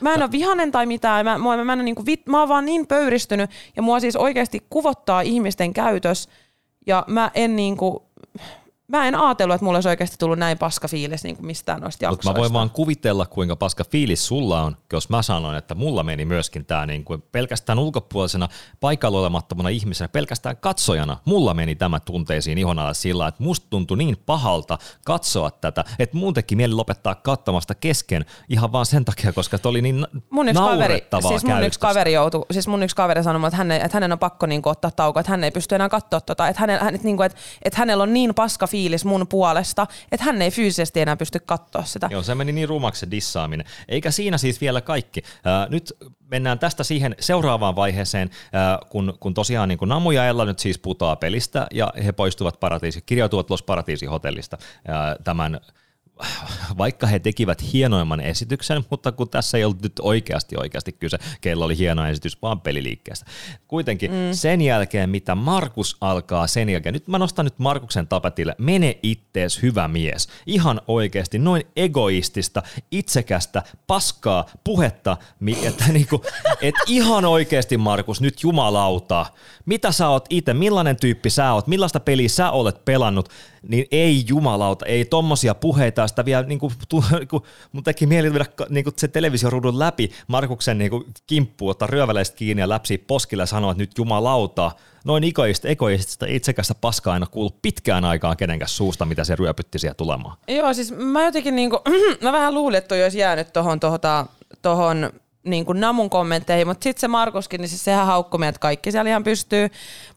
Mä 0.00 0.14
en 0.14 0.22
ole 0.22 0.32
vihanen 0.32 0.72
tai 0.72 0.86
mitään, 0.86 1.24
mä, 1.24 1.38
mä, 1.38 1.64
mä, 1.64 1.72
en, 1.72 1.84
niin 1.84 1.94
kuin, 1.94 2.06
vit, 2.06 2.26
mä 2.26 2.40
oon 2.40 2.48
vaan 2.48 2.64
niin 2.64 2.86
pöyristynyt 2.86 3.50
ja 3.76 3.82
mua 3.82 4.00
siis 4.00 4.16
oikeasti 4.16 4.66
kuvottaa 4.70 5.20
ihmisten 5.20 5.72
käytös 5.72 6.28
ja 6.86 7.04
mä 7.06 7.30
en 7.34 7.56
niin 7.56 7.76
kuin, 7.76 7.98
mä 8.88 9.08
en 9.08 9.14
ajatellut, 9.14 9.54
että 9.54 9.64
mulla 9.64 9.76
olisi 9.76 9.88
oikeasti 9.88 10.16
tullut 10.18 10.38
näin 10.38 10.58
paska 10.58 10.88
fiilis 10.88 11.24
niin 11.24 11.36
kuin 11.36 11.46
mistään 11.46 11.80
noista 11.80 12.06
Mutta 12.06 12.14
jaksoista. 12.14 12.38
mä 12.38 12.42
voin 12.42 12.52
vaan 12.52 12.70
kuvitella, 12.70 13.26
kuinka 13.26 13.56
paska 13.56 13.84
fiilis 13.84 14.26
sulla 14.26 14.62
on, 14.62 14.76
jos 14.92 15.08
mä 15.08 15.22
sanoin, 15.22 15.56
että 15.56 15.74
mulla 15.74 16.02
meni 16.02 16.24
myöskin 16.24 16.66
tämä 16.66 16.86
niin 16.86 17.04
kuin 17.04 17.22
pelkästään 17.32 17.78
ulkopuolisena, 17.78 18.48
paikalla 18.80 19.20
olemattomana 19.20 19.68
ihmisenä, 19.68 20.08
pelkästään 20.08 20.56
katsojana. 20.56 21.18
Mulla 21.24 21.54
meni 21.54 21.74
tämä 21.74 22.00
tunteisiin 22.00 22.58
ihon 22.58 22.78
alle 22.78 22.94
sillä, 22.94 23.28
että 23.28 23.42
musta 23.42 23.66
tuntui 23.70 23.96
niin 23.96 24.16
pahalta 24.26 24.78
katsoa 25.04 25.50
tätä, 25.50 25.84
että 25.98 26.16
mun 26.16 26.34
teki 26.34 26.56
mieli 26.56 26.74
lopettaa 26.74 27.14
katsomasta 27.14 27.74
kesken 27.74 28.24
ihan 28.48 28.72
vaan 28.72 28.86
sen 28.86 29.04
takia, 29.04 29.32
koska 29.32 29.58
se 29.58 29.68
oli 29.68 29.82
niin 29.82 30.06
mun 30.30 30.48
yksi 30.48 30.62
kaveri, 30.62 31.06
siis 31.28 31.44
mun 31.44 31.64
yksi 31.64 31.80
kaveri 31.80 32.12
joutui, 32.12 32.46
siis 32.50 32.68
mun 32.68 32.82
yksi 32.82 32.96
kaveri 32.96 33.22
sanoi, 33.22 33.46
että, 33.46 33.56
hänen, 33.56 33.82
että 33.82 33.96
hänen 33.96 34.12
on 34.12 34.18
pakko 34.18 34.46
niin 34.46 34.62
kuin, 34.62 34.70
ottaa 34.70 34.90
tauko, 34.90 35.20
että 35.20 35.30
hän 35.30 35.44
ei 35.44 35.50
pysty 35.50 35.74
enää 35.74 35.88
katsoa 35.88 36.20
tota, 36.20 36.48
että, 36.48 36.60
hänen, 36.60 36.80
hän, 36.80 36.94
että, 36.94 37.04
niin 37.04 37.16
kuin, 37.16 37.26
että, 37.26 37.38
että 37.62 37.78
hänellä 37.78 38.02
on 38.02 38.12
niin 38.12 38.34
paska 38.34 38.66
fiilis 38.66 38.75
mun 39.04 39.26
puolesta, 39.28 39.86
että 40.12 40.24
hän 40.24 40.42
ei 40.42 40.50
fyysisesti 40.50 41.00
enää 41.00 41.16
pysty 41.16 41.38
katsoa 41.40 41.84
sitä. 41.84 42.08
Joo, 42.10 42.22
se 42.22 42.34
meni 42.34 42.52
niin 42.52 42.68
rumaksi 42.68 43.00
se 43.00 43.10
dissaaminen. 43.10 43.66
Eikä 43.88 44.10
siinä 44.10 44.38
siis 44.38 44.60
vielä 44.60 44.80
kaikki. 44.80 45.22
Ää, 45.44 45.66
nyt 45.70 45.92
mennään 46.30 46.58
tästä 46.58 46.84
siihen 46.84 47.16
seuraavaan 47.20 47.76
vaiheeseen, 47.76 48.30
ää, 48.52 48.78
kun, 48.88 49.16
kun 49.20 49.34
tosiaan 49.34 49.68
niin 49.68 49.78
kun 49.78 49.88
Namu 49.88 50.10
ja 50.10 50.26
Ella 50.26 50.44
nyt 50.44 50.58
siis 50.58 50.78
putoaa 50.78 51.16
pelistä 51.16 51.66
ja 51.72 51.92
he 52.04 52.12
poistuvat 52.12 52.60
paratiisi, 52.60 53.02
kirjautuvat 53.06 53.50
Los 53.50 53.62
Paratiisi-hotellista 53.62 54.58
ää, 54.88 55.16
tämän 55.24 55.60
vaikka 56.78 57.06
he 57.06 57.18
tekivät 57.18 57.72
hienoimman 57.72 58.20
esityksen, 58.20 58.84
mutta 58.90 59.12
kun 59.12 59.28
tässä 59.28 59.58
ei 59.58 59.64
ollut 59.64 59.82
nyt 59.82 59.92
oikeasti 60.00 60.56
oikeasti 60.58 60.92
kyse, 60.92 61.18
kello 61.40 61.64
oli 61.64 61.78
hieno 61.78 62.06
esitys 62.06 62.42
vaan 62.42 62.60
peliliikkeestä. 62.60 63.26
Kuitenkin 63.68 64.10
mm. 64.10 64.16
sen 64.32 64.60
jälkeen, 64.60 65.10
mitä 65.10 65.34
Markus 65.34 65.96
alkaa 66.00 66.46
sen 66.46 66.68
jälkeen, 66.68 66.92
nyt 66.92 67.08
mä 67.08 67.18
nostan 67.18 67.44
nyt 67.44 67.58
Markuksen 67.58 68.08
tapetille, 68.08 68.54
mene 68.58 68.98
ittees 69.02 69.62
hyvä 69.62 69.88
mies. 69.88 70.28
Ihan 70.46 70.80
oikeasti 70.88 71.38
noin 71.38 71.62
egoistista, 71.76 72.62
itsekästä, 72.90 73.62
paskaa 73.86 74.46
puhetta, 74.64 75.16
että 75.62 75.84
niinku, 75.92 76.24
et 76.60 76.74
ihan 76.86 77.24
oikeasti 77.24 77.76
Markus, 77.76 78.20
nyt 78.20 78.42
jumalauta, 78.42 79.26
mitä 79.66 79.92
sä 79.92 80.08
oot 80.08 80.26
itse, 80.30 80.54
millainen 80.54 80.96
tyyppi 80.96 81.30
sä 81.30 81.52
oot, 81.52 81.66
millaista 81.66 82.00
peliä 82.00 82.28
sä 82.28 82.50
olet 82.50 82.84
pelannut, 82.84 83.28
niin 83.68 83.86
ei 83.90 84.24
jumalauta, 84.28 84.86
ei 84.86 85.04
tommosia 85.04 85.54
puheita, 85.54 86.08
sitä 86.08 86.24
vielä 86.24 86.42
niin 86.42 86.58
kuin, 86.58 86.72
tu, 86.88 87.04
kun 87.30 87.42
mun 87.72 87.84
teki 87.84 88.06
mieli 88.06 88.32
viedä 88.32 88.46
niin 88.68 88.84
kuin 88.84 88.94
se 88.96 89.08
televisioruudun 89.08 89.78
läpi 89.78 90.10
Markuksen 90.26 90.78
niin 90.78 90.90
kuin, 90.90 91.04
kimppuun, 91.26 91.70
ottaa 91.70 91.88
ryöväleistä 91.88 92.36
kiinni 92.36 92.60
ja 92.60 92.68
läpsi 92.68 92.98
poskille 92.98 93.42
ja 93.42 93.46
sanoa, 93.46 93.70
että 93.70 93.82
nyt 93.82 93.98
jumalauta, 93.98 94.70
noin 95.04 95.24
egoista, 95.24 95.68
egoistista 95.68 96.26
itsekästä 96.28 96.74
paskaa 96.74 97.14
aina 97.14 97.26
kuulu 97.26 97.50
pitkään 97.62 98.04
aikaan 98.04 98.36
kenenkään 98.36 98.68
suusta, 98.68 99.04
mitä 99.04 99.24
se 99.24 99.36
ryöpytti 99.36 99.78
siellä 99.78 99.94
tulemaan. 99.94 100.36
Joo, 100.48 100.74
siis 100.74 100.92
mä 100.96 101.24
jotenkin 101.24 101.56
niinku, 101.56 101.80
mä 102.22 102.32
vähän 102.32 102.54
luulin, 102.54 102.78
että 102.78 102.88
toi 102.88 103.02
olisi 103.02 103.18
jäänyt 103.18 103.52
tohon, 103.52 103.80
tohota, 103.80 104.26
tohon 104.62 105.10
niin 105.46 105.66
kuin 105.66 105.80
Namun 105.80 106.10
kommentteihin, 106.10 106.66
mutta 106.66 106.84
sitten 106.84 107.00
se 107.00 107.08
Markuskin, 107.08 107.60
niin 107.60 107.68
siis 107.68 107.84
sehän 107.84 108.06
haukkui 108.06 108.38
meidät 108.40 108.58
kaikki 108.58 108.92
siellä 108.92 109.08
ihan 109.10 109.24
pystyy. 109.24 109.68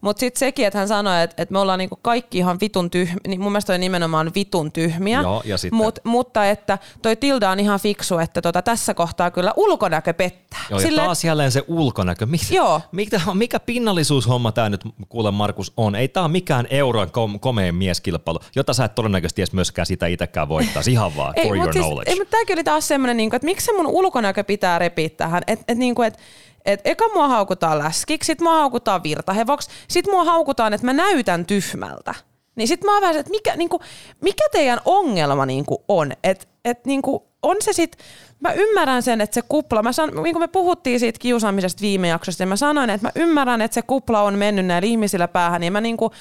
Mutta 0.01 0.19
sitten 0.19 0.39
sekin, 0.39 0.65
että 0.67 0.79
hän 0.79 0.87
sanoi, 0.87 1.21
että, 1.23 1.41
että 1.43 1.53
me 1.53 1.59
ollaan 1.59 1.79
niin 1.79 1.89
kuin 1.89 1.99
kaikki 2.01 2.37
ihan 2.37 2.57
vitun 2.61 2.89
tyhmiä, 2.89 3.19
niin 3.27 3.41
mun 3.41 3.51
mielestä 3.51 3.73
toi 3.73 3.77
nimenomaan 3.79 4.31
vitun 4.35 4.71
tyhmiä. 4.71 5.21
Joo, 5.21 5.41
ja 5.45 5.57
sitten- 5.57 5.77
Mut, 5.77 5.99
mutta 6.03 6.45
että 6.49 6.77
toi 7.01 7.15
Tilda 7.15 7.49
on 7.49 7.59
ihan 7.59 7.79
fiksu, 7.79 8.17
että 8.17 8.41
tota, 8.41 8.61
tässä 8.61 8.93
kohtaa 8.93 9.31
kyllä 9.31 9.53
ulkonäkö 9.55 10.13
pettää. 10.13 10.59
Joo, 10.69 10.79
ja 10.79 10.85
Silleen, 10.87 11.05
taas 11.05 11.23
jälleen 11.23 11.51
se 11.51 11.63
ulkonäkö. 11.67 12.25
Mikä, 12.25 12.45
Joo. 12.51 12.81
Mikä, 12.91 13.21
mikä 13.33 13.59
pinnallisuushomma 13.59 14.51
tämä 14.51 14.69
nyt 14.69 14.81
kuule 15.09 15.31
Markus 15.31 15.73
on? 15.77 15.95
Ei 15.95 16.07
tämä 16.07 16.23
ole 16.23 16.31
mikään 16.31 16.67
euron 16.69 17.11
kom- 17.11 17.39
komeen 17.39 17.75
mieskilpailu, 17.75 18.39
jota 18.55 18.73
sä 18.73 18.85
et 18.85 18.95
todennäköisesti 18.95 19.41
edes 19.41 19.53
myöskään 19.53 19.85
sitä 19.85 20.07
itsekään 20.07 20.49
voittaisi. 20.49 20.91
Ihan 20.91 21.15
vaan 21.15 21.33
for 21.43 21.55
your 21.57 21.73
siis, 21.73 21.85
knowledge. 21.85 22.11
ei, 22.11 22.15
mutta 22.19 22.31
tämäkin 22.31 22.55
oli 22.55 22.63
taas 22.63 22.87
semmoinen, 22.87 23.17
niin 23.17 23.35
että 23.35 23.45
miksi 23.45 23.65
se 23.65 23.73
mun 23.73 23.87
ulkonäkö 23.87 24.43
pitää 24.43 24.79
repiä 24.79 25.09
tähän. 25.19 25.43
Että 25.47 25.65
et, 25.67 25.77
niin 25.77 25.95
et, 26.05 26.17
et 26.65 26.81
eka 26.85 27.05
mua 27.13 27.27
haukutaan 27.27 27.79
läskiksi, 27.79 28.27
sit 28.27 28.41
mua 28.41 28.53
haukutaan 28.53 29.03
virtahevoksi, 29.03 29.69
sit 29.87 30.07
mua 30.07 30.23
haukutaan, 30.23 30.73
että 30.73 30.85
mä 30.85 30.93
näytän 30.93 31.45
tyhmältä. 31.45 32.15
Niin 32.55 32.67
sit 32.67 32.83
mä 32.83 32.93
oon 32.93 33.01
vähän 33.01 33.17
että 33.17 33.31
mikä, 33.31 33.55
niinku, 33.55 33.79
mikä 34.21 34.43
teidän 34.51 34.79
ongelma 34.85 35.45
niinku 35.45 35.83
on? 35.87 36.11
Että 36.23 36.45
et, 36.65 36.85
niinku, 36.85 37.27
on 37.43 37.55
se 37.59 37.73
sit, 37.73 37.97
mä 38.39 38.51
ymmärrän 38.51 39.03
sen, 39.03 39.21
että 39.21 39.33
se 39.33 39.41
kupla, 39.49 39.83
mä 39.83 39.91
san, 39.91 40.09
niin 40.09 40.33
kuin 40.33 40.39
me 40.43 40.47
puhuttiin 40.47 40.99
siitä 40.99 41.19
kiusaamisesta 41.19 41.81
viime 41.81 42.07
jaksossa, 42.07 42.43
ja 42.43 42.47
mä 42.47 42.55
sanoin, 42.55 42.89
että 42.89 43.07
mä 43.07 43.11
ymmärrän, 43.15 43.61
että 43.61 43.75
se 43.75 43.81
kupla 43.81 44.21
on 44.21 44.33
mennyt 44.33 44.65
näillä 44.65 44.87
ihmisillä 44.87 45.27
päähän, 45.27 45.63
ja 45.63 45.71
mä 45.71 45.81
niinku 45.81 46.11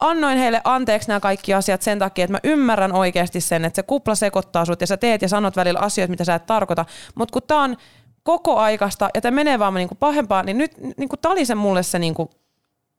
annoin 0.00 0.38
heille 0.38 0.60
anteeksi 0.64 1.08
nämä 1.08 1.20
kaikki 1.20 1.54
asiat 1.54 1.82
sen 1.82 1.98
takia, 1.98 2.24
että 2.24 2.32
mä 2.32 2.40
ymmärrän 2.44 2.92
oikeasti 2.92 3.40
sen, 3.40 3.64
että 3.64 3.76
se 3.76 3.82
kupla 3.82 4.14
sekoittaa 4.14 4.64
sut, 4.64 4.80
ja 4.80 4.86
sä 4.86 4.96
teet 4.96 5.22
ja 5.22 5.28
sanot 5.28 5.56
välillä 5.56 5.80
asioita, 5.80 6.10
mitä 6.10 6.24
sä 6.24 6.34
et 6.34 6.46
tarkoita, 6.46 6.84
mutta 7.14 7.32
kun 7.32 7.42
tää 7.46 7.58
on 7.58 7.76
koko 8.28 8.56
aikasta, 8.56 9.08
ja 9.14 9.20
tämä 9.20 9.34
menee 9.34 9.58
vaan 9.58 9.74
niinku 9.74 9.94
pahempaan, 9.94 10.46
niin 10.46 10.58
nyt 10.58 10.72
niinku, 10.96 11.16
tää 11.16 11.32
oli 11.32 11.44
se 11.44 11.54
mulle 11.54 11.82
se 11.82 11.98
niinku, 11.98 12.30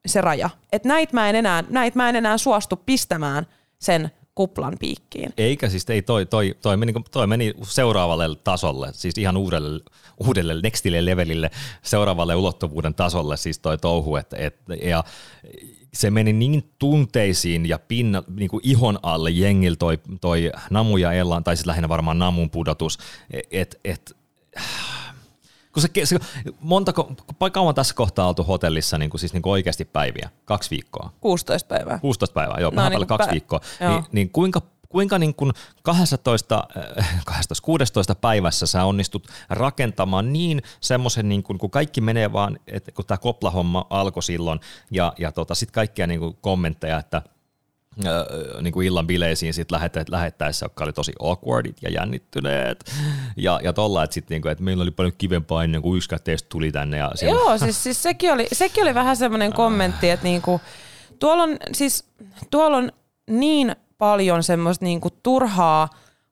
se 0.05 0.21
raja. 0.21 0.49
Että 0.71 0.87
näitä 0.87 1.13
mä 1.13 1.29
en 1.29 1.45
näit 1.69 1.95
mä 1.95 2.09
en 2.09 2.15
enää 2.15 2.37
suostu 2.37 2.75
pistämään 2.75 3.45
sen 3.79 4.11
kuplan 4.35 4.73
piikkiin. 4.79 5.33
Eikä 5.37 5.69
siis, 5.69 5.89
ei 5.89 6.01
toi, 6.01 6.25
toi, 6.25 6.55
toi, 6.61 6.77
meni, 6.77 6.93
toi 7.11 7.27
meni 7.27 7.53
seuraavalle 7.63 8.35
tasolle, 8.43 8.89
siis 8.93 9.17
ihan 9.17 9.37
uudelle, 9.37 9.81
uudelle 10.27 10.61
nextille 10.63 11.05
levelille, 11.05 11.51
seuraavalle 11.81 12.35
ulottuvuuden 12.35 12.93
tasolle 12.93 13.37
siis 13.37 13.59
toi 13.59 13.77
touhu, 13.77 14.15
että, 14.15 14.37
et, 14.37 14.55
ja 14.83 15.03
se 15.93 16.11
meni 16.11 16.33
niin 16.33 16.73
tunteisiin 16.79 17.65
ja 17.65 17.79
pinna, 17.79 18.23
niin 18.35 18.49
kuin 18.49 18.61
ihon 18.63 18.99
alle 19.03 19.29
jengil 19.29 19.75
toi, 19.75 19.99
toi 20.21 20.51
Namu 20.69 20.97
ja 20.97 21.11
Ellan, 21.11 21.43
tai 21.43 21.57
siis 21.57 21.65
lähinnä 21.65 21.89
varmaan 21.89 22.19
Namun 22.19 22.49
pudotus, 22.49 22.97
että 23.51 23.77
et, 23.83 24.15
kun 25.81 26.05
se, 26.05 26.05
se 26.05 26.19
montako, 26.59 27.11
kauan 27.51 27.75
tässä 27.75 27.95
kohtaa 27.95 28.27
oltu 28.27 28.43
hotellissa 28.43 28.97
niin 28.97 29.09
kuin, 29.09 29.19
siis 29.19 29.33
niin 29.33 29.41
kuin 29.41 29.51
oikeasti 29.51 29.85
päiviä? 29.85 30.29
Kaksi 30.45 30.69
viikkoa. 30.69 31.13
16 31.21 31.67
päivää. 31.67 31.99
16 31.99 32.33
päivää, 32.33 32.57
joo, 32.59 32.71
No 32.71 32.75
vähän 32.75 32.91
niin 32.91 33.07
kaksi 33.07 33.27
pä- 33.27 33.31
viikkoa. 33.31 33.59
joo. 33.79 33.91
Niin, 33.91 34.03
niin 34.11 34.29
kuinka, 34.29 34.61
kuinka 34.89 35.19
niin 35.19 35.35
kuin 35.35 35.51
12, 35.83 36.63
äh, 36.99 37.21
12, 37.25 37.65
16 37.65 38.15
päivässä 38.15 38.65
sä 38.65 38.83
onnistut 38.83 39.27
rakentamaan 39.49 40.33
niin 40.33 40.61
semmoisen, 40.81 41.29
niin 41.29 41.43
kuin, 41.43 41.57
kun 41.59 41.71
kaikki 41.71 42.01
menee 42.01 42.33
vaan, 42.33 42.59
että 42.67 42.91
kun 42.91 43.05
tämä 43.05 43.17
koplahomma 43.17 43.85
alkoi 43.89 44.23
silloin, 44.23 44.59
ja, 44.91 45.13
ja 45.19 45.31
tota, 45.31 45.55
sitten 45.55 45.73
kaikkia 45.73 46.07
niin 46.07 46.19
kuin 46.19 46.37
kommentteja, 46.41 46.97
että 46.99 47.21
niin 48.61 48.73
kuin 48.73 48.87
illan 48.87 49.07
bileisiin 49.07 49.53
sit 49.53 49.71
lähetä, 49.71 50.05
lähettäessä, 50.09 50.65
jotka 50.65 50.83
oli 50.83 50.93
tosi 50.93 51.13
awkwardit 51.19 51.77
ja 51.81 51.89
jännittyneet. 51.89 52.91
Ja, 53.37 53.59
ja 53.63 53.73
tolla, 53.73 54.03
että, 54.03 54.13
sit, 54.13 54.29
niin 54.29 54.41
kuin, 54.41 54.51
että 54.51 54.63
meillä 54.63 54.81
oli 54.81 54.91
paljon 54.91 55.13
kivempaa 55.17 55.63
ennen 55.63 55.81
kuin 55.81 55.97
yksikään 55.97 56.21
teistä 56.23 56.49
tuli 56.49 56.71
tänne. 56.71 56.97
Ja 56.97 57.11
siellä, 57.15 57.39
Joo, 57.39 57.57
siis, 57.57 57.83
siis 57.83 58.03
sekin, 58.03 58.33
oli, 58.33 58.47
sekin 58.53 58.83
oli 58.83 58.95
vähän 58.95 59.17
semmoinen 59.17 59.53
kommentti, 59.53 60.09
että 60.09 60.23
niinku, 60.23 60.61
tuolla, 61.19 61.43
on, 61.43 61.57
siis, 61.73 62.05
tuolla 62.51 62.77
on 62.77 62.91
niin 63.29 63.75
paljon 63.97 64.43
semmoista 64.43 64.85
niinku 64.85 65.09
turhaa 65.23 65.89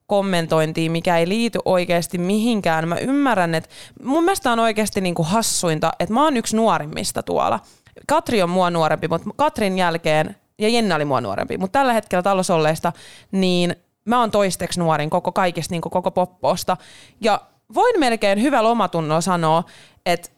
kommentointia, 0.08 0.92
mikä 0.92 1.18
ei 1.18 1.28
liity 1.28 1.60
oikeasti 1.66 2.18
mihinkään. 2.18 2.88
Mä 2.88 2.96
ymmärrän, 2.96 3.56
että 3.56 3.70
mun 4.04 4.24
mielestä 4.24 4.52
on 4.52 4.60
oikeasti 4.60 5.02
niinku 5.02 5.24
hassuinta, 5.24 5.92
että 6.00 6.14
mä 6.14 6.24
oon 6.24 6.38
yksi 6.38 6.56
nuorimmista 6.56 7.24
tuolla. 7.24 7.60
Katri 8.08 8.42
on 8.42 8.50
mua 8.50 8.70
nuorempi, 8.70 9.08
mutta 9.08 9.30
Katrin 9.36 9.78
jälkeen, 9.78 10.36
ja 10.60 10.70
Jenna 10.70 10.96
oli 10.96 11.06
mua 11.06 11.22
nuorempi, 11.22 11.58
mutta 11.58 11.80
tällä 11.80 11.94
hetkellä 11.94 12.24
talossa 12.24 12.56
olleista, 12.56 12.94
niin 13.32 13.76
mä 14.06 14.20
oon 14.20 14.32
toisteksi 14.32 14.80
nuorin 14.80 15.10
koko 15.10 15.32
kaikista 15.32 15.74
niin 15.74 15.82
koko 15.82 16.12
poppoosta. 16.12 16.78
Ja 17.22 17.42
voin 17.74 18.00
melkein 18.00 18.42
hyvällä 18.42 18.70
omatunnolla 18.70 19.22
sanoa, 19.22 19.64
että 20.06 20.30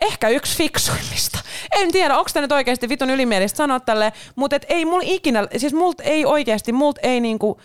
ehkä 0.00 0.28
yksi 0.28 0.56
fiksuimmista. 0.56 1.38
En 1.80 1.92
tiedä, 1.92 2.18
onko 2.18 2.30
tämä 2.32 2.42
nyt 2.44 2.52
oikeasti 2.52 2.88
vitun 2.88 3.10
ylimielistä 3.10 3.56
sanoa 3.56 3.80
tälleen, 3.80 4.12
mutta 4.36 4.56
et 4.56 4.66
ei 4.68 4.84
mulla 4.84 5.04
ikinä, 5.06 5.48
siis 5.56 5.74
multa 5.74 6.02
ei 6.02 6.24
oikeasti, 6.24 6.72
multa 6.72 7.00
ei 7.02 7.20
niinku 7.20 7.60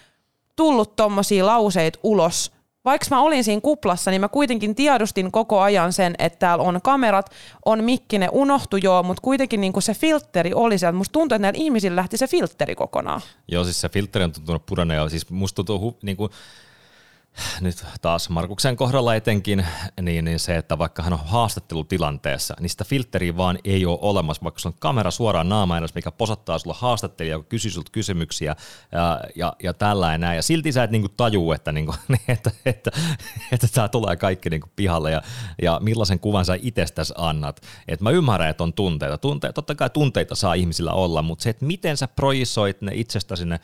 tullut 0.55 0.95
tommosia 0.95 1.45
lauseita 1.45 1.99
ulos 2.03 2.51
vaikka 2.85 3.07
mä 3.09 3.21
olin 3.21 3.43
siinä 3.43 3.61
kuplassa, 3.61 4.11
niin 4.11 4.21
mä 4.21 4.27
kuitenkin 4.27 4.75
tiedostin 4.75 5.31
koko 5.31 5.59
ajan 5.59 5.93
sen, 5.93 6.15
että 6.19 6.39
täällä 6.39 6.63
on 6.63 6.79
kamerat, 6.83 7.31
on 7.65 7.83
mikki, 7.83 8.17
ne 8.17 8.29
unohtui 8.31 8.79
joo, 8.83 9.03
mutta 9.03 9.21
kuitenkin 9.21 9.61
niin 9.61 9.81
se 9.81 9.93
filtteri 9.93 10.53
oli 10.53 10.77
siellä. 10.77 10.97
Musta 10.97 11.13
tuntuu, 11.13 11.35
että 11.35 11.41
näillä 11.41 11.63
ihmisillä 11.63 11.95
lähti 11.95 12.17
se 12.17 12.27
filtteri 12.27 12.75
kokonaan. 12.75 13.21
Joo, 13.47 13.63
siis 13.63 13.81
se 13.81 13.89
filtteri 13.89 14.25
on 14.25 14.31
tuntunut 14.31 14.65
pudonneen 14.65 15.09
siis 15.09 15.29
musta 15.29 15.55
tuntuu 15.55 15.97
niin 16.01 16.17
kuin, 16.17 16.31
nyt 17.61 17.85
taas 18.01 18.29
Markuksen 18.29 18.75
kohdalla 18.75 19.15
etenkin, 19.15 19.65
niin, 20.01 20.25
niin 20.25 20.39
se, 20.39 20.57
että 20.57 20.77
vaikka 20.77 21.03
hän 21.03 21.13
on 21.13 21.19
haastattelutilanteessa, 21.25 22.55
niin 22.59 22.69
sitä 22.69 22.83
filtteriä 22.83 23.37
vaan 23.37 23.59
ei 23.63 23.85
ole 23.85 23.99
olemassa, 24.01 24.43
vaikka 24.43 24.61
on 24.65 24.73
kamera 24.79 25.11
suoraan 25.11 25.49
naama 25.49 25.79
mikä 25.95 26.11
posattaa 26.11 26.59
sulla 26.59 26.75
haastattelija, 26.79 27.35
joka 27.35 27.49
kysyy 27.49 27.71
sulta 27.71 27.91
kysymyksiä 27.91 28.55
ja, 28.91 29.21
ja, 29.35 29.55
ja 29.63 29.73
tällä 29.73 30.17
näin. 30.17 30.35
Ja 30.35 30.43
silti 30.43 30.71
sä 30.71 30.83
et 30.83 30.91
niinku 30.91 31.09
tajuu, 31.09 31.51
että, 31.51 31.71
niinku, 31.71 31.95
että, 32.27 32.51
että, 32.65 32.91
että 33.51 33.67
tämä 33.73 33.87
tulee 33.87 34.15
kaikki 34.15 34.49
niinku 34.49 34.69
pihalle 34.75 35.11
ja, 35.11 35.21
ja 35.61 35.79
millaisen 35.81 36.19
kuvan 36.19 36.45
sä 36.45 36.57
itsestäsi 36.61 37.13
annat. 37.17 37.61
Et 37.87 38.01
mä 38.01 38.09
ymmärrän, 38.09 38.49
että 38.49 38.63
on 38.63 38.73
tunteita. 38.73 39.17
tunteita. 39.17 39.53
Totta 39.53 39.75
kai 39.75 39.89
tunteita 39.89 40.35
saa 40.35 40.53
ihmisillä 40.53 40.93
olla, 40.93 41.21
mutta 41.21 41.43
se, 41.43 41.49
että 41.49 41.65
miten 41.65 41.97
sä 41.97 42.07
projisoit 42.07 42.81
ne 42.81 42.91
itsestäsi 42.95 43.45
ne, 43.45 43.59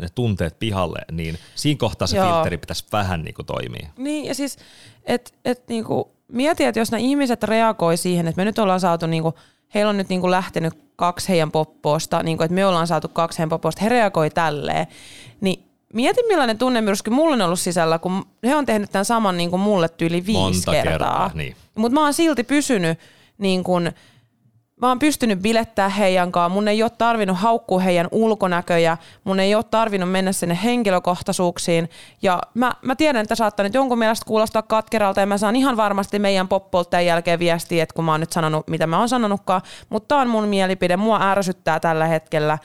ne 0.00 0.08
tunteet 0.14 0.58
pihalle, 0.58 0.98
niin 1.12 1.38
siinä 1.54 1.78
kohtaa 1.78 2.06
se 2.06 2.16
Joo. 2.16 2.32
filteri 2.32 2.58
pitäisi 2.58 2.84
vähän 2.92 3.03
vähän 3.04 3.22
niin 3.22 3.34
kuin 3.34 3.46
toimii. 3.46 3.88
Niin, 3.96 4.24
ja 4.24 4.34
siis, 4.34 4.56
että 5.04 5.30
et, 5.44 5.68
niin 5.68 5.84
kuin, 5.84 6.04
mieti, 6.28 6.64
että 6.64 6.80
jos 6.80 6.90
nämä 6.90 7.00
ihmiset 7.00 7.42
reagoi 7.42 7.96
siihen, 7.96 8.28
että 8.28 8.40
me 8.40 8.44
nyt 8.44 8.58
ollaan 8.58 8.80
saatu, 8.80 9.06
niin 9.06 9.22
kuin, 9.22 9.34
heillä 9.74 9.90
on 9.90 9.96
nyt 9.96 10.08
niin 10.08 10.20
kuin 10.20 10.30
lähtenyt 10.30 10.74
kaksi 10.96 11.28
heidän 11.28 11.50
poppoosta, 11.50 12.22
niin 12.22 12.36
kuin, 12.36 12.44
että 12.44 12.54
me 12.54 12.66
ollaan 12.66 12.86
saatu 12.86 13.08
kaksi 13.08 13.38
heidän 13.38 13.48
poppoosta, 13.48 13.82
he 13.82 13.88
reagoi 13.88 14.30
tälleen, 14.30 14.86
niin 15.40 15.62
mieti 15.92 16.20
millainen 16.28 16.58
tunnemyrsky 16.58 17.10
mulla 17.10 17.34
on 17.34 17.42
ollut 17.42 17.60
sisällä, 17.60 17.98
kun 17.98 18.24
he 18.46 18.56
on 18.56 18.66
tehnyt 18.66 18.92
tämän 18.92 19.04
saman 19.04 19.36
niin 19.36 19.50
kuin 19.50 19.60
mulle 19.60 19.88
tyyli 19.88 20.26
viisi 20.26 20.40
Monta 20.40 20.70
kertaa. 20.70 20.90
kertaa 20.90 21.30
niin. 21.34 21.56
Mutta 21.74 21.94
mä 21.94 22.00
oon 22.00 22.14
silti 22.14 22.44
pysynyt 22.44 22.98
niin 23.38 23.64
kuin, 23.64 23.92
mä 24.84 24.88
oon 24.88 24.98
pystynyt 24.98 25.42
bilettää 25.42 25.88
heidän 25.88 26.32
kanssa. 26.32 26.48
Mun 26.48 26.68
ei 26.68 26.82
ole 26.82 26.90
tarvinnut 26.98 27.38
haukkua 27.38 27.80
heidän 27.80 28.08
ulkonäköjä. 28.10 28.96
Mun 29.24 29.40
ei 29.40 29.54
ole 29.54 29.64
tarvinnut 29.70 30.10
mennä 30.10 30.32
sinne 30.32 30.58
henkilökohtaisuuksiin. 30.64 31.90
Ja 32.22 32.40
mä, 32.54 32.72
mä 32.82 32.96
tiedän, 32.96 33.22
että 33.22 33.34
saattaa 33.34 33.64
nyt 33.64 33.74
jonkun 33.74 33.98
mielestä 33.98 34.26
kuulostaa 34.26 34.62
katkeralta 34.62 35.20
ja 35.20 35.26
mä 35.26 35.38
saan 35.38 35.56
ihan 35.56 35.76
varmasti 35.76 36.18
meidän 36.18 36.48
poppolteen 36.48 37.06
jälkeen 37.06 37.38
viestiä, 37.38 37.82
että 37.82 37.94
kun 37.94 38.04
mä 38.04 38.10
oon 38.10 38.20
nyt 38.20 38.32
sanonut, 38.32 38.68
mitä 38.68 38.86
mä 38.86 38.98
oon 38.98 39.08
sanonutkaan. 39.08 39.62
Mutta 39.88 40.08
tää 40.08 40.22
on 40.22 40.28
mun 40.28 40.44
mielipide. 40.44 40.96
Mua 40.96 41.30
ärsyttää 41.30 41.80
tällä 41.80 42.06
hetkellä. 42.06 42.58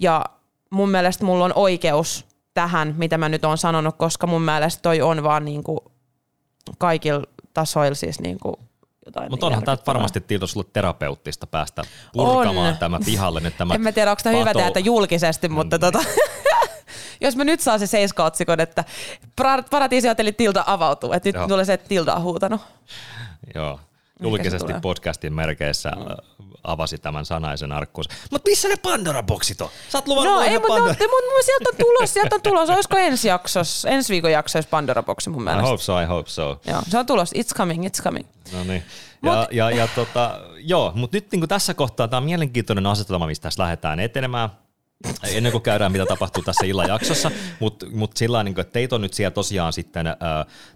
Ja 0.00 0.24
mun 0.70 0.90
mielestä 0.90 1.24
mulla 1.24 1.44
on 1.44 1.52
oikeus 1.54 2.26
tähän, 2.54 2.94
mitä 2.98 3.18
mä 3.18 3.28
nyt 3.28 3.44
oon 3.44 3.58
sanonut, 3.58 3.96
koska 3.96 4.26
mun 4.26 4.42
mielestä 4.42 4.82
toi 4.82 5.00
on 5.00 5.22
vaan 5.22 5.44
niinku 5.44 5.92
kaikilla 6.78 7.22
tasoilla 7.54 7.94
siis 7.94 8.20
niinku 8.20 8.58
jotain 9.06 9.30
Mutta 9.30 9.46
onhan 9.46 9.62
tämä 9.62 9.76
varmasti 9.86 10.20
Tilto 10.20 10.46
sulle 10.46 10.66
terapeuttista 10.72 11.46
päästä 11.46 11.82
purkamaan 12.12 12.72
on. 12.72 12.78
tämä 12.78 12.98
pihalle. 13.04 13.40
Nyt 13.40 13.56
tämä 13.56 13.74
en 13.74 13.80
mä 13.80 13.92
tiedä, 13.92 14.10
onko 14.10 14.20
tämä 14.24 14.38
hyvä 14.38 14.54
tehdä 14.54 14.80
julkisesti, 14.80 15.48
mutta 15.48 15.76
mm. 15.76 15.80
tota, 15.80 16.04
jos 17.20 17.36
mä 17.36 17.44
nyt 17.44 17.60
saan 17.60 17.78
se 17.78 17.86
seiskaotsikon, 17.86 18.60
että 18.60 18.84
paratiisihotelli 19.70 20.32
Tilta 20.32 20.64
avautuu, 20.66 21.12
että 21.12 21.28
nyt 21.28 21.36
Joo. 21.36 21.48
tulee 21.48 21.64
se, 21.64 21.72
että 21.72 21.88
Tilta 21.88 22.14
on 22.14 22.22
huutanut. 22.22 22.60
Joo, 23.54 23.80
julkisesti 24.22 24.72
podcastin 24.82 25.32
merkeissä 25.34 25.90
mm. 25.90 26.51
Avasi 26.64 26.98
tämän 26.98 27.24
sanaisen 27.24 27.72
arkkuus. 27.72 28.08
Mutta 28.30 28.50
missä 28.50 28.68
ne 28.68 28.76
Pandora-boksit 28.76 29.60
on? 29.60 29.68
Sä 29.88 29.98
oot 29.98 30.08
luvannut 30.08 30.34
no, 30.34 30.42
ei, 30.42 30.52
mutta 30.52 30.68
Pandora... 30.68 30.94
no, 31.00 31.06
mut, 31.06 31.44
sieltä 31.44 31.68
on 31.72 31.76
tulos, 31.78 32.14
sieltä 32.14 32.34
on 32.34 32.42
tulos. 32.42 32.70
Olisiko 32.70 32.96
ensi 32.96 33.28
jaksossa, 33.28 33.88
ensi 33.88 34.12
viikon 34.12 34.32
jaksossa 34.32 34.70
Pandora-boksi 34.70 35.30
mun 35.30 35.42
mielestä? 35.42 35.66
I 35.66 35.70
hope 35.70 35.82
so, 35.82 36.00
I 36.00 36.04
hope 36.04 36.30
so. 36.30 36.60
Joo, 36.66 36.82
se 36.88 36.98
on 36.98 37.06
tulos. 37.06 37.32
It's 37.32 37.56
coming, 37.56 37.86
it's 37.86 38.02
coming. 38.02 38.26
No 38.52 38.64
niin. 38.64 38.82
Ja, 39.22 39.32
Mut... 39.32 39.52
ja, 39.52 39.70
ja 39.70 39.88
tota, 39.94 40.40
joo, 40.58 40.92
mutta 40.94 41.16
nyt 41.16 41.32
niin 41.32 41.48
tässä 41.48 41.74
kohtaa 41.74 42.08
tämä 42.08 42.18
on 42.18 42.24
mielenkiintoinen 42.24 42.86
asetelma, 42.86 43.26
mistä 43.26 43.42
tässä 43.42 43.62
lähdetään 43.62 44.00
etenemään 44.00 44.50
ennen 45.32 45.52
kuin 45.52 45.62
käydään, 45.62 45.92
mitä 45.92 46.06
tapahtuu 46.06 46.42
tässä 46.42 46.66
illan 46.66 46.88
jaksossa, 46.88 47.30
mutta 47.60 47.86
mut 47.92 48.16
sillä 48.16 48.42
niin 48.42 48.60
että 48.60 48.72
teitä 48.72 48.94
on 48.94 49.00
nyt 49.00 49.14
siellä 49.14 49.30
tosiaan 49.30 49.72
sitten 49.72 50.06
äh, 50.06 50.16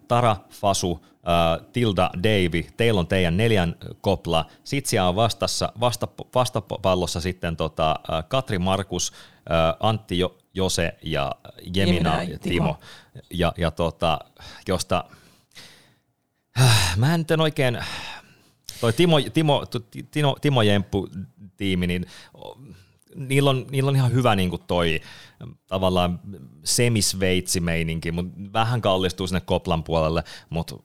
Tara, 0.08 0.36
Fasu, 0.50 1.06
äh, 1.28 1.66
Tilda, 1.72 2.10
Davy, 2.22 2.66
teillä 2.76 3.00
on 3.00 3.06
teidän 3.06 3.36
neljän 3.36 3.76
kopla, 4.00 4.46
sitten 4.64 4.90
siellä 4.90 5.08
on 5.08 5.16
vastassa, 5.16 5.72
vasta, 5.80 6.08
vastapallossa 6.34 7.20
sitten 7.20 7.56
tota, 7.56 7.90
äh, 7.90 8.24
Katri, 8.28 8.58
Markus, 8.58 9.12
äh, 9.50 9.76
Antti, 9.80 10.18
jo, 10.18 10.38
Jose 10.54 10.96
ja 11.02 11.32
Jemina, 11.74 12.22
ja 12.22 12.38
Timo. 12.38 12.40
Timo. 12.40 12.76
Ja, 13.30 13.52
ja 13.56 13.70
tota, 13.70 14.18
josta 14.68 15.04
mä 16.96 17.14
en 17.14 17.20
nyt 17.20 17.40
oikein, 17.40 17.78
toi 18.80 18.92
Timo, 18.92 19.16
Timo, 19.20 19.64
Timo, 20.10 20.36
Timo 20.40 20.62
Jemppu 20.62 21.08
tiimi, 21.56 21.86
niin 21.86 22.06
niillä 23.14 23.50
on, 23.50 23.66
niillä 23.70 23.88
on 23.88 23.96
ihan 23.96 24.12
hyvä 24.12 24.36
niin 24.36 24.50
kuin 24.50 24.62
toi 24.66 25.00
tavallaan 25.66 26.20
semisveitsi-meininki, 26.64 28.12
mutta 28.12 28.32
vähän 28.52 28.80
kallistuu 28.80 29.26
sinne 29.26 29.40
Koplan 29.40 29.84
puolelle, 29.84 30.24
mutta 30.50 30.76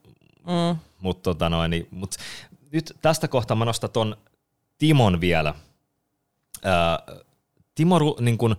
mm. 0.47 0.79
mut, 1.01 1.23
tota 1.23 1.49
noin, 1.49 1.71
niin, 1.71 1.87
mut, 1.91 2.15
nyt 2.71 2.97
tästä 3.01 3.27
kohtaa 3.27 3.57
mä 3.57 3.65
nostan 3.65 3.89
ton 3.89 4.17
Timon 4.77 5.21
vielä. 5.21 5.53
Ää, 6.63 6.99
Timo, 7.75 7.99
niin 8.19 8.37
kun, 8.37 8.55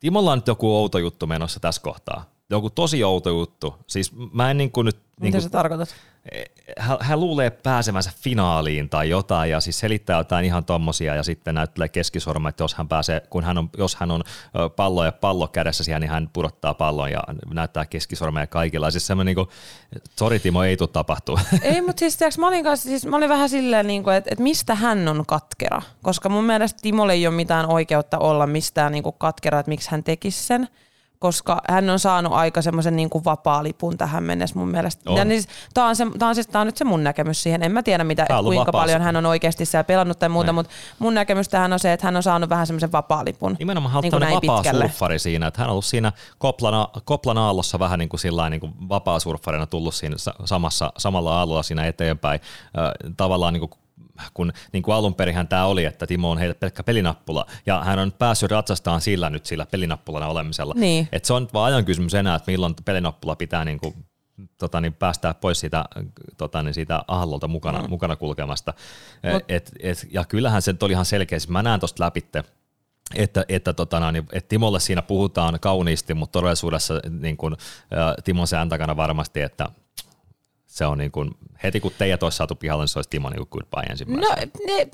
Timolla 0.00 0.32
on 0.32 0.38
nyt 0.38 0.46
joku 0.46 0.76
outo 0.76 0.98
juttu 0.98 1.26
menossa 1.26 1.60
tässä 1.60 1.82
kohtaa. 1.82 2.24
Joku 2.50 2.70
tosi 2.70 3.04
outo 3.04 3.30
juttu. 3.30 3.74
Siis 3.86 4.12
mä 4.32 4.50
en 4.50 4.56
niin 4.56 4.72
kuin 4.72 4.84
nyt... 4.84 4.96
Mitä 4.96 5.06
niin 5.20 5.32
kuin, 5.32 5.42
sä 5.42 5.50
tarkoitat? 5.50 5.94
hän, 6.78 6.96
hän 7.00 7.20
luulee 7.20 7.50
pääsemänsä 7.50 8.12
finaaliin 8.20 8.88
tai 8.88 9.10
jotain 9.10 9.50
ja 9.50 9.60
siis 9.60 9.78
selittää 9.78 10.18
jotain 10.18 10.44
ihan 10.44 10.64
tommosia 10.64 11.14
ja 11.14 11.22
sitten 11.22 11.54
näyttelee 11.54 11.88
keskisorma, 11.88 12.48
että 12.48 12.64
jos 12.64 12.74
hän 12.74 12.88
pääsee, 12.88 13.20
kun 13.30 13.44
hän 13.44 13.58
on, 13.58 13.70
jos 13.78 13.96
hän 13.96 14.10
on 14.10 14.24
pallo 14.76 15.04
ja 15.04 15.12
pallo 15.12 15.48
kädessä 15.48 15.84
siellä, 15.84 16.00
niin 16.00 16.10
hän 16.10 16.30
pudottaa 16.32 16.74
pallon 16.74 17.10
ja 17.10 17.22
näyttää 17.52 17.86
keskisormeja 17.86 18.46
kaikilla. 18.46 18.90
Siis 18.90 19.06
semmoinen 19.06 19.36
niin 19.36 19.46
kuin, 19.46 20.40
Timo, 20.42 20.62
ei 20.62 20.76
tule 20.76 20.88
tapahtua. 20.88 21.40
Ei, 21.62 21.80
mutta 21.80 22.00
siis, 22.00 22.16
tiiäks, 22.16 22.38
mä, 22.38 22.48
olin 22.48 22.64
kanssa, 22.64 22.88
siis 22.88 23.06
mä 23.06 23.16
olin 23.16 23.28
vähän 23.28 23.48
silleen, 23.48 23.86
niin 23.86 24.02
kuin, 24.02 24.16
että, 24.16 24.30
että 24.32 24.42
mistä 24.42 24.74
hän 24.74 25.08
on 25.08 25.26
katkera, 25.26 25.82
koska 26.02 26.28
mun 26.28 26.44
mielestä 26.44 26.78
Timolle 26.82 27.12
ei 27.12 27.26
ole 27.26 27.34
mitään 27.34 27.66
oikeutta 27.66 28.18
olla 28.18 28.46
mistään 28.46 28.92
niin 28.92 29.02
kuin 29.02 29.16
katkera, 29.18 29.58
että 29.58 29.70
miksi 29.70 29.90
hän 29.90 30.04
tekisi 30.04 30.46
sen 30.46 30.68
koska 31.18 31.62
hän 31.68 31.90
on 31.90 31.98
saanut 31.98 32.32
aika 32.32 32.62
semmoisen 32.62 32.96
niin 32.96 33.10
kuin 33.10 33.24
vapaa-lipun 33.24 33.98
tähän 33.98 34.22
mennessä 34.22 34.58
mun 34.58 34.68
mielestä. 34.68 35.10
On. 35.10 35.16
Ja 35.16 35.24
niin, 35.24 35.44
tämä, 35.74 35.88
on 35.88 35.96
se, 35.96 36.06
tämä, 36.18 36.28
on 36.28 36.34
siis, 36.34 36.46
tämä 36.46 36.60
on 36.60 36.66
nyt 36.66 36.76
se 36.76 36.84
mun 36.84 37.04
näkemys 37.04 37.42
siihen. 37.42 37.62
En 37.62 37.72
mä 37.72 37.82
tiedä, 37.82 38.04
mitä, 38.04 38.26
kuinka 38.42 38.66
vapaas. 38.66 38.82
paljon 38.82 39.02
hän 39.02 39.16
on 39.16 39.26
oikeasti 39.26 39.64
siellä 39.64 39.84
pelannut 39.84 40.18
tai 40.18 40.28
muuta, 40.28 40.52
mutta 40.52 40.72
mun 40.98 41.14
näkemys 41.14 41.48
tähän 41.48 41.72
on 41.72 41.78
se, 41.78 41.92
että 41.92 42.06
hän 42.06 42.16
on 42.16 42.22
saanut 42.22 42.50
vähän 42.50 42.66
semmoisen 42.66 42.92
vapaa-lipun. 42.92 43.56
Nimenomaan 43.58 43.92
hän 43.92 43.98
on 43.98 44.02
niin 44.02 44.34
vapaa 44.34 44.62
pitkälle. 44.62 44.84
surffari 44.84 45.18
siinä, 45.18 45.46
että 45.46 45.60
hän 45.60 45.68
on 45.68 45.72
ollut 45.72 45.84
siinä 45.84 46.12
Koplana, 46.38 46.88
Koplan 47.04 47.38
aallossa 47.38 47.78
vähän 47.78 47.98
niin 47.98 48.08
kuin, 48.08 48.20
sillain, 48.20 48.50
niin 48.50 48.60
kuin 48.60 48.72
vapaa 48.88 49.20
surffarina 49.20 49.66
tullut 49.66 49.94
siinä 49.94 50.16
samassa, 50.44 50.92
samalla 50.98 51.38
aallolla 51.38 51.62
siinä 51.62 51.86
eteenpäin. 51.86 52.40
Äh, 52.78 53.14
tavallaan 53.16 53.52
niin 53.52 53.60
kuin 53.60 53.70
kun 54.34 54.52
niin 54.72 54.82
kuin 54.82 54.94
alun 54.94 55.14
perin 55.14 55.48
tämä 55.48 55.64
oli, 55.64 55.84
että 55.84 56.06
Timo 56.06 56.30
on 56.30 56.38
heille 56.38 56.54
pelkkä 56.54 56.82
pelinappula, 56.82 57.46
ja 57.66 57.84
hän 57.84 57.98
on 57.98 58.12
päässyt 58.12 58.50
ratsastaan 58.50 59.00
sillä 59.00 59.30
nyt 59.30 59.46
sillä 59.46 59.66
pelinappulana 59.66 60.26
olemisella. 60.26 60.74
Niin. 60.76 61.08
Et 61.12 61.24
se 61.24 61.32
on 61.32 61.48
vaan 61.52 61.72
ajan 61.72 61.84
kysymys 61.84 62.14
enää, 62.14 62.34
että 62.34 62.50
milloin 62.50 62.74
pelinappula 62.84 63.36
pitää 63.36 63.64
niin 63.64 63.78
kuin, 63.78 63.94
tota, 64.58 64.80
niin 64.80 64.92
päästää 64.92 65.34
pois 65.34 65.60
siitä, 65.60 65.84
tota, 66.36 66.62
niin 66.62 66.74
siitä 66.74 67.04
ahallolta 67.08 67.48
mukana, 67.48 67.82
mm. 67.82 67.90
mukana 67.90 68.16
kulkemasta. 68.16 68.74
Mut. 69.32 69.42
Et, 69.48 69.72
et, 69.80 70.06
ja 70.10 70.24
kyllähän 70.24 70.62
se 70.62 70.74
oli 70.82 70.92
ihan 70.92 71.04
selkeä, 71.04 71.38
mä 71.48 71.62
näen 71.62 71.80
tuosta 71.80 72.04
läpitte, 72.04 72.44
että, 73.14 73.44
että, 73.48 73.72
tota, 73.72 74.12
niin, 74.12 74.26
että 74.32 74.48
Timolle 74.48 74.80
siinä 74.80 75.02
puhutaan 75.02 75.60
kauniisti, 75.60 76.14
mutta 76.14 76.32
todellisuudessa 76.32 76.94
niin 77.20 77.36
kuin, 77.36 77.56
Timon 78.24 78.46
sään 78.46 78.68
takana 78.68 78.96
varmasti, 78.96 79.40
että 79.40 79.68
se 80.78 80.86
on 80.86 80.98
niin 80.98 81.10
kuin, 81.10 81.30
heti 81.62 81.80
kun 81.80 81.92
teidät 81.98 82.22
olisi 82.22 82.36
saatu 82.36 82.54
pihalle, 82.54 82.82
niin 82.82 82.88
se 82.88 82.98
olisi 82.98 83.10
Timo 83.10 83.30
niin 83.30 83.46
kuin 83.46 83.48
goodbye 83.50 83.90
ensimmäisenä. 83.90 84.36
No, 84.36 84.48
ne, 84.66 84.88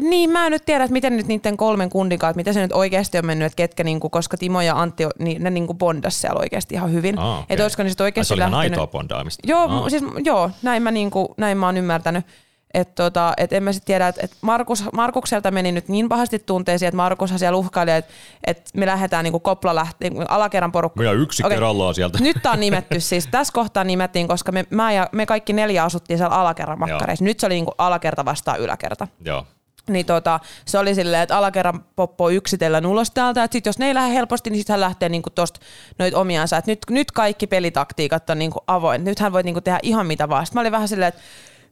niin 0.00 0.30
mä 0.30 0.46
en 0.46 0.52
nyt 0.52 0.64
tiedä, 0.64 0.84
että 0.84 0.92
miten 0.92 1.16
nyt 1.16 1.26
niiden 1.26 1.56
kolmen 1.56 1.90
kundikaan, 1.90 2.30
että 2.30 2.36
miten 2.36 2.54
se 2.54 2.60
nyt 2.60 2.72
oikeasti 2.72 3.18
on 3.18 3.26
mennyt, 3.26 3.46
että 3.46 3.56
ketkä, 3.56 3.84
niin 3.84 4.00
kuin, 4.00 4.10
koska 4.10 4.36
Timo 4.36 4.60
ja 4.60 4.80
Antti, 4.80 5.04
niin 5.18 5.42
ne 5.42 5.50
niin 5.50 5.66
kuin 5.66 5.78
bondas 5.78 6.20
siellä 6.20 6.40
oikeasti 6.40 6.74
ihan 6.74 6.92
hyvin. 6.92 7.18
Ah, 7.18 7.32
okay. 7.32 7.46
Että 7.48 7.64
olisiko 7.64 7.82
ne 7.82 7.88
sitten 7.88 8.04
oikeasti 8.04 8.34
Ai, 8.34 8.38
se 8.38 8.44
oli 8.44 8.52
lähtenyt... 8.52 8.72
ihan 8.72 8.80
aitoa 8.80 8.86
bondaamista. 8.86 9.42
Joo, 9.46 9.68
ah. 9.68 9.88
siis, 9.88 10.02
joo 10.24 10.50
näin, 10.62 10.82
mä, 10.82 10.90
niin 10.90 11.10
kuin, 11.10 11.28
näin 11.36 11.58
mä 11.58 11.66
oon 11.66 11.76
ymmärtänyt. 11.76 12.26
Että 12.74 13.02
tota, 13.02 13.32
et 13.36 13.52
en 13.52 13.62
mä 13.62 13.72
sitten 13.72 13.86
tiedä, 13.86 14.08
että 14.08 14.20
et 14.24 14.36
Markus, 14.40 14.84
Markukselta 14.92 15.50
meni 15.50 15.72
nyt 15.72 15.88
niin 15.88 16.08
pahasti 16.08 16.38
tunteisiin, 16.38 16.86
että 16.88 16.96
Markushan 16.96 17.38
siellä 17.38 17.56
uhkaili, 17.56 17.90
että 17.90 18.12
et 18.44 18.70
me 18.74 18.86
lähdetään 18.86 19.24
niinku 19.24 19.40
kopla 19.40 19.74
lähti, 19.74 20.10
niinku 20.10 20.24
alakerran 20.28 20.72
porukka. 20.72 21.04
Ja 21.04 21.12
yksi 21.12 21.42
okay. 21.42 21.56
kerrallaan 21.56 21.94
sieltä. 21.94 22.18
Nyt 22.20 22.36
tämä 22.42 22.52
on 22.52 22.60
nimetty 22.60 23.00
siis. 23.10 23.28
Tässä 23.30 23.52
kohtaa 23.52 23.84
nimettiin, 23.84 24.28
koska 24.28 24.52
me, 24.52 24.64
mä 24.70 24.92
ja, 24.92 25.08
me 25.12 25.26
kaikki 25.26 25.52
neljä 25.52 25.84
asuttiin 25.84 26.18
siellä 26.18 26.36
alakerran 26.36 26.78
makkareissa. 26.78 27.24
Nyt 27.24 27.40
se 27.40 27.46
oli 27.46 27.54
niinku 27.54 27.74
alakerta 27.78 28.24
vastaan 28.24 28.60
yläkerta. 28.60 29.08
Joo. 29.24 29.46
niin 29.88 30.06
tota, 30.06 30.40
se 30.64 30.78
oli 30.78 30.94
silleen, 30.94 31.22
että 31.22 31.38
alakerran 31.38 31.84
poppo 31.96 32.30
yksitellen 32.30 32.86
ulos 32.86 33.10
täältä, 33.10 33.44
että 33.44 33.52
sit 33.52 33.66
jos 33.66 33.78
ne 33.78 33.86
ei 33.86 33.94
lähde 33.94 34.14
helposti, 34.14 34.50
niin 34.50 34.58
sitten 34.58 34.74
hän 34.74 34.80
lähtee 34.80 35.08
niinku 35.08 35.30
tosta 35.30 35.60
noit 35.98 36.14
omiansa, 36.14 36.56
että 36.56 36.70
nyt, 36.70 36.78
nyt 36.90 37.10
kaikki 37.10 37.46
pelitaktiikat 37.46 38.30
on 38.30 38.38
niinku 38.38 38.58
avoin, 38.66 39.04
nyt 39.04 39.18
hän 39.18 39.32
voi 39.32 39.42
niinku 39.42 39.60
tehdä 39.60 39.78
ihan 39.82 40.06
mitä 40.06 40.28
vaan. 40.28 40.46
Sitten 40.46 40.56
mä 40.56 40.60
olin 40.60 40.72
vähän 40.72 40.88
silleen, 40.88 41.08
että 41.08 41.20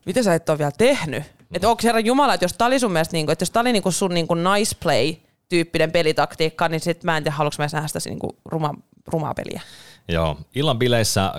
mitä 0.05 0.23
sä 0.23 0.35
et 0.35 0.49
ole 0.49 0.57
vielä 0.57 0.71
tehnyt? 0.77 1.23
Että 1.53 1.69
onko 1.69 1.81
herra 1.83 1.99
Jumala, 1.99 2.33
että 2.33 2.43
jos 2.43 2.53
tää 2.53 2.67
oli 2.67 2.79
sun 2.79 2.91
mielestä, 2.91 3.13
niinku, 3.13 3.31
että 3.31 3.43
jos 3.43 3.51
tää 3.51 3.61
oli 3.61 3.71
niinku 3.71 3.91
sun 3.91 4.13
niinku 4.13 4.35
nice 4.35 4.75
play 4.83 5.13
tyyppinen 5.49 5.91
pelitaktiikka, 5.91 6.67
niin 6.69 6.79
sit 6.79 7.03
mä 7.03 7.17
en 7.17 7.23
tiedä, 7.23 7.35
haluanko 7.35 7.55
mä 7.59 7.67
nähdä 7.73 7.87
sitä 7.87 8.09
niinku 8.09 8.37
ruma, 8.45 8.73
rumaa 9.07 9.33
peliä. 9.33 9.61
Joo, 10.07 10.37
illan 10.55 10.79
bileissä 10.79 11.33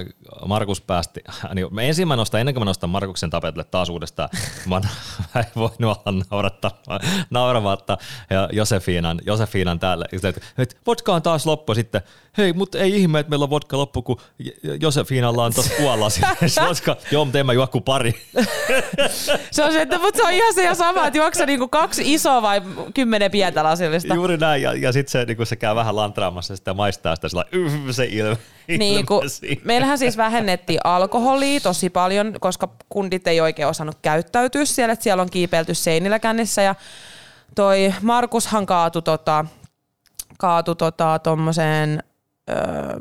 Markus 0.46 0.80
päästi, 0.80 1.20
niin 1.54 1.78
ensin 1.78 2.08
mä 2.08 2.16
nostan, 2.16 2.40
ennen 2.40 2.54
kuin 2.54 2.60
mä 2.62 2.64
nostan 2.64 2.90
Markuksen 2.90 3.30
tapetille 3.30 3.64
taas 3.64 3.88
uudestaan, 3.88 4.28
mä 4.66 4.76
en 5.40 5.44
voinut 5.56 5.80
olla 5.80 6.24
naurattaa, 6.30 6.70
nauramatta 7.30 7.98
ja 8.30 8.48
Josefiinan, 8.52 9.20
Josefiinan 9.26 9.78
täällä, 9.78 10.04
että 10.58 10.76
vodka 10.86 11.14
on 11.14 11.22
taas 11.22 11.46
loppu 11.46 11.74
sitten, 11.74 12.00
hei, 12.38 12.52
mutta 12.52 12.78
ei 12.78 13.00
ihme, 13.00 13.20
että 13.20 13.30
meillä 13.30 13.44
on 13.44 13.50
vodka 13.50 13.78
loppu, 13.78 14.02
kun 14.02 14.20
Josefiinalla 14.80 15.44
on 15.44 15.54
tuossa 15.54 15.74
puolasi, 15.78 16.20
vodka, 16.68 16.96
joo, 17.10 17.24
mutta 17.24 17.38
en 17.38 17.46
mä 17.46 17.52
juokku 17.52 17.80
pari. 17.80 18.14
se 19.50 19.64
on 19.64 19.72
se, 19.72 19.82
että 19.82 19.98
mutta 19.98 20.16
se 20.16 20.26
on 20.26 20.32
ihan 20.32 20.54
se 20.54 20.64
ja 20.64 20.74
sama, 20.74 21.06
että 21.06 21.18
juoksa 21.18 21.46
niinku 21.46 21.68
kaksi 21.68 22.14
isoa 22.14 22.42
vai 22.42 22.62
kymmenen 22.94 23.30
pientä 23.30 23.64
lasillista. 23.64 24.14
Juuri 24.14 24.36
näin, 24.36 24.62
ja, 24.62 24.72
ja 24.72 24.92
sitten 24.92 25.12
se, 25.12 25.24
niin 25.24 25.46
se 25.46 25.56
käy 25.56 25.74
vähän 25.74 25.96
lantraamassa 25.96 26.56
sitä 26.56 26.74
maistaa 26.74 27.16
sitä 27.16 27.28
sillä 27.28 27.44
se 27.90 28.04
ilme. 28.04 28.36
Niin, 28.68 29.06
kun 29.06 29.22
meillähän 29.64 29.98
siis 29.98 30.16
vähennettiin 30.16 30.80
alkoholia 30.84 31.60
tosi 31.60 31.90
paljon, 31.90 32.34
koska 32.40 32.68
kundit 32.88 33.26
ei 33.26 33.40
oikein 33.40 33.68
osannut 33.68 33.98
käyttäytyä 34.02 34.64
siellä, 34.64 34.92
että 34.92 35.02
siellä 35.02 35.22
on 35.22 35.30
kiipeilty 35.30 35.74
seinillä 35.74 36.18
kännissä. 36.18 36.62
Ja 36.62 36.74
toi 37.54 37.94
Markushan 38.02 38.66
kaatui 38.66 39.02
tota, 39.02 39.44
kaatu 40.38 40.74
tota, 40.74 41.18
tommoseen 41.18 42.02
öö, 42.52 42.98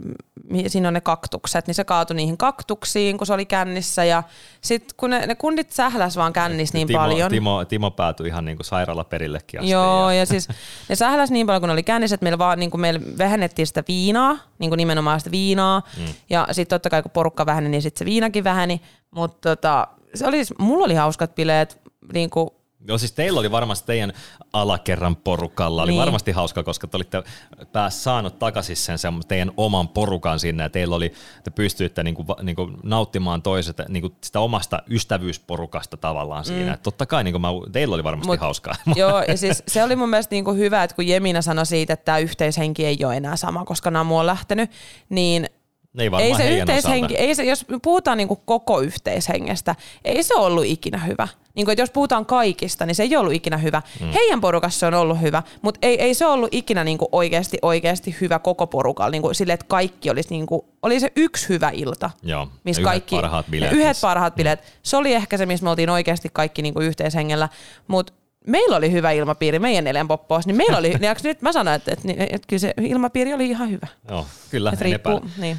siinä 0.67 0.87
on 0.87 0.93
ne 0.93 1.01
kaktukset, 1.01 1.67
niin 1.67 1.75
se 1.75 1.83
kaatui 1.83 2.15
niihin 2.15 2.37
kaktuksiin, 2.37 3.17
kun 3.17 3.27
se 3.27 3.33
oli 3.33 3.45
kännissä 3.45 4.03
ja 4.03 4.23
sitten 4.61 4.95
kun 4.97 5.09
ne, 5.09 5.25
ne 5.25 5.35
kundit 5.35 5.71
sähläs 5.71 6.17
vaan 6.17 6.33
kännissä 6.33 6.77
niin 6.77 6.87
Timo, 6.87 6.99
paljon. 6.99 7.31
Timo, 7.31 7.65
Timo 7.65 7.91
päätyi 7.91 8.27
ihan 8.27 8.45
niin 8.45 8.57
kuin 8.57 8.65
sairaalaperillekin 8.65 9.59
asti. 9.59 9.71
Joo, 9.71 10.09
ja, 10.09 10.15
ja 10.15 10.25
siis 10.25 10.47
ne 10.89 10.95
sähläs 10.95 11.31
niin 11.31 11.47
paljon, 11.47 11.61
kun 11.61 11.69
ne 11.69 11.73
oli 11.73 11.83
kännissä, 11.83 12.15
että 12.15 12.23
meillä, 12.23 12.37
vaan, 12.37 12.59
niin 12.59 12.71
kuin 12.71 12.81
meillä 12.81 12.99
vähennettiin 13.17 13.67
sitä 13.67 13.83
viinaa, 13.87 14.37
niin 14.59 14.69
kuin 14.69 14.77
nimenomaan 14.77 15.19
sitä 15.19 15.31
viinaa, 15.31 15.81
mm. 15.97 16.05
ja 16.29 16.47
sitten 16.51 16.75
totta 16.75 16.89
kai 16.89 17.01
kun 17.01 17.11
porukka 17.11 17.45
väheni, 17.45 17.69
niin 17.69 17.81
sitten 17.81 17.99
se 17.99 18.05
viinakin 18.05 18.43
väheni, 18.43 18.81
mutta 19.11 19.49
tota, 19.49 19.87
se 20.15 20.27
oli, 20.27 20.45
siis, 20.45 20.59
mulla 20.59 20.85
oli 20.85 20.95
hauskat 20.95 21.35
bileet, 21.35 21.81
niin 22.13 22.29
kuin 22.29 22.49
Joo, 22.87 22.97
siis 22.97 23.11
teillä 23.11 23.39
oli 23.39 23.51
varmasti 23.51 23.87
teidän 23.87 24.13
alakerran 24.53 25.15
porukalla, 25.15 25.83
oli 25.83 25.91
niin. 25.91 25.99
varmasti 25.99 26.31
hauska, 26.31 26.63
koska 26.63 26.87
te 26.87 26.97
olitte 26.97 27.23
pääs 27.71 28.03
saanut 28.03 28.39
takaisin 28.39 28.75
sen, 28.75 28.97
sen 28.97 29.13
teidän 29.27 29.51
oman 29.57 29.89
porukan 29.89 30.39
sinne, 30.39 30.63
ja 30.63 30.69
teillä 30.69 30.95
oli, 30.95 31.13
te 31.43 31.51
pystyitte 31.51 32.03
niinku, 32.03 32.25
niinku 32.41 32.71
nauttimaan 32.83 33.41
toiset, 33.41 33.81
niinku 33.89 34.11
sitä 34.23 34.39
omasta 34.39 34.83
ystävyysporukasta 34.89 35.97
tavallaan 35.97 36.43
mm. 36.43 36.47
siinä. 36.47 36.73
Et 36.73 36.83
totta 36.83 37.05
kai 37.05 37.23
niinku 37.23 37.39
mä, 37.39 37.47
teillä 37.71 37.95
oli 37.95 38.03
varmasti 38.03 38.27
Mut, 38.27 38.39
hauskaa. 38.39 38.75
Joo, 38.95 39.23
ja 39.27 39.37
siis 39.37 39.63
se 39.67 39.83
oli 39.83 39.95
mun 39.95 40.09
mielestä 40.09 40.35
niinku 40.35 40.53
hyvä, 40.53 40.83
että 40.83 40.95
kun 40.95 41.07
Jemina 41.07 41.41
sanoi 41.41 41.65
siitä, 41.65 41.93
että 41.93 42.05
tämä 42.05 42.17
yhteishenki 42.17 42.85
ei 42.85 42.97
ole 43.05 43.17
enää 43.17 43.35
sama, 43.35 43.65
koska 43.65 43.91
Namu 43.91 44.17
on 44.17 44.25
lähtenyt, 44.25 44.71
niin 45.09 45.49
ei, 45.97 46.09
ei 46.19 46.35
se 46.35 46.49
yhteishenki, 46.49 47.15
ei 47.15 47.35
se, 47.35 47.43
jos 47.43 47.65
puhutaan 47.81 48.17
niin 48.17 48.27
kuin 48.27 48.39
koko 48.45 48.79
yhteishengestä, 48.79 49.75
ei 50.05 50.23
se 50.23 50.35
ollut 50.35 50.65
ikinä 50.65 50.97
hyvä. 50.97 51.27
Niin 51.55 51.65
kuin, 51.65 51.73
että 51.73 51.81
jos 51.81 51.91
puhutaan 51.91 52.25
kaikista, 52.25 52.85
niin 52.85 52.95
se 52.95 53.03
ei 53.03 53.15
ollut 53.15 53.33
ikinä 53.33 53.57
hyvä. 53.57 53.81
Mm. 53.99 54.11
Heidän 54.11 54.41
porukassa 54.41 54.79
se 54.79 54.85
on 54.85 54.93
ollut 54.93 55.21
hyvä, 55.21 55.43
mutta 55.61 55.79
ei, 55.81 56.01
ei 56.01 56.13
se 56.13 56.25
ollut 56.25 56.49
ikinä 56.51 56.83
niin 56.83 56.97
kuin 56.97 57.09
oikeasti, 57.11 57.57
oikeasti 57.61 58.15
hyvä 58.21 58.39
koko 58.39 58.67
porukalla. 58.67 59.11
Niin 59.11 59.21
kuin 59.21 59.35
sille, 59.35 59.53
että 59.53 59.65
kaikki 59.69 60.09
olisi, 60.09 60.29
niin 60.29 60.45
kuin, 60.45 60.61
oli 60.81 60.99
se 60.99 61.11
yksi 61.15 61.49
hyvä 61.49 61.69
ilta. 61.73 62.09
Joo, 62.23 62.47
missä 62.63 62.81
kaikki, 62.81 63.15
parhaat 63.15 63.45
bileet. 63.49 63.73
Yhdet 63.73 63.97
parhaat 64.01 64.35
bileet. 64.35 64.59
Mm. 64.59 64.65
Se 64.83 64.97
oli 64.97 65.13
ehkä 65.13 65.37
se, 65.37 65.45
missä 65.45 65.63
me 65.63 65.69
oltiin 65.69 65.89
oikeasti 65.89 66.29
kaikki 66.33 66.61
niin 66.61 66.73
kuin 66.73 66.85
yhteishengellä, 66.85 67.49
mutta 67.87 68.13
meillä 68.47 68.77
oli 68.77 68.91
hyvä 68.91 69.11
ilmapiiri 69.11 69.59
meidän 69.59 69.83
neljän 69.83 70.07
poppoos, 70.07 70.47
niin 70.47 70.57
meillä 70.57 70.77
oli, 70.77 70.89
niin 70.99 71.15
nyt 71.23 71.41
mä 71.41 71.51
sanoin, 71.51 71.75
että, 71.75 71.91
että, 71.91 72.11
että, 72.11 72.23
että 72.23 72.47
kyllä 72.47 72.59
se 72.59 72.73
ilmapiiri 72.81 73.33
oli 73.33 73.49
ihan 73.49 73.69
hyvä. 73.69 73.87
Joo, 74.09 74.27
kyllä, 74.49 74.69
että 74.73 74.85
riippuu, 74.85 75.21
niin. 75.37 75.57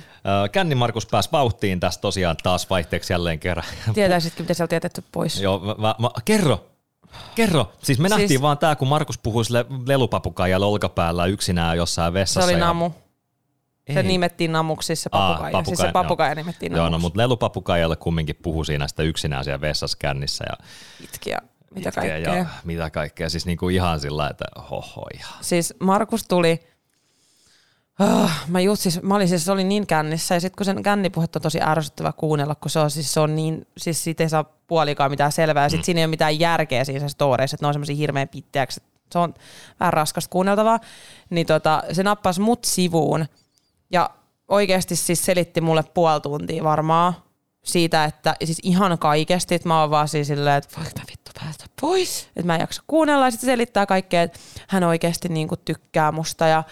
Känni 0.53 0.75
Markus 0.75 1.07
pääsi 1.07 1.29
vauhtiin 1.33 1.81
tässä 1.81 2.01
tosiaan 2.01 2.37
taas 2.43 2.71
vaihteeksi 2.71 3.13
jälleen 3.13 3.39
kerran. 3.39 3.67
Tietäisitkö, 3.95 4.43
mitä 4.43 4.55
sieltä 4.55 4.75
jätetty 4.75 5.05
pois? 5.13 5.41
Joo, 5.41 5.59
mä, 5.79 5.95
mä, 5.99 6.11
kerro, 6.25 6.67
Kerro. 7.35 7.73
Siis 7.83 7.99
me 7.99 8.09
siis, 8.09 8.19
nähtiin 8.19 8.43
vaan 8.43 8.59
tää, 8.59 8.77
kun 8.77 8.89
Markus 8.89 9.19
puhui 9.19 9.45
sille 9.45 9.67
lelupapukaijalle 9.87 10.67
olkapäällä 10.67 11.27
yksinään 11.27 11.77
jossain 11.77 12.13
vessassa. 12.13 12.49
Se 12.49 12.55
oli 12.55 12.61
namu. 12.61 12.91
Ja... 13.89 13.95
Se 13.95 14.03
nimettiin 14.03 14.53
namuksi, 14.53 14.87
siis 14.87 15.03
se 15.03 15.11
papukaija. 15.11 15.35
Aa, 15.35 15.39
papukaija. 15.39 15.65
Siis 15.65 15.79
se 15.79 15.93
papukaija 15.93 16.31
joo. 16.31 16.35
nimettiin 16.35 16.73
namuksi. 16.73 16.83
Joo, 16.83 16.91
no 16.91 16.99
mutta 16.99 17.21
lelupapukaijalle 17.21 17.97
kumminkin 17.97 18.37
puhui 18.43 18.67
siinä 18.67 18.89
sitä 18.89 19.03
yksinään 19.03 19.45
siellä 19.45 19.61
vessassa 19.61 19.99
kännissä. 20.01 20.45
Ja... 20.49 20.67
Itki 21.01 21.31
ja 21.31 21.39
mitä 21.75 21.93
kaikkea. 21.93 22.37
Ja 22.37 22.47
mitä 22.65 22.91
kaikkea, 22.91 23.29
siis 23.29 23.47
niinku 23.47 23.69
ihan 23.69 24.01
sillä 24.01 24.29
että 24.29 24.45
hoho 24.71 25.07
ihan. 25.15 25.45
Siis 25.45 25.75
Markus 25.81 26.25
tuli, 26.29 26.61
oh, 28.01 28.31
mä, 28.49 28.61
just 28.61 28.83
siis, 28.83 29.03
mä 29.03 29.15
olin 29.15 29.29
siis, 29.29 29.45
se 29.45 29.53
oli 29.53 29.65
niin 29.65 29.87
kännissä. 29.87 30.35
Ja 30.35 30.41
sitten 30.41 30.57
kun 30.57 30.67
sen 30.67 30.83
kännipuhetta 30.83 31.39
on 31.39 31.43
tosi 31.43 31.61
ärsyttävä 31.63 32.13
kuunnella, 32.13 32.55
kun 32.55 32.71
se 32.71 32.79
on 32.79 32.91
siis, 32.91 33.15
se 33.15 33.21
on 33.21 33.37
niin, 33.37 33.67
siis 33.79 34.05
siitä 34.05 34.23
ei 34.23 34.29
saa 34.29 34.45
puolikaan 34.67 35.11
mitään 35.11 35.33
selvää. 35.33 35.65
Ja 35.65 35.69
sitten 35.69 35.83
mm. 35.83 35.85
siinä 35.85 36.01
ei 36.01 36.05
ole 36.05 36.11
mitään 36.11 36.41
järkeä 36.41 36.85
siinä 36.85 37.09
storeissa, 37.09 37.55
että 37.55 37.65
ne 37.65 37.69
on 37.69 37.75
semmoisia 37.75 37.97
hirveän 37.97 38.29
pittiäksi, 38.29 38.83
se 39.13 39.19
on 39.19 39.35
vähän 39.81 39.93
raskasta 39.93 40.31
kuunneltavaa, 40.31 40.81
niin 41.31 41.47
tota, 41.47 41.83
se 41.93 42.03
nappasi 42.03 42.41
mut 42.41 42.65
sivuun. 42.65 43.27
Ja 43.91 44.11
oikeasti 44.49 44.97
siis 44.97 45.25
selitti 45.25 45.61
mulle 45.61 45.83
puoli 45.95 46.21
tuntia 46.21 46.65
varmaan 46.65 47.15
siitä, 47.65 48.05
että 48.05 48.37
siis 48.45 48.61
ihan 48.63 48.99
kaikesti, 48.99 49.55
että 49.55 49.69
mä 49.69 49.81
oon 49.81 49.91
vaan 49.91 50.09
siis 50.09 50.29
silleen, 50.29 50.57
että 50.57 50.77
voiko 50.77 50.91
mä 50.99 51.05
vittu 51.11 51.31
päästä 51.41 51.65
pois, 51.81 52.29
että 52.37 52.47
mä 52.47 52.55
en 52.55 52.61
jaksa 52.61 52.83
kuunnella 52.87 53.25
ja 53.25 53.31
sitten 53.31 53.47
selittää 53.47 53.87
kaikkea, 53.87 54.23
että 54.23 54.39
hän 54.69 54.85
oikeasti 54.85 55.29
niinku 55.29 55.57
tykkää 55.57 56.13
musta 56.13 56.47
ja 56.47 56.63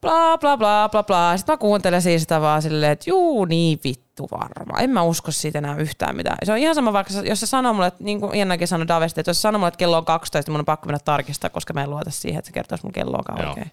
bla 0.00 0.38
bla 0.38 0.56
bla 0.56 0.88
bla 0.88 1.02
bla. 1.02 1.36
Sitten 1.36 1.52
mä 1.52 1.56
kuuntelen 1.56 2.02
siis 2.02 2.22
sitä 2.22 2.40
vaan 2.40 2.62
silleen, 2.62 2.92
että 2.92 3.10
juu 3.10 3.44
niin 3.44 3.80
vittu 3.84 4.28
varma. 4.30 4.80
En 4.80 4.90
mä 4.90 5.02
usko 5.02 5.30
siitä 5.30 5.58
enää 5.58 5.76
yhtään 5.76 6.16
mitään. 6.16 6.36
Se 6.42 6.52
on 6.52 6.58
ihan 6.58 6.74
sama 6.74 6.92
vaikka, 6.92 7.14
jos 7.24 7.40
se 7.40 7.46
sanoo 7.46 7.72
mulle, 7.72 7.86
että 7.86 8.04
niin 8.04 8.20
kuin 8.20 8.38
Jennakin 8.38 8.68
sanoi 8.68 8.88
Davesti, 8.88 9.20
että 9.20 9.30
jos 9.30 9.36
se 9.36 9.40
sanoo 9.40 9.58
mulle, 9.58 9.68
että 9.68 9.78
kello 9.78 9.96
on 9.96 10.04
12, 10.04 10.48
niin 10.48 10.54
mun 10.54 10.60
on 10.60 10.64
pakko 10.64 10.86
mennä 10.86 10.98
tarkistaa, 11.04 11.50
koska 11.50 11.72
mä 11.72 11.82
en 11.82 11.90
luota 11.90 12.10
siihen, 12.10 12.38
että 12.38 12.46
se 12.46 12.52
kertoisi 12.52 12.84
mun 12.84 12.92
kelloakaan 12.92 13.48
oikein. 13.48 13.70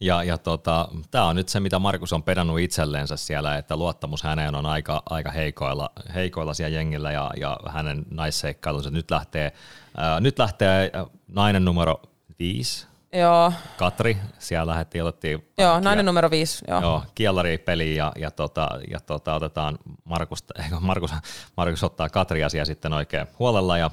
Ja, 0.00 0.22
ja 0.22 0.38
tota, 0.38 0.88
tämä 1.10 1.24
on 1.24 1.36
nyt 1.36 1.48
se, 1.48 1.60
mitä 1.60 1.78
Markus 1.78 2.12
on 2.12 2.22
pedannut 2.22 2.60
itselleensä 2.60 3.16
siellä, 3.16 3.56
että 3.56 3.76
luottamus 3.76 4.22
häneen 4.22 4.54
on 4.54 4.66
aika, 4.66 5.02
aika 5.10 5.30
heikoilla, 5.30 5.90
heikoilla 6.14 6.54
siellä 6.54 6.76
jengillä 6.76 7.12
ja, 7.12 7.30
ja 7.40 7.58
hänen 7.68 8.04
naisseikkailunsa. 8.10 8.90
Nyt 8.90 9.10
lähtee, 9.10 9.52
ää, 9.96 10.20
nyt 10.20 10.38
lähtee 10.38 10.92
nainen 11.28 11.64
numero 11.64 12.00
viisi, 12.38 12.86
Joo. 13.12 13.52
Katri, 13.76 14.16
siellä 14.38 14.70
lähdettiin, 14.72 15.04
otettiin... 15.04 15.48
Joo, 15.58 15.80
nainen 15.80 16.02
kiel- 16.02 16.06
numero 16.06 16.30
viisi. 16.30 16.64
Joo, 16.68 16.80
joo 16.80 17.02
kielari 17.14 17.58
peli 17.58 17.96
ja, 17.96 18.12
ja, 18.16 18.30
tota, 18.30 18.68
ja 18.90 19.00
tota, 19.00 19.34
otetaan 19.34 19.78
Markus, 20.04 20.44
Markus, 20.80 21.10
Markus 21.56 21.84
ottaa 21.84 22.08
Katri 22.08 22.44
asia 22.44 22.64
sitten 22.64 22.92
oikein 22.92 23.26
huolella 23.38 23.78
ja, 23.78 23.90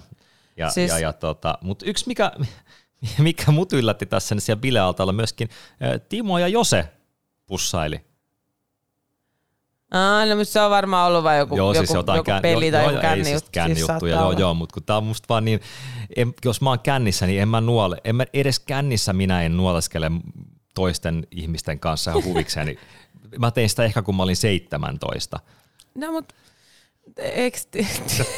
ja, 0.58 0.70
siis... 0.70 0.92
ja, 0.92 1.00
ja 1.00 1.14
tota, 1.14 1.58
mutta 1.62 1.86
yksi 1.86 2.08
mikä, 2.08 2.32
mikä 3.18 3.52
mut 3.52 3.74
yllätti 3.74 4.06
tässä, 4.06 4.36
niin 4.36 4.42
siellä 4.42 4.62
bilealtaalla 4.62 5.14
myöskin 5.14 5.50
Timo 6.10 6.38
ja 6.38 6.48
Jose 6.48 6.90
pussaili. 7.46 8.02
Ah, 9.92 10.28
no, 10.28 10.44
se 10.44 10.62
on 10.62 10.72
varmaan 10.72 11.08
ollut 11.08 11.24
vain 11.24 11.40
joku, 11.40 11.58
joo, 11.58 11.74
siis 11.74 11.94
joku, 11.94 12.12
joku 12.12 12.24
kään, 12.24 12.42
peli 12.42 12.72
tai 12.72 12.84
joku 12.86 13.02
känni, 13.02 13.26
siis 13.26 13.46
känni 13.52 13.76
siis 13.76 13.90
juttu. 13.90 14.06
Joo, 14.06 14.32
joo, 14.32 14.54
mutta 14.54 14.74
kun 14.74 14.84
tää 14.84 14.98
on 14.98 15.04
musta 15.04 15.26
vaan 15.30 15.46
niin, 15.46 15.60
en, 16.16 16.34
jos 16.46 16.62
mä 16.62 16.70
oon 16.70 16.80
kännissä, 16.80 17.28
niin 17.28 17.42
en 17.42 17.48
mä 17.48 17.62
nuole, 17.62 17.98
en 18.04 18.16
mä, 18.16 18.26
edes 18.34 18.60
kännissä 18.60 19.14
minä 19.14 19.42
en 19.42 19.58
nuoleskele 19.58 20.12
toisten 20.76 21.28
ihmisten 21.32 21.80
kanssa 21.80 22.12
ihan 22.12 22.24
huvikseni. 22.24 22.80
mä 23.40 23.52
tein 23.52 23.70
sitä 23.70 23.84
ehkä 23.84 24.02
kun 24.02 24.16
mä 24.16 24.24
olin 24.24 24.36
17. 24.36 25.40
No, 25.96 26.12
mutta 26.12 26.36
Eikö, 27.18 27.58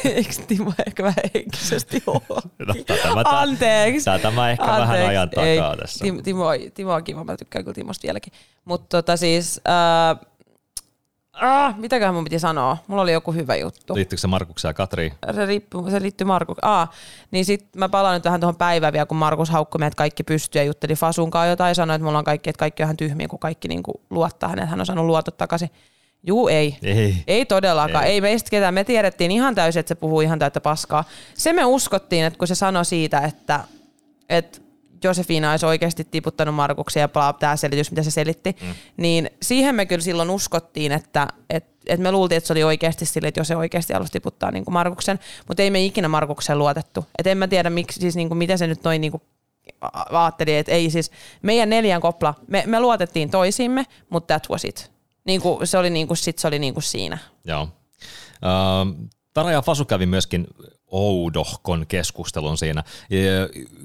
eikö 0.04 0.32
Timo 0.46 0.72
ehkä 0.86 1.02
vähän 1.02 1.24
henkisesti? 1.34 2.02
No, 2.06 2.74
tätä 2.86 3.14
mä, 3.14 3.22
Anteeksi. 3.24 4.04
Tätä 4.04 4.30
mä 4.30 4.50
ehkä 4.50 4.64
Anteeksi. 4.64 4.92
vähän 4.92 5.08
ajan 5.08 5.30
takaa 5.30 5.46
Ei, 5.46 5.58
tässä. 5.80 6.04
Timo, 6.22 6.22
Timo 6.74 6.92
on 6.92 7.04
kiva, 7.04 7.24
mä 7.24 7.36
tykkään 7.36 7.64
kyllä 7.64 7.74
Timosta 7.74 8.02
vieläkin. 8.02 8.32
Mutta 8.64 8.96
tota 8.96 9.16
siis, 9.16 9.60
äh, 9.68 10.26
Ah, 11.40 11.78
mitäköhän 11.78 12.14
mun 12.14 12.24
piti 12.24 12.38
sanoa? 12.38 12.76
Mulla 12.86 13.02
oli 13.02 13.12
joku 13.12 13.32
hyvä 13.32 13.56
juttu. 13.56 13.94
Liittyykö 13.94 14.20
se 14.20 14.26
Markukseen 14.26 14.70
ja 14.70 14.74
Katriin? 14.74 15.12
Se, 15.34 15.46
riippuu, 15.46 15.90
se 15.90 16.02
liittyy 16.02 16.26
Markukseen. 16.26 16.70
Ah, 16.72 16.90
niin 17.30 17.44
sit 17.44 17.68
mä 17.76 17.88
palaan 17.88 18.14
nyt 18.14 18.24
vähän 18.24 18.40
tuohon 18.40 18.56
päivään 18.56 18.92
vielä, 18.92 19.06
kun 19.06 19.16
Markus 19.16 19.50
haukkui 19.50 19.78
meidät 19.78 19.94
kaikki 19.94 20.22
pystyä 20.22 20.62
ja 20.62 20.66
jutteli 20.66 20.94
Fasunkaan 20.94 21.48
jotain 21.48 21.70
ja 21.70 21.74
sanoi, 21.74 21.94
että 21.94 22.04
mulla 22.04 22.18
on 22.18 22.24
kaikki, 22.24 22.50
että 22.50 22.58
kaikki 22.58 22.82
on 22.82 22.86
ihan 22.86 22.96
tyhmiä, 22.96 23.28
kun 23.28 23.38
kaikki 23.38 23.68
niinku 23.68 24.00
luottaa 24.10 24.48
häneen, 24.48 24.68
hän 24.68 24.80
on 24.80 24.86
saanut 24.86 25.06
luotot 25.06 25.36
takaisin. 25.36 25.70
Juu, 26.26 26.48
ei. 26.48 26.76
Ei, 26.82 27.14
ei 27.26 27.46
todellakaan. 27.46 28.04
Ei. 28.04 28.12
ei 28.12 28.20
meistä 28.20 28.50
ketään. 28.50 28.74
Me 28.74 28.84
tiedettiin 28.84 29.30
ihan 29.30 29.54
täysin, 29.54 29.80
että 29.80 29.88
se 29.88 29.94
puhuu 29.94 30.20
ihan 30.20 30.38
täyttä 30.38 30.60
paskaa. 30.60 31.04
Se 31.34 31.52
me 31.52 31.64
uskottiin, 31.64 32.24
että 32.24 32.38
kun 32.38 32.48
se 32.48 32.54
sanoi 32.54 32.84
siitä, 32.84 33.20
että 33.20 33.60
että 34.28 34.58
Josefina 35.04 35.50
olisi 35.50 35.66
oikeasti 35.66 36.06
tiputtanut 36.10 36.54
Markuksia 36.54 37.02
ja 37.02 37.08
bla, 37.08 37.32
tämä 37.32 37.56
selitys, 37.56 37.90
mitä 37.90 38.02
se 38.02 38.10
selitti, 38.10 38.56
mm. 38.62 38.74
niin 38.96 39.30
siihen 39.42 39.74
me 39.74 39.86
kyllä 39.86 40.02
silloin 40.02 40.30
uskottiin, 40.30 40.92
että, 40.92 41.28
että, 41.50 41.70
että 41.86 42.02
me 42.02 42.12
luultiin, 42.12 42.36
että 42.36 42.46
se 42.46 42.52
oli 42.52 42.64
oikeasti 42.64 43.06
sille, 43.06 43.28
että 43.28 43.40
jos 43.40 43.48
se 43.48 43.56
oikeasti 43.56 43.92
halusi 43.92 44.12
tiputtaa 44.12 44.50
niin 44.50 44.64
kuin 44.64 44.72
Markuksen, 44.72 45.18
mutta 45.48 45.62
ei 45.62 45.70
me 45.70 45.84
ikinä 45.84 46.08
Markukseen 46.08 46.58
luotettu. 46.58 47.06
Et 47.18 47.26
en 47.26 47.38
mä 47.38 47.48
tiedä, 47.48 47.70
miksi, 47.70 48.00
siis 48.00 48.16
niin 48.16 48.28
kuin, 48.28 48.38
miten 48.38 48.58
se 48.58 48.66
nyt 48.66 48.84
noin 48.84 49.00
niin 49.00 49.10
kuin 49.10 49.22
ajatteli, 50.10 50.56
että 50.56 50.72
ei 50.72 50.90
siis 50.90 51.10
meidän 51.42 51.70
neljän 51.70 52.00
kopla, 52.00 52.34
me, 52.46 52.64
me 52.66 52.80
luotettiin 52.80 53.30
toisiimme, 53.30 53.84
mutta 54.10 54.34
that 54.34 54.50
was 54.50 54.64
it. 54.64 54.95
Niin 55.26 55.40
kuin, 55.40 55.66
se 55.66 55.78
oli, 55.78 55.90
niin 55.90 56.06
kuin, 56.06 56.16
sit 56.16 56.38
se 56.38 56.48
oli 56.48 56.58
niin 56.58 56.74
kuin 56.74 56.84
siinä. 56.84 57.18
Joo. 57.44 57.62
Uh, 57.62 59.08
Tara 59.34 59.50
ja 59.50 59.62
Fasu 59.62 59.84
kävi 59.84 60.06
myöskin 60.06 60.46
oudohkon 60.90 61.86
keskustelun 61.86 62.58
siinä. 62.58 62.84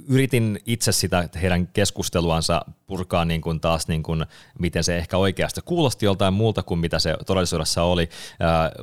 Yritin 0.07 0.59
itse 0.65 0.91
sitä 0.91 1.29
heidän 1.41 1.67
keskusteluansa 1.67 2.65
purkaa 2.87 3.25
niin 3.25 3.41
kuin 3.41 3.59
taas, 3.59 3.87
niin 3.87 4.03
kuin, 4.03 4.25
miten 4.59 4.83
se 4.83 4.97
ehkä 4.97 5.17
oikeasti 5.17 5.61
kuulosti 5.65 6.05
joltain 6.05 6.33
muulta 6.33 6.63
kuin 6.63 6.79
mitä 6.79 6.99
se 6.99 7.17
todellisuudessa 7.25 7.83
oli 7.83 8.09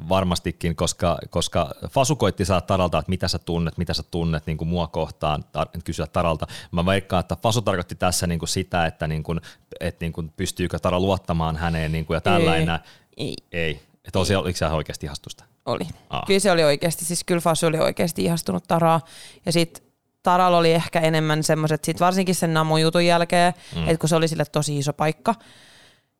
varmastikin, 0.09 0.77
koska, 0.77 1.19
koska 1.31 1.71
Fasu 1.91 2.17
koitti 2.17 2.45
saada 2.45 2.61
Taralta, 2.61 2.99
että 2.99 3.11
mitä 3.11 3.29
sä 3.29 3.39
tunnet, 3.39 3.79
mitä 3.79 3.95
sä 3.95 4.03
tunnet 4.03 4.47
niin 4.47 4.59
kuin 4.59 4.69
mua 4.69 4.87
kohtaan, 4.87 5.45
tar- 5.59 5.81
kysyä 5.85 6.07
Taralta. 6.07 6.47
Mä 6.71 6.87
veikkaan, 6.87 7.21
että 7.21 7.37
Fasu 7.37 7.63
tarkoitti 7.63 7.95
tässä 7.95 8.27
niin 8.27 8.39
kuin 8.39 8.49
sitä, 8.49 8.87
että, 8.87 9.07
niin 9.07 9.23
kuin, 9.23 9.41
että 9.81 10.05
niin 10.05 10.13
kuin 10.13 10.33
pystyykö 10.37 10.79
Tara 10.79 11.01
luottamaan 11.01 11.57
häneen 11.57 11.93
niin 11.93 12.07
kuin 12.07 12.15
ja 12.15 12.21
tällainen. 12.21 12.79
Ei. 13.17 13.37
Ei. 13.53 13.81
Että 14.05 14.19
oliko 14.19 14.57
se 14.57 14.67
oikeasti 14.67 15.07
ihastusta? 15.07 15.45
Oli. 15.69 15.87
Ah. 16.11 16.23
Kyllä 16.27 16.41
se 16.41 16.51
oli 16.51 16.65
oikeasti, 16.65 17.05
siis 17.05 17.25
kyllä 17.25 17.41
Fasu 17.41 17.67
oli 17.67 17.79
oikeasti 17.79 18.25
ihastunut 18.25 18.65
Taraa. 18.69 19.01
Ja 19.47 19.53
sitten 19.53 19.85
Taralla 20.23 20.59
oli 20.59 20.73
ehkä 20.73 21.01
enemmän 21.01 21.43
semmoiset, 21.43 21.85
sit 21.85 22.01
varsinkin 22.01 22.35
sen 22.35 22.55
Namu-jutun 22.55 23.07
jälkeen, 23.07 23.55
mm. 23.77 23.83
että 23.83 23.99
kun 23.99 24.09
se 24.09 24.17
oli 24.17 24.29
sille 24.29 24.45
tosi 24.45 24.79
iso 24.79 24.93
paikka. 24.93 25.35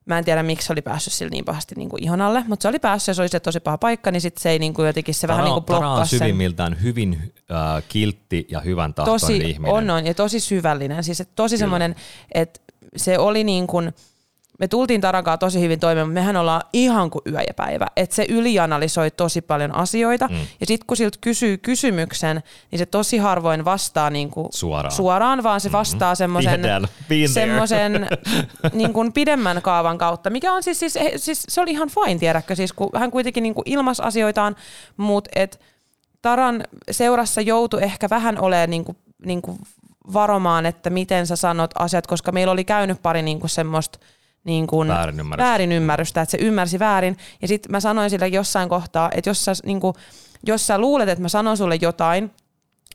Mä 0.05 0.17
en 0.17 0.25
tiedä, 0.25 0.43
miksi 0.43 0.67
se 0.67 0.73
oli 0.73 0.81
päässyt 0.81 1.13
sille 1.13 1.29
niin 1.29 1.45
pahasti 1.45 1.75
niin 1.75 1.89
kuin 1.89 2.03
ihon 2.03 2.21
alle, 2.21 2.43
mutta 2.47 2.63
se 2.63 2.67
oli 2.67 2.79
päässyt 2.79 3.07
ja 3.07 3.13
se 3.13 3.21
oli 3.21 3.29
se 3.29 3.39
tosi 3.39 3.59
paha 3.59 3.77
paikka, 3.77 4.11
niin 4.11 4.21
sitten 4.21 4.41
se 4.41 4.49
ei 4.49 4.59
niin 4.59 4.73
kuin 4.73 4.87
jotenkin 4.87 5.15
se 5.15 5.27
Tara, 5.27 5.33
vähän 5.33 5.45
niin 5.45 5.53
kuin 5.53 5.65
blokkaa 5.65 5.89
Tara 5.89 6.01
on 6.01 6.07
syvimmiltään 6.07 6.81
hyvin 6.81 7.33
äh, 7.51 7.83
kiltti 7.89 8.47
ja 8.51 8.59
hyvän 8.59 8.93
tahtoinen 8.93 9.19
tosi, 9.19 9.37
ihminen. 9.37 9.73
On, 9.73 9.89
on, 9.89 10.05
ja 10.05 10.13
tosi 10.13 10.39
syvällinen. 10.39 11.03
Siis 11.03 11.23
tosi 11.35 11.55
Kyllä. 11.55 11.59
semmoinen, 11.59 11.95
että 12.33 12.59
se 12.95 13.19
oli 13.19 13.43
niin 13.43 13.67
kuin– 13.67 13.93
me 14.59 14.67
tultiin 14.67 15.01
Tarankaa 15.01 15.37
tosi 15.37 15.61
hyvin 15.61 15.79
toimeen, 15.79 16.07
mutta 16.07 16.19
mehän 16.19 16.37
ollaan 16.37 16.61
ihan 16.73 17.09
kuin 17.09 17.21
yö 17.27 17.41
ja 17.47 17.53
päivä. 17.55 17.87
Että 17.95 18.15
se 18.15 18.25
ylianalysoi 18.29 19.11
tosi 19.11 19.41
paljon 19.41 19.75
asioita. 19.75 20.27
Mm. 20.27 20.35
Ja 20.35 20.65
sitten 20.65 20.87
kun 20.87 20.97
siltä 20.97 21.17
kysyy 21.21 21.57
kysymyksen, 21.57 22.43
niin 22.71 22.79
se 22.79 22.85
tosi 22.85 23.17
harvoin 23.17 23.65
vastaa 23.65 24.09
niin 24.09 24.31
kuin 24.31 24.47
suoraan. 24.51 24.91
suoraan, 24.95 25.43
vaan 25.43 25.61
se 25.61 25.69
mm-hmm. 25.69 25.77
vastaa 25.77 26.15
semmoisen 26.15 26.61
semmoisen 27.33 28.07
niin 28.73 28.93
kuin 28.93 29.13
pidemmän 29.13 29.61
kaavan 29.61 29.97
kautta, 29.97 30.29
mikä 30.29 30.53
on 30.53 30.63
siis, 30.63 30.79
siis, 30.79 30.97
siis 31.15 31.43
se 31.49 31.61
oli 31.61 31.71
ihan 31.71 31.89
fine, 31.89 32.19
tiedäkö, 32.19 32.55
siis 32.55 32.73
kun 32.73 32.89
hän 32.95 33.11
kuitenkin 33.11 33.43
niin 33.43 33.55
kuin 33.55 33.63
ilmas 33.65 33.99
asioitaan, 33.99 34.55
mutta 34.97 35.29
et 35.35 35.59
Taran 36.21 36.63
seurassa 36.91 37.41
joutui 37.41 37.83
ehkä 37.83 38.07
vähän 38.09 38.39
olemaan 38.39 38.69
niin 38.69 38.85
kuin, 38.85 38.97
niin 39.25 39.41
kuin 39.41 39.59
varomaan, 40.13 40.65
että 40.65 40.89
miten 40.89 41.27
sä 41.27 41.35
sanot 41.35 41.71
asiat, 41.79 42.07
koska 42.07 42.31
meillä 42.31 42.51
oli 42.51 42.63
käynyt 42.63 43.01
pari 43.01 43.21
niin 43.21 43.39
kuin 43.39 43.49
semmoista 43.49 43.99
niin 44.43 44.67
kuin 44.67 44.87
väärinymmärrystä. 44.87 45.49
väärinymmärrystä, 45.49 46.21
että 46.21 46.31
se 46.31 46.37
ymmärsi 46.41 46.79
väärin. 46.79 47.17
Ja 47.41 47.47
sitten 47.47 47.71
mä 47.71 47.79
sanoin 47.79 48.09
sille 48.09 48.27
jossain 48.27 48.69
kohtaa, 48.69 49.09
että 49.15 49.29
jos 49.29 49.45
sä, 49.45 49.51
niin 49.65 49.79
kuin, 49.79 49.93
jos 50.43 50.67
sä 50.67 50.77
luulet, 50.77 51.09
että 51.09 51.21
mä 51.21 51.29
sanon 51.29 51.57
sulle 51.57 51.77
jotain, 51.81 52.31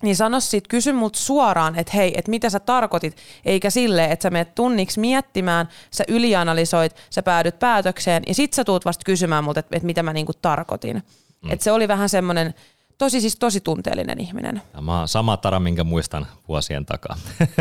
niin 0.02 0.16
sano 0.16 0.40
sit, 0.40 0.68
kysy 0.68 0.92
multa 0.92 1.18
suoraan, 1.18 1.78
että 1.78 1.92
hei, 1.94 2.12
että 2.16 2.30
mitä 2.30 2.50
sä 2.50 2.60
tarkoitit, 2.60 3.16
eikä 3.44 3.70
sille, 3.70 4.04
että 4.04 4.22
sä 4.22 4.30
menet 4.30 4.54
tunniksi 4.54 5.00
miettimään, 5.00 5.68
sä 5.90 6.04
ylianalysoit, 6.08 6.96
sä 7.10 7.22
päädyt 7.22 7.58
päätökseen, 7.58 8.22
ja 8.26 8.34
sit 8.34 8.52
sä 8.52 8.64
tuut 8.64 8.84
vasta 8.84 9.04
kysymään 9.04 9.44
multa, 9.44 9.60
että, 9.60 9.76
että 9.76 9.86
mitä 9.86 10.02
mä 10.02 10.12
niinku 10.12 10.32
tarkoitin. 10.42 11.02
Mm. 11.42 11.50
Että 11.50 11.64
se 11.64 11.72
oli 11.72 11.88
vähän 11.88 12.08
semmoinen, 12.08 12.54
tosi 12.98 13.20
siis 13.20 13.36
tosi 13.36 13.60
tunteellinen 13.60 14.20
ihminen. 14.20 14.62
Sama, 14.74 15.06
sama 15.06 15.36
tara, 15.36 15.60
minkä 15.60 15.84
muistan 15.84 16.26
vuosien 16.48 16.86
takaa. 16.86 17.16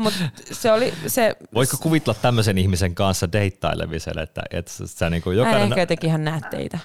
Mut 0.00 0.14
se 0.52 0.72
oli 0.72 0.94
se... 1.06 1.36
Voitko 1.54 1.76
kuvitella 1.76 2.18
tämmöisen 2.22 2.58
ihmisen 2.58 2.94
kanssa 2.94 3.32
deittailemisen, 3.32 4.18
että, 4.18 4.42
että 4.50 4.72
sä 4.86 5.10
niin 5.10 5.22
kuin 5.22 5.36
jokainen... 5.36 5.60
Hän 5.60 5.68
ehkä 5.68 5.80
jotenkin 5.80 6.08
ihan 6.08 6.24
näet 6.24 6.50
teitä. 6.50 6.78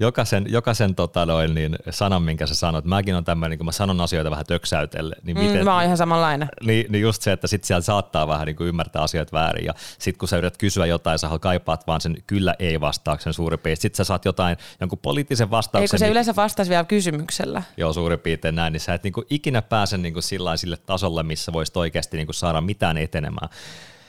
Jokaisen, 0.00 0.44
jokaisen 0.48 0.94
tota 0.94 1.26
noin, 1.26 1.54
niin 1.54 1.76
sanan, 1.90 2.22
minkä 2.22 2.46
sä 2.46 2.54
sanot, 2.54 2.84
mäkin 2.84 3.14
on 3.14 3.24
tämmöinen, 3.24 3.58
kun 3.58 3.64
mä 3.66 3.72
sanon 3.72 4.00
asioita 4.00 4.30
vähän 4.30 4.46
töksäytelle. 4.46 5.14
Niin 5.22 5.36
mm, 5.36 5.44
miten, 5.44 5.64
mä 5.64 5.74
oon 5.74 5.84
ihan 5.84 5.96
samanlainen. 5.96 6.48
Niin, 6.62 6.86
niin 6.88 7.02
just 7.02 7.22
se, 7.22 7.32
että 7.32 7.46
sit 7.46 7.64
siellä 7.64 7.80
saattaa 7.80 8.28
vähän 8.28 8.46
niin 8.46 8.56
kuin 8.56 8.68
ymmärtää 8.68 9.02
asioita 9.02 9.32
väärin 9.32 9.64
ja 9.64 9.74
sit 9.98 10.16
kun 10.16 10.28
sä 10.28 10.36
yrität 10.36 10.58
kysyä 10.58 10.86
jotain, 10.86 11.18
sä 11.18 11.28
kaipaat 11.40 11.86
vaan 11.86 12.00
sen 12.00 12.16
kyllä 12.26 12.54
ei 12.58 12.80
vastauksen 12.80 13.32
suurin 13.32 13.58
piirtein. 13.58 13.82
Sitten 13.82 13.96
sä 13.96 14.04
saat 14.04 14.24
jotain, 14.24 14.56
jonkun 14.80 14.98
poliittisen 14.98 15.50
vastauksen. 15.50 15.82
Eikö 15.82 15.98
se 15.98 16.04
niin, 16.04 16.10
yleensä 16.10 16.36
vastaisi 16.36 16.70
vielä 16.70 16.84
kysymyksellä? 16.84 17.62
Joo, 17.76 17.92
suurin 17.92 18.18
piirtein 18.18 18.54
näin, 18.54 18.72
niin 18.72 18.80
sä 18.80 18.94
et 18.94 19.02
niin 19.02 19.12
kuin 19.12 19.26
ikinä 19.30 19.62
pääse 19.62 19.98
niin 19.98 20.12
kuin 20.12 20.22
sille 20.22 20.76
tasolle, 20.76 21.22
missä 21.22 21.52
voisit 21.52 21.76
oikeasti 21.76 22.16
niin 22.16 22.26
kuin 22.26 22.34
saada 22.34 22.51
mitään 22.60 22.98
etenemään. 22.98 23.48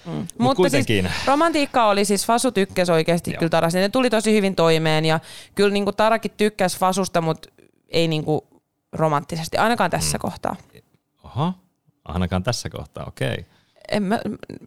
Mm. 0.06 0.12
Mut 0.12 0.28
Mutta 0.38 0.56
kuitenkin. 0.56 1.06
siis 1.06 1.28
romantiikka 1.28 1.86
oli 1.86 2.06
siis, 2.06 2.26
Fasu 2.26 2.52
tykkäsi 2.52 2.91
oikeasti 2.91 3.32
Joo. 3.32 3.39
kyllä 3.39 3.50
Tarasta. 3.50 3.80
Ne 3.80 3.89
tuli 3.89 4.10
tosi 4.10 4.34
hyvin 4.34 4.56
toimeen 4.56 5.06
ja 5.06 5.20
kyllä 5.56 5.74
niin 5.74 5.84
kuin 5.84 5.96
Tarakin 5.96 6.32
tykkäsi 6.38 6.80
Fasusta, 6.80 7.22
mutta 7.22 7.50
ei 7.89 8.08
niin 8.08 8.26
kuin 8.26 8.41
romanttisesti, 8.94 9.58
ainakaan 9.58 9.91
tässä 9.91 10.18
mm. 10.18 10.22
kohtaa. 10.22 10.56
Aha, 11.24 11.54
ainakaan 12.06 12.44
tässä 12.44 12.70
kohtaa, 12.70 13.06
okei. 13.06 13.34
Okay. 13.34 13.44
En 13.91 14.03
mä, 14.03 14.19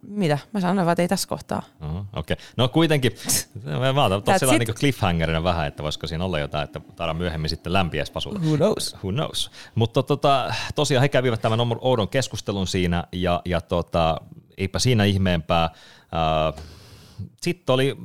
mitä? 0.03 0.39
Mä 0.53 0.61
sanoin 0.61 0.87
vaan, 0.87 0.93
että 0.93 1.03
ei 1.03 1.09
tässä 1.09 1.29
kohtaa. 1.29 1.63
Uh-huh, 1.85 1.99
Okei. 1.99 2.35
Okay. 2.35 2.37
No 2.57 2.69
kuitenkin, 2.69 3.13
mä 3.95 4.05
otan 4.05 4.23
tosiaan 4.23 4.59
niin 4.59 4.75
cliffhangerina 4.75 5.43
vähän, 5.43 5.67
että 5.67 5.83
voisiko 5.83 6.07
siinä 6.07 6.25
olla 6.25 6.39
jotain, 6.39 6.65
että 6.65 6.81
Tara 6.97 7.15
myöhemmin 7.15 7.51
sitten 7.51 7.73
pasulla. 8.13 8.39
Who 8.39 8.57
knows? 8.57 8.97
Who 9.03 9.13
knows. 9.13 9.51
Mutta 9.75 10.03
tota, 10.03 10.55
tosiaan 10.75 11.03
he 11.03 11.09
kävivät 11.09 11.41
tämän 11.41 11.61
oudon 11.81 12.09
keskustelun 12.09 12.67
siinä 12.67 13.05
ja, 13.13 13.43
ja 13.45 13.61
tota, 13.61 14.21
eipä 14.59 14.79
siinä 14.79 15.05
ihmeempää. 15.05 15.71
Uh, 16.57 16.63
sitten 17.43 17.73
oli, 17.73 17.97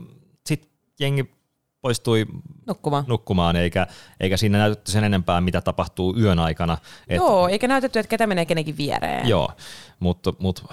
sit 0.45 0.69
jengi 0.99 1.40
poistui 1.81 2.25
nukkumaan, 2.67 3.03
nukkumaan 3.07 3.55
eikä, 3.55 3.87
eikä 4.19 4.37
siinä 4.37 4.57
näytetty 4.57 4.91
sen 4.91 5.03
enempää, 5.03 5.41
mitä 5.41 5.61
tapahtuu 5.61 6.17
yön 6.17 6.39
aikana. 6.39 6.77
Et, 7.07 7.17
Joo, 7.17 7.47
eikä 7.47 7.67
näytetty, 7.67 7.99
että 7.99 8.09
ketä 8.09 8.27
menee 8.27 8.45
kenenkin 8.45 8.77
viereen. 8.77 9.27
Joo, 9.27 9.51
mutta 9.99 10.33
mut, 10.39 10.65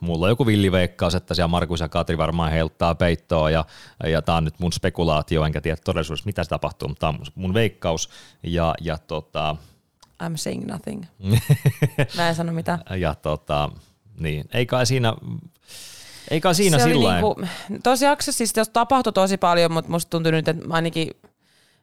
mulla 0.00 0.26
on 0.26 0.30
joku 0.30 0.46
villiveikkaus, 0.46 1.14
että 1.14 1.34
siellä 1.34 1.48
Markus 1.48 1.80
ja 1.80 1.88
Katri 1.88 2.18
varmaan 2.18 2.52
heiluttaa 2.52 2.94
peittoa 2.94 3.50
ja, 3.50 3.64
ja 4.04 4.22
tämä 4.22 4.38
on 4.38 4.44
nyt 4.44 4.58
mun 4.58 4.72
spekulaatio, 4.72 5.44
enkä 5.44 5.60
tiedä 5.60 5.76
todellisuudessa 5.84 6.26
mitä 6.26 6.44
se 6.44 6.50
tapahtuu, 6.50 6.88
mutta 6.88 7.00
tämä 7.00 7.18
on 7.18 7.26
mun 7.34 7.54
veikkaus 7.54 8.10
ja, 8.42 8.74
ja 8.80 8.98
tota... 8.98 9.56
I'm 10.22 10.36
saying 10.36 10.66
nothing. 10.66 11.04
Mä 12.16 12.28
en 12.28 12.34
sano 12.34 12.52
mitään. 12.52 12.82
Ja 12.96 13.14
tota, 13.14 13.70
niin, 14.20 14.44
ei 14.52 14.66
kai 14.66 14.86
siinä 14.86 15.14
eikä 16.30 16.52
siinä 16.52 16.78
se 16.78 16.84
sillä 16.84 17.12
niinku, 17.12 17.36
Tosi 17.82 18.04
siis 18.20 18.52
jos 18.56 18.68
tapahtui 18.68 19.12
tosi 19.12 19.36
paljon, 19.36 19.72
mutta 19.72 19.90
musta 19.90 20.10
tuntui 20.10 20.32
nyt, 20.32 20.48
että 20.48 20.64
ainakin 20.70 21.10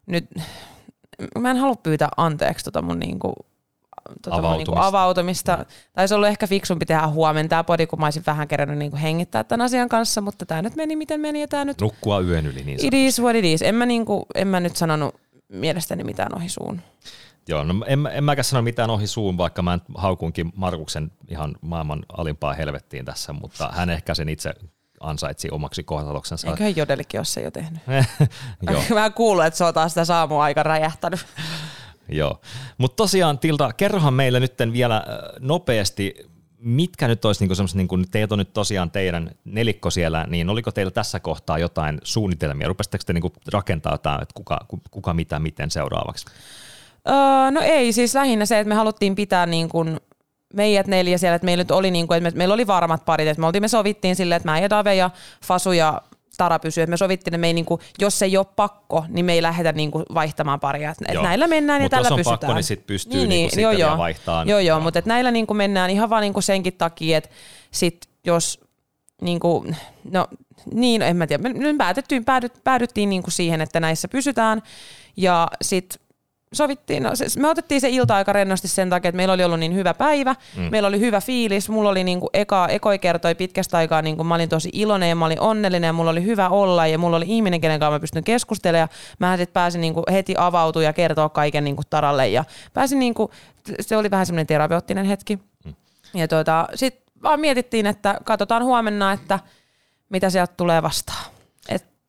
nyt, 0.06 0.26
mä 1.40 1.52
en 1.52 1.58
halua 1.58 1.76
pyytää 1.76 2.10
anteeksi 2.18 2.66
tota 2.66 2.82
mun 2.82 3.00
niinku, 3.00 3.34
tota 4.22 4.36
avautumista. 4.36 4.50
Mun 4.50 4.58
niinku 4.58 4.74
avautumista. 4.76 5.66
Taisi 5.94 6.14
ollut 6.14 6.28
ehkä 6.28 6.48
fiksumpi 6.48 6.86
tehdä 6.86 7.08
huomenna 7.08 7.50
tämä 7.50 7.64
podi, 7.64 7.88
kun 7.88 8.00
mä 8.00 8.06
olisin 8.06 8.24
vähän 8.26 8.48
kerännyt 8.48 8.78
niinku 8.78 8.98
hengittää 8.98 9.44
tämän 9.44 9.66
asian 9.66 9.90
kanssa, 9.90 10.22
mutta 10.22 10.46
tämä 10.46 10.62
nyt 10.62 10.76
meni 10.76 10.96
miten 10.96 11.20
meni 11.20 11.42
ja 11.42 11.48
tämä 11.48 11.66
nyt... 11.66 11.82
Nukkua 11.82 12.20
yön 12.20 12.46
yli 12.46 12.64
niin 12.64 12.86
It 12.86 12.94
is 12.94 13.22
what 13.22 13.36
it 13.36 13.46
is. 13.46 13.62
En 13.62 13.76
mä, 13.76 13.86
niinku, 13.86 14.26
en 14.36 14.48
mä 14.48 14.60
nyt 14.60 14.76
sanonut 14.76 15.16
mielestäni 15.48 16.04
mitään 16.04 16.36
ohi 16.36 16.50
suun. 16.50 16.82
Joo, 17.48 17.64
no 17.64 17.74
en, 17.88 18.10
en 18.14 18.24
mäkään 18.24 18.44
sano 18.44 18.62
mitään 18.62 18.90
ohi 18.90 19.08
suun, 19.08 19.38
vaikka 19.38 19.62
mä 19.62 19.80
haukunkin 19.96 20.52
Markuksen 20.56 21.12
ihan 21.28 21.56
maailman 21.62 22.06
alimpaa 22.18 22.54
helvettiin 22.54 23.06
tässä, 23.06 23.34
mutta 23.34 23.70
hän 23.72 23.90
ehkä 23.90 24.16
sen 24.16 24.30
itse 24.30 24.54
ansaitsi 25.00 25.48
omaksi 25.52 25.84
kohtaloksensa. 25.84 26.48
Eiköhän 26.48 26.76
Jodelikin 26.76 27.20
ole 27.20 27.26
se 27.26 27.42
jo 27.42 27.52
tehnyt. 27.52 27.82
Joo. 28.72 28.84
Mä 28.94 29.10
kuullut, 29.10 29.46
että 29.46 29.58
se 29.58 29.64
on 29.64 29.74
taas 29.74 29.92
sitä 29.92 30.06
saamua 30.06 30.44
aika 30.44 30.64
räjähtänyt. 30.64 31.26
Joo, 32.10 32.42
mutta 32.78 32.96
tosiaan 32.96 33.40
Tilta, 33.40 33.74
kerrohan 33.74 34.14
meille 34.14 34.40
nyt 34.40 34.54
vielä 34.74 34.96
äh, 34.96 35.04
nopeasti, 35.40 36.16
mitkä 36.58 37.08
nyt 37.08 37.26
olisi 37.26 37.42
niinku 37.42 37.56
semmoiset, 37.56 37.78
niinku, 37.78 37.98
teet 38.12 38.32
on 38.32 38.40
nyt 38.40 38.54
tosiaan 38.54 38.92
teidän 38.92 39.32
nelikko 39.46 39.90
siellä, 39.90 40.26
niin 40.30 40.50
oliko 40.50 40.72
teillä 40.72 40.92
tässä 40.92 41.20
kohtaa 41.20 41.58
jotain 41.58 42.00
suunnitelmia? 42.04 42.68
Rupesitteko 42.68 43.04
te 43.08 43.14
niinku 43.14 43.34
rakentaa 43.52 43.94
jotain, 43.94 44.22
että 44.22 44.34
kuka, 44.34 44.66
kuka 44.92 45.14
mitä 45.14 45.40
miten 45.40 45.72
seuraavaksi? 45.72 46.26
Öö, 47.10 47.52
no 47.52 47.62
ei, 47.62 47.94
siis 47.94 48.16
lähinnä 48.16 48.46
se, 48.46 48.60
että 48.60 48.70
me 48.70 48.76
haluttiin 48.76 49.16
pitää 49.16 49.46
niin 49.46 49.70
kuin 49.70 50.00
meidät 50.54 50.88
neljä 50.88 51.18
siellä, 51.18 51.36
että 51.36 51.46
meillä 51.46 51.62
nyt 51.62 51.72
oli 51.72 51.92
niin 51.92 52.08
kuin, 52.08 52.18
että 52.18 52.32
me, 52.32 52.38
meillä 52.38 52.54
oli 52.54 52.68
varmat 52.68 53.06
parit, 53.06 53.28
että 53.28 53.42
me, 53.42 53.46
oltiin, 53.46 53.64
me 53.64 53.68
sovittiin 53.68 54.16
silleen, 54.16 54.38
että 54.38 54.50
mä 54.52 54.60
ja 54.60 54.70
Dave 54.70 54.96
ja 54.96 55.10
Fasu 55.46 55.72
ja 55.72 56.02
Tara 56.38 56.60
pysyy. 56.60 56.84
Et 56.84 56.90
me 56.90 56.98
sovittiin, 56.98 57.34
että 57.34 57.38
me 57.38 57.48
ei, 57.48 57.54
niinku, 57.54 57.80
jos 58.00 58.20
se 58.20 58.26
ei 58.26 58.38
ole 58.38 58.46
pakko, 58.56 59.06
niin 59.10 59.26
me 59.26 59.34
ei 59.34 59.42
lähdetä 59.42 59.72
niinku 59.72 60.04
vaihtamaan 60.14 60.60
paria. 60.60 60.92
Et 61.08 61.14
Joo. 61.14 61.24
näillä 61.24 61.48
mennään 61.48 61.82
Mut 61.82 61.86
ja 61.86 61.90
tällä 61.90 62.06
jos 62.06 62.12
on 62.12 62.18
pysytään. 62.18 62.40
pakko, 62.40 62.54
niin 62.54 62.64
sit 62.64 62.88
pystyy 62.88 63.28
niinku 63.28 63.50
sitten 63.50 63.62
joo, 63.62 63.72
vielä 63.72 63.90
joo. 63.90 63.98
vaihtamaan. 63.98 64.48
Joo, 64.48 64.60
joo, 64.60 64.78
Joo. 64.78 64.80
mutta 64.80 65.00
et 65.00 65.06
näillä 65.06 65.32
niinku 65.32 65.54
mennään 65.54 65.90
ihan 65.90 66.10
vaan 66.10 66.22
niinku 66.22 66.42
senkin 66.42 66.74
takia, 66.74 67.18
että 67.18 67.30
sit 67.72 68.10
jos 68.26 68.60
niinku, 69.22 69.66
no 70.12 70.28
niin, 70.74 71.02
en 71.02 71.18
mä 71.18 71.28
tiedä, 71.28 71.50
me, 71.50 71.76
päätettiin, 71.78 72.26
päädyt, 72.26 72.54
päädyttiin 72.64 73.10
niinku 73.10 73.32
siihen, 73.32 73.62
että 73.62 73.80
näissä 73.80 74.08
pysytään 74.08 74.62
ja 75.18 75.48
sitten 75.62 76.00
sovittiin, 76.54 77.04
no, 77.04 77.16
se, 77.16 77.26
me 77.40 77.50
otettiin 77.50 77.82
se 77.82 77.90
ilta 77.90 78.16
aika 78.16 78.34
rennosti 78.34 78.68
sen 78.68 78.90
takia, 78.90 79.10
että 79.10 79.18
meillä 79.18 79.34
oli 79.34 79.44
ollut 79.44 79.60
niin 79.60 79.76
hyvä 79.76 79.94
päivä, 79.94 80.36
mm. 80.58 80.64
meillä 80.72 80.88
oli 80.88 81.00
hyvä 81.00 81.22
fiilis, 81.22 81.70
mulla 81.70 81.90
oli 81.90 82.04
niinku 82.04 82.30
eka, 82.34 82.68
ekoi 82.68 83.00
kertoi 83.00 83.36
pitkästä 83.36 83.78
aikaa, 83.78 84.02
niinku 84.02 84.24
mä 84.24 84.36
olin 84.36 84.50
tosi 84.50 84.70
iloinen 84.74 85.10
ja 85.10 85.16
mä 85.16 85.26
olin 85.26 85.42
onnellinen 85.42 85.88
ja 85.88 85.94
mulla 85.94 86.12
oli 86.12 86.24
hyvä 86.24 86.50
olla 86.50 86.88
ja 86.88 86.98
mulla 86.98 87.18
oli 87.18 87.26
ihminen, 87.28 87.62
kenen 87.62 87.80
kanssa 87.80 87.92
mä 87.92 88.00
pystyn 88.00 88.24
keskustelemaan 88.24 88.90
ja 88.92 89.16
mä 89.20 89.38
sitten 89.38 89.54
pääsin 89.54 89.82
niinku 89.82 90.04
heti 90.12 90.36
avautua 90.38 90.84
ja 90.84 90.94
kertoa 90.94 91.30
kaiken 91.30 91.64
niinku 91.64 91.82
Taralle 91.90 92.28
ja 92.28 92.46
pääsin 92.74 93.00
niinku, 93.00 93.32
se 93.80 93.98
oli 93.98 94.12
vähän 94.12 94.26
semmoinen 94.26 94.48
terapeuttinen 94.48 95.06
hetki. 95.06 95.40
Mm. 95.66 95.74
Ja 96.14 96.28
tuota, 96.28 96.68
sitten 96.76 97.14
vaan 97.24 97.40
mietittiin, 97.40 97.86
että 97.86 98.18
katsotaan 98.24 98.64
huomenna, 98.64 99.12
että 99.12 99.40
mitä 100.10 100.30
sieltä 100.30 100.54
tulee 100.58 100.82
vastaan. 100.82 101.41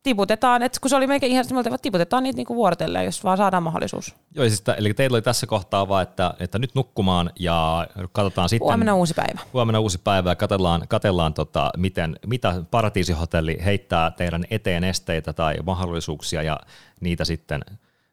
Et 0.03 0.05
tiputetaan, 0.05 0.63
että 0.63 0.81
kun 0.81 0.91
se 0.91 0.97
oli 0.97 1.07
melkein 1.07 1.33
ihan 1.33 1.45
semmoinen, 1.45 1.75
että 1.75 1.83
tiputetaan 1.83 2.23
niitä 2.23 2.37
niinku 2.37 2.55
vuorotellen, 2.55 3.05
jos 3.05 3.25
vaan 3.25 3.37
saadaan 3.37 3.63
mahdollisuus. 3.63 4.15
Joo, 4.35 4.49
siis, 4.49 4.61
tä- 4.61 4.75
eli 4.75 4.95
teillä 4.95 5.15
oli 5.15 5.23
tässä 5.23 5.47
kohtaa 5.47 5.89
vaan, 5.89 6.03
että, 6.03 6.35
että 6.41 6.59
nyt 6.59 6.75
nukkumaan 6.75 7.31
ja 7.39 7.87
katsotaan 8.13 8.49
sitten. 8.49 8.67
Huomenna 8.67 8.95
uusi 8.95 9.15
päivä. 9.15 9.41
Huomenna 9.53 9.81
uusi 9.81 9.99
päivä 10.05 10.31
ja 10.31 10.37
katsellaan, 10.37 10.89
katsellaan 10.89 11.35
tota, 11.35 11.71
miten, 11.77 12.17
mitä 12.27 12.55
Paratiisihotelli 12.71 13.59
heittää 13.65 14.11
teidän 14.11 14.45
eteen 14.51 14.85
esteitä 14.85 15.33
tai 15.33 15.55
mahdollisuuksia 15.67 16.43
ja 16.43 16.61
niitä 17.01 17.25
sitten, 17.25 17.61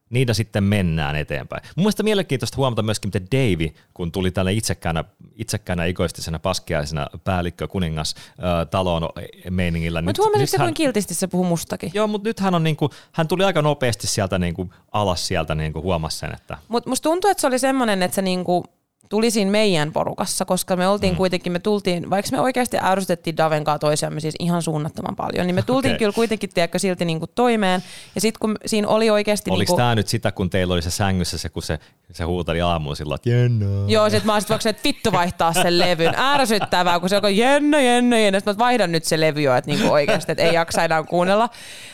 niitä 0.09 0.33
sitten 0.33 0.63
mennään 0.63 1.15
eteenpäin. 1.15 1.63
Mun 1.75 1.83
mielestä 1.83 2.03
mielenkiintoista 2.03 2.57
huomata 2.57 2.83
myöskin, 2.83 3.07
miten 3.07 3.27
Davy, 3.31 3.73
kun 3.93 4.11
tuli 4.11 4.31
tälle 4.31 4.53
itsekkäänä, 4.53 5.03
itsekkäänä 5.35 5.85
egoistisena 5.85 6.39
paskiaisena 6.39 7.07
päällikkö 7.23 7.67
kuningas 7.67 8.15
äh, 8.17 8.67
talon 8.71 9.09
meiningillä. 9.49 10.01
Mutta 10.01 10.21
huomasitko, 10.21 10.57
hän... 10.57 10.65
kuinka 10.65 10.77
kiltisti 10.77 11.13
se 11.13 11.27
puhuu 11.27 11.45
mustakin? 11.45 11.91
Joo, 11.93 12.07
mutta 12.07 12.29
nyt 12.29 12.39
hän, 12.39 12.55
on 12.55 12.63
niinku, 12.63 12.89
hän 13.11 13.27
tuli 13.27 13.43
aika 13.43 13.61
nopeasti 13.61 14.07
sieltä 14.07 14.39
niinku 14.39 14.73
alas 14.91 15.27
sieltä, 15.27 15.55
niinku 15.55 15.81
huomasi 15.81 16.17
sen, 16.17 16.33
että 16.33 16.57
Mutta 16.67 16.89
musta 16.89 17.09
tuntuu, 17.09 17.29
että 17.31 17.41
se 17.41 17.47
oli 17.47 17.59
semmoinen, 17.59 18.03
että 18.03 18.15
se 18.15 18.21
niinku 18.21 18.65
tuli 19.09 19.31
siinä 19.31 19.51
meidän 19.51 19.91
porukassa, 19.91 20.45
koska 20.45 20.75
me 20.75 20.87
oltiin 20.87 21.13
mm. 21.13 21.17
kuitenkin, 21.17 21.51
me 21.51 21.59
tultiin, 21.59 22.09
vaikka 22.09 22.31
me 22.31 22.41
oikeasti 22.41 22.77
ärsytettiin 22.81 23.37
Daven 23.37 23.63
kanssa 23.63 23.79
toisiamme 23.79 24.19
siis 24.19 24.35
ihan 24.39 24.61
suunnattoman 24.61 25.15
paljon, 25.15 25.47
niin 25.47 25.55
me 25.55 25.61
tultiin 25.61 25.91
okay. 25.91 25.99
kyllä 25.99 26.13
kuitenkin 26.13 26.49
tiedätkö, 26.53 26.79
silti 26.79 27.05
niinku 27.05 27.27
toimeen. 27.27 27.83
Ja 28.15 28.21
sitten 28.21 28.39
kun 28.39 28.55
siinä 28.65 28.87
oli 28.87 29.09
oikeasti... 29.09 29.51
Oliko 29.51 29.59
niinku, 29.59 29.77
tämä 29.77 29.95
nyt 29.95 30.07
sitä, 30.07 30.31
kun 30.31 30.49
teillä 30.49 30.73
oli 30.73 30.81
se 30.81 30.91
sängyssä 30.91 31.37
se, 31.37 31.49
kun 31.49 31.63
se, 31.63 31.79
se 32.11 32.23
huuteli 32.23 32.61
aamulla 32.61 32.95
silloin, 32.95 33.15
että 33.15 33.29
jennää. 33.29 33.85
Joo, 33.87 34.09
sit 34.09 34.23
mä 34.23 34.33
olisin 34.33 34.49
vaikka 34.49 34.69
että 34.69 34.83
vittu 34.83 35.11
vaihtaa 35.11 35.53
sen 35.53 35.79
levyn. 35.79 36.13
Ärsyttävää, 36.17 36.99
kun 36.99 37.09
se 37.09 37.19
on 37.23 37.37
jennä, 37.37 37.81
jennä, 37.81 38.19
jennä. 38.19 38.39
Sitten 38.39 38.55
mä 38.55 38.59
vaihdan 38.59 38.91
nyt 38.91 39.03
se 39.03 39.19
levy 39.19 39.41
jo, 39.41 39.55
että 39.55 39.71
niinku 39.71 39.91
oikeasti, 39.91 40.31
että 40.31 40.43
ei 40.43 40.53
jaksa 40.53 40.83
enää 40.83 41.03
kuunnella. 41.03 41.49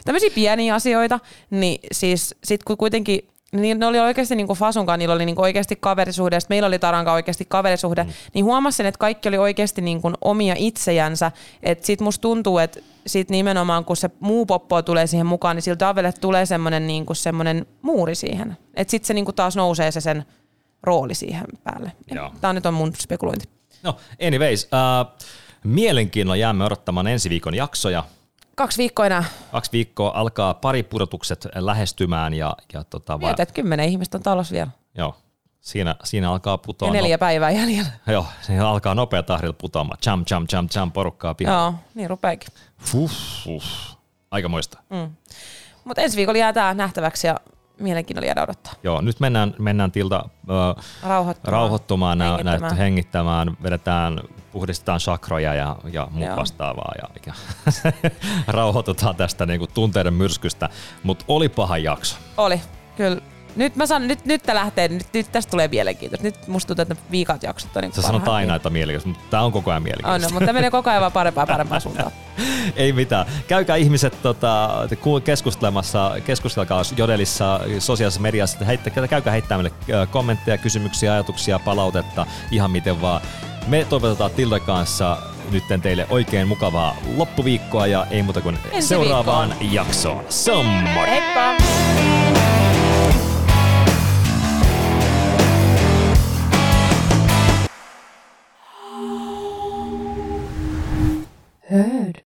Tämmöisiä 0.05 0.29
pieniä 0.35 0.75
asioita, 0.75 1.19
niin 1.49 1.79
siis 1.91 2.35
sit 2.43 2.63
kun 2.63 2.77
kuitenkin 2.77 3.27
niin 3.55 3.79
ne 3.79 3.85
oli 3.85 3.99
oikeasti 3.99 4.35
niin 4.35 4.47
Fasunkaan, 4.47 4.99
niillä 4.99 5.15
oli 5.15 5.25
niin 5.25 5.39
oikeasti 5.39 5.75
kaverisuhde, 5.75 6.35
ja 6.35 6.39
meillä 6.49 6.67
oli 6.67 6.79
Taranka 6.79 7.13
oikeasti 7.13 7.45
kaverisuhde, 7.49 8.03
mm. 8.03 8.09
niin 8.33 8.45
huomasin, 8.45 8.85
että 8.85 8.99
kaikki 8.99 9.29
oli 9.29 9.37
oikeasti 9.37 9.81
niin 9.81 10.01
kuin 10.01 10.13
omia 10.21 10.55
itsejänsä. 10.57 11.31
Että 11.63 11.85
sit 11.85 12.01
musta 12.01 12.21
tuntuu, 12.21 12.57
että 12.57 12.79
sit 13.07 13.29
nimenomaan 13.29 13.85
kun 13.85 13.97
se 13.97 14.09
muu 14.19 14.45
poppo 14.45 14.81
tulee 14.81 15.07
siihen 15.07 15.25
mukaan, 15.25 15.55
niin 15.55 15.61
sillä 15.61 15.79
Davelle 15.79 16.11
tulee 16.11 16.45
semmoinen 16.45 16.87
niin 16.87 17.05
kuin 17.05 17.17
semmoinen 17.17 17.65
muuri 17.81 18.15
siihen. 18.15 18.57
Että 18.73 18.91
sit 18.91 19.05
se 19.05 19.13
niin 19.13 19.25
kuin 19.25 19.35
taas 19.35 19.55
nousee 19.55 19.91
se 19.91 20.01
sen 20.01 20.25
rooli 20.83 21.15
siihen 21.15 21.45
päälle. 21.63 21.91
Joo. 22.11 22.31
Tämä 22.41 22.53
nyt 22.53 22.65
on 22.65 22.73
mun 22.73 22.93
spekulointi. 22.99 23.45
No, 23.83 23.97
anyways, 24.27 24.63
uh, 24.63 25.27
mielenkiinnolla 25.63 26.35
jäämme 26.35 26.65
odottamaan 26.65 27.07
ensi 27.07 27.29
viikon 27.29 27.55
jaksoja. 27.55 28.03
Kaksi 28.55 28.77
viikkoa 28.77 29.05
enää. 29.05 29.23
Kaksi 29.51 29.71
viikkoa 29.71 30.11
alkaa 30.15 30.53
pari 30.53 30.83
pudotukset 30.83 31.47
lähestymään 31.55 32.33
ja, 32.33 32.55
ja 32.73 32.83
tota, 32.83 33.17
Mietit, 33.17 33.39
että 33.39 33.53
kymmenen 33.53 33.89
ihmistä 33.89 34.17
on 34.17 34.23
talossa 34.23 34.53
vielä. 34.53 34.71
joo, 34.97 35.15
siinä, 35.61 35.95
siinä 36.03 36.31
alkaa 36.31 36.57
putoa. 36.57 36.87
Ja 36.87 36.93
neljä 36.93 37.17
päivää 37.17 37.51
jäljellä. 37.51 37.91
No, 38.05 38.13
joo, 38.17 38.25
siinä 38.41 38.69
alkaa 38.69 38.95
nopea 38.95 39.23
tahdilla 39.23 39.53
putoamaan. 39.57 39.97
Jam, 40.05 40.23
jam, 40.29 40.45
jam, 40.51 40.67
jam, 40.75 40.91
porukkaa 40.91 41.33
pihalle. 41.33 41.61
Joo, 41.61 41.73
niin 41.95 42.09
rupeekin. 42.09 42.47
Fuh, 42.79 43.11
fuh. 43.43 43.63
Aikamoista. 44.31 44.79
Mm. 44.89 45.15
Mutta 45.83 46.01
ensi 46.01 46.17
viikolla 46.17 46.39
jää 46.39 46.53
tää 46.53 46.73
nähtäväksi 46.73 47.27
ja 47.27 47.39
mielenkiinnolla 47.79 48.25
jäädä 48.27 48.43
odottaa. 48.43 48.73
Joo, 48.83 49.01
nyt 49.01 49.19
mennään, 49.19 49.53
mennään 49.59 49.91
tilta 49.91 50.29
ö, 50.49 50.81
Rauhoittumaan. 51.03 51.51
rauhoittumaan, 51.53 52.17
nä- 52.17 52.25
hengittämään. 52.25 52.61
näitä 52.61 52.75
hengittämään, 52.75 53.57
vedetään, 53.63 54.19
puhdistetaan 54.55 54.99
sakroja 54.99 55.53
ja, 55.53 55.75
ja 55.93 56.07
muut 56.11 56.27
Joo. 56.27 56.37
vastaavaa 56.37 56.91
ja, 57.01 57.09
ja 57.25 57.33
rauhoitutaan 58.47 59.15
tästä 59.15 59.45
niinku 59.45 59.67
tunteiden 59.67 60.13
myrskystä, 60.13 60.69
mutta 61.03 61.25
oli 61.27 61.49
paha 61.49 61.77
jakso. 61.77 62.15
Oli, 62.37 62.61
kyllä. 62.97 63.21
Nyt 63.55 63.75
mä 63.75 63.85
sanon, 63.85 64.07
nyt, 64.07 64.25
nyt 64.25 64.43
tää 64.43 64.55
lähtee, 64.55 64.87
nyt, 64.87 65.07
nyt 65.13 65.31
tästä 65.31 65.51
tulee 65.51 65.67
mielenkiintoista. 65.67 66.27
Nyt 66.27 66.47
musta 66.47 66.67
tuntuu, 66.67 66.81
että 66.81 67.05
viikat 67.11 67.43
jaksot 67.43 67.77
on 67.77 67.81
niin 67.81 67.93
Sä 67.93 68.01
sanot 68.01 68.27
aina, 68.27 68.55
että 68.55 68.69
mielikäs, 68.69 69.05
mutta 69.05 69.23
tämä 69.29 69.43
on 69.43 69.51
koko 69.51 69.71
ajan 69.71 69.83
mielikäs. 69.83 70.11
On, 70.11 70.21
no, 70.21 70.29
mutta 70.29 70.45
tää 70.45 70.53
menee 70.53 70.71
koko 70.71 70.89
ajan 70.89 71.01
vaan 71.01 71.11
parempaan 71.11 71.47
parempaan 71.47 71.81
suuntaan. 71.81 72.11
Ei 72.75 72.93
mitään. 72.93 73.25
Käykää 73.47 73.75
ihmiset 73.75 74.21
tota, 74.21 74.69
ku- 75.01 75.19
keskustelemassa, 75.19 76.11
keskustelkaa 76.25 76.81
Jodelissa, 76.97 77.59
sosiaalisessa 77.79 78.21
mediassa, 78.21 78.65
heittä, 78.65 78.89
käykää 78.89 79.31
heittämään 79.31 79.71
meille 79.83 80.07
kommentteja, 80.07 80.57
kysymyksiä, 80.57 81.13
ajatuksia, 81.13 81.59
palautetta, 81.59 82.25
ihan 82.51 82.71
miten 82.71 83.01
vaan. 83.01 83.21
Me 83.67 83.85
toivotetaan 83.89 84.31
Tilda 84.31 84.59
kanssa 84.59 85.17
nyt 85.51 85.63
teille 85.81 86.07
oikein 86.09 86.47
mukavaa 86.47 86.95
loppuviikkoa 87.17 87.87
ja 87.87 88.05
ei 88.11 88.23
muuta 88.23 88.41
kuin 88.41 88.57
Ensi 88.71 88.87
seuraavaan 88.87 89.49
viikkoon. 89.49 89.73
jaksoon. 89.73 90.25
Sammori! 90.29 91.09
Heippa! 91.09 91.55
heard. 101.69 102.21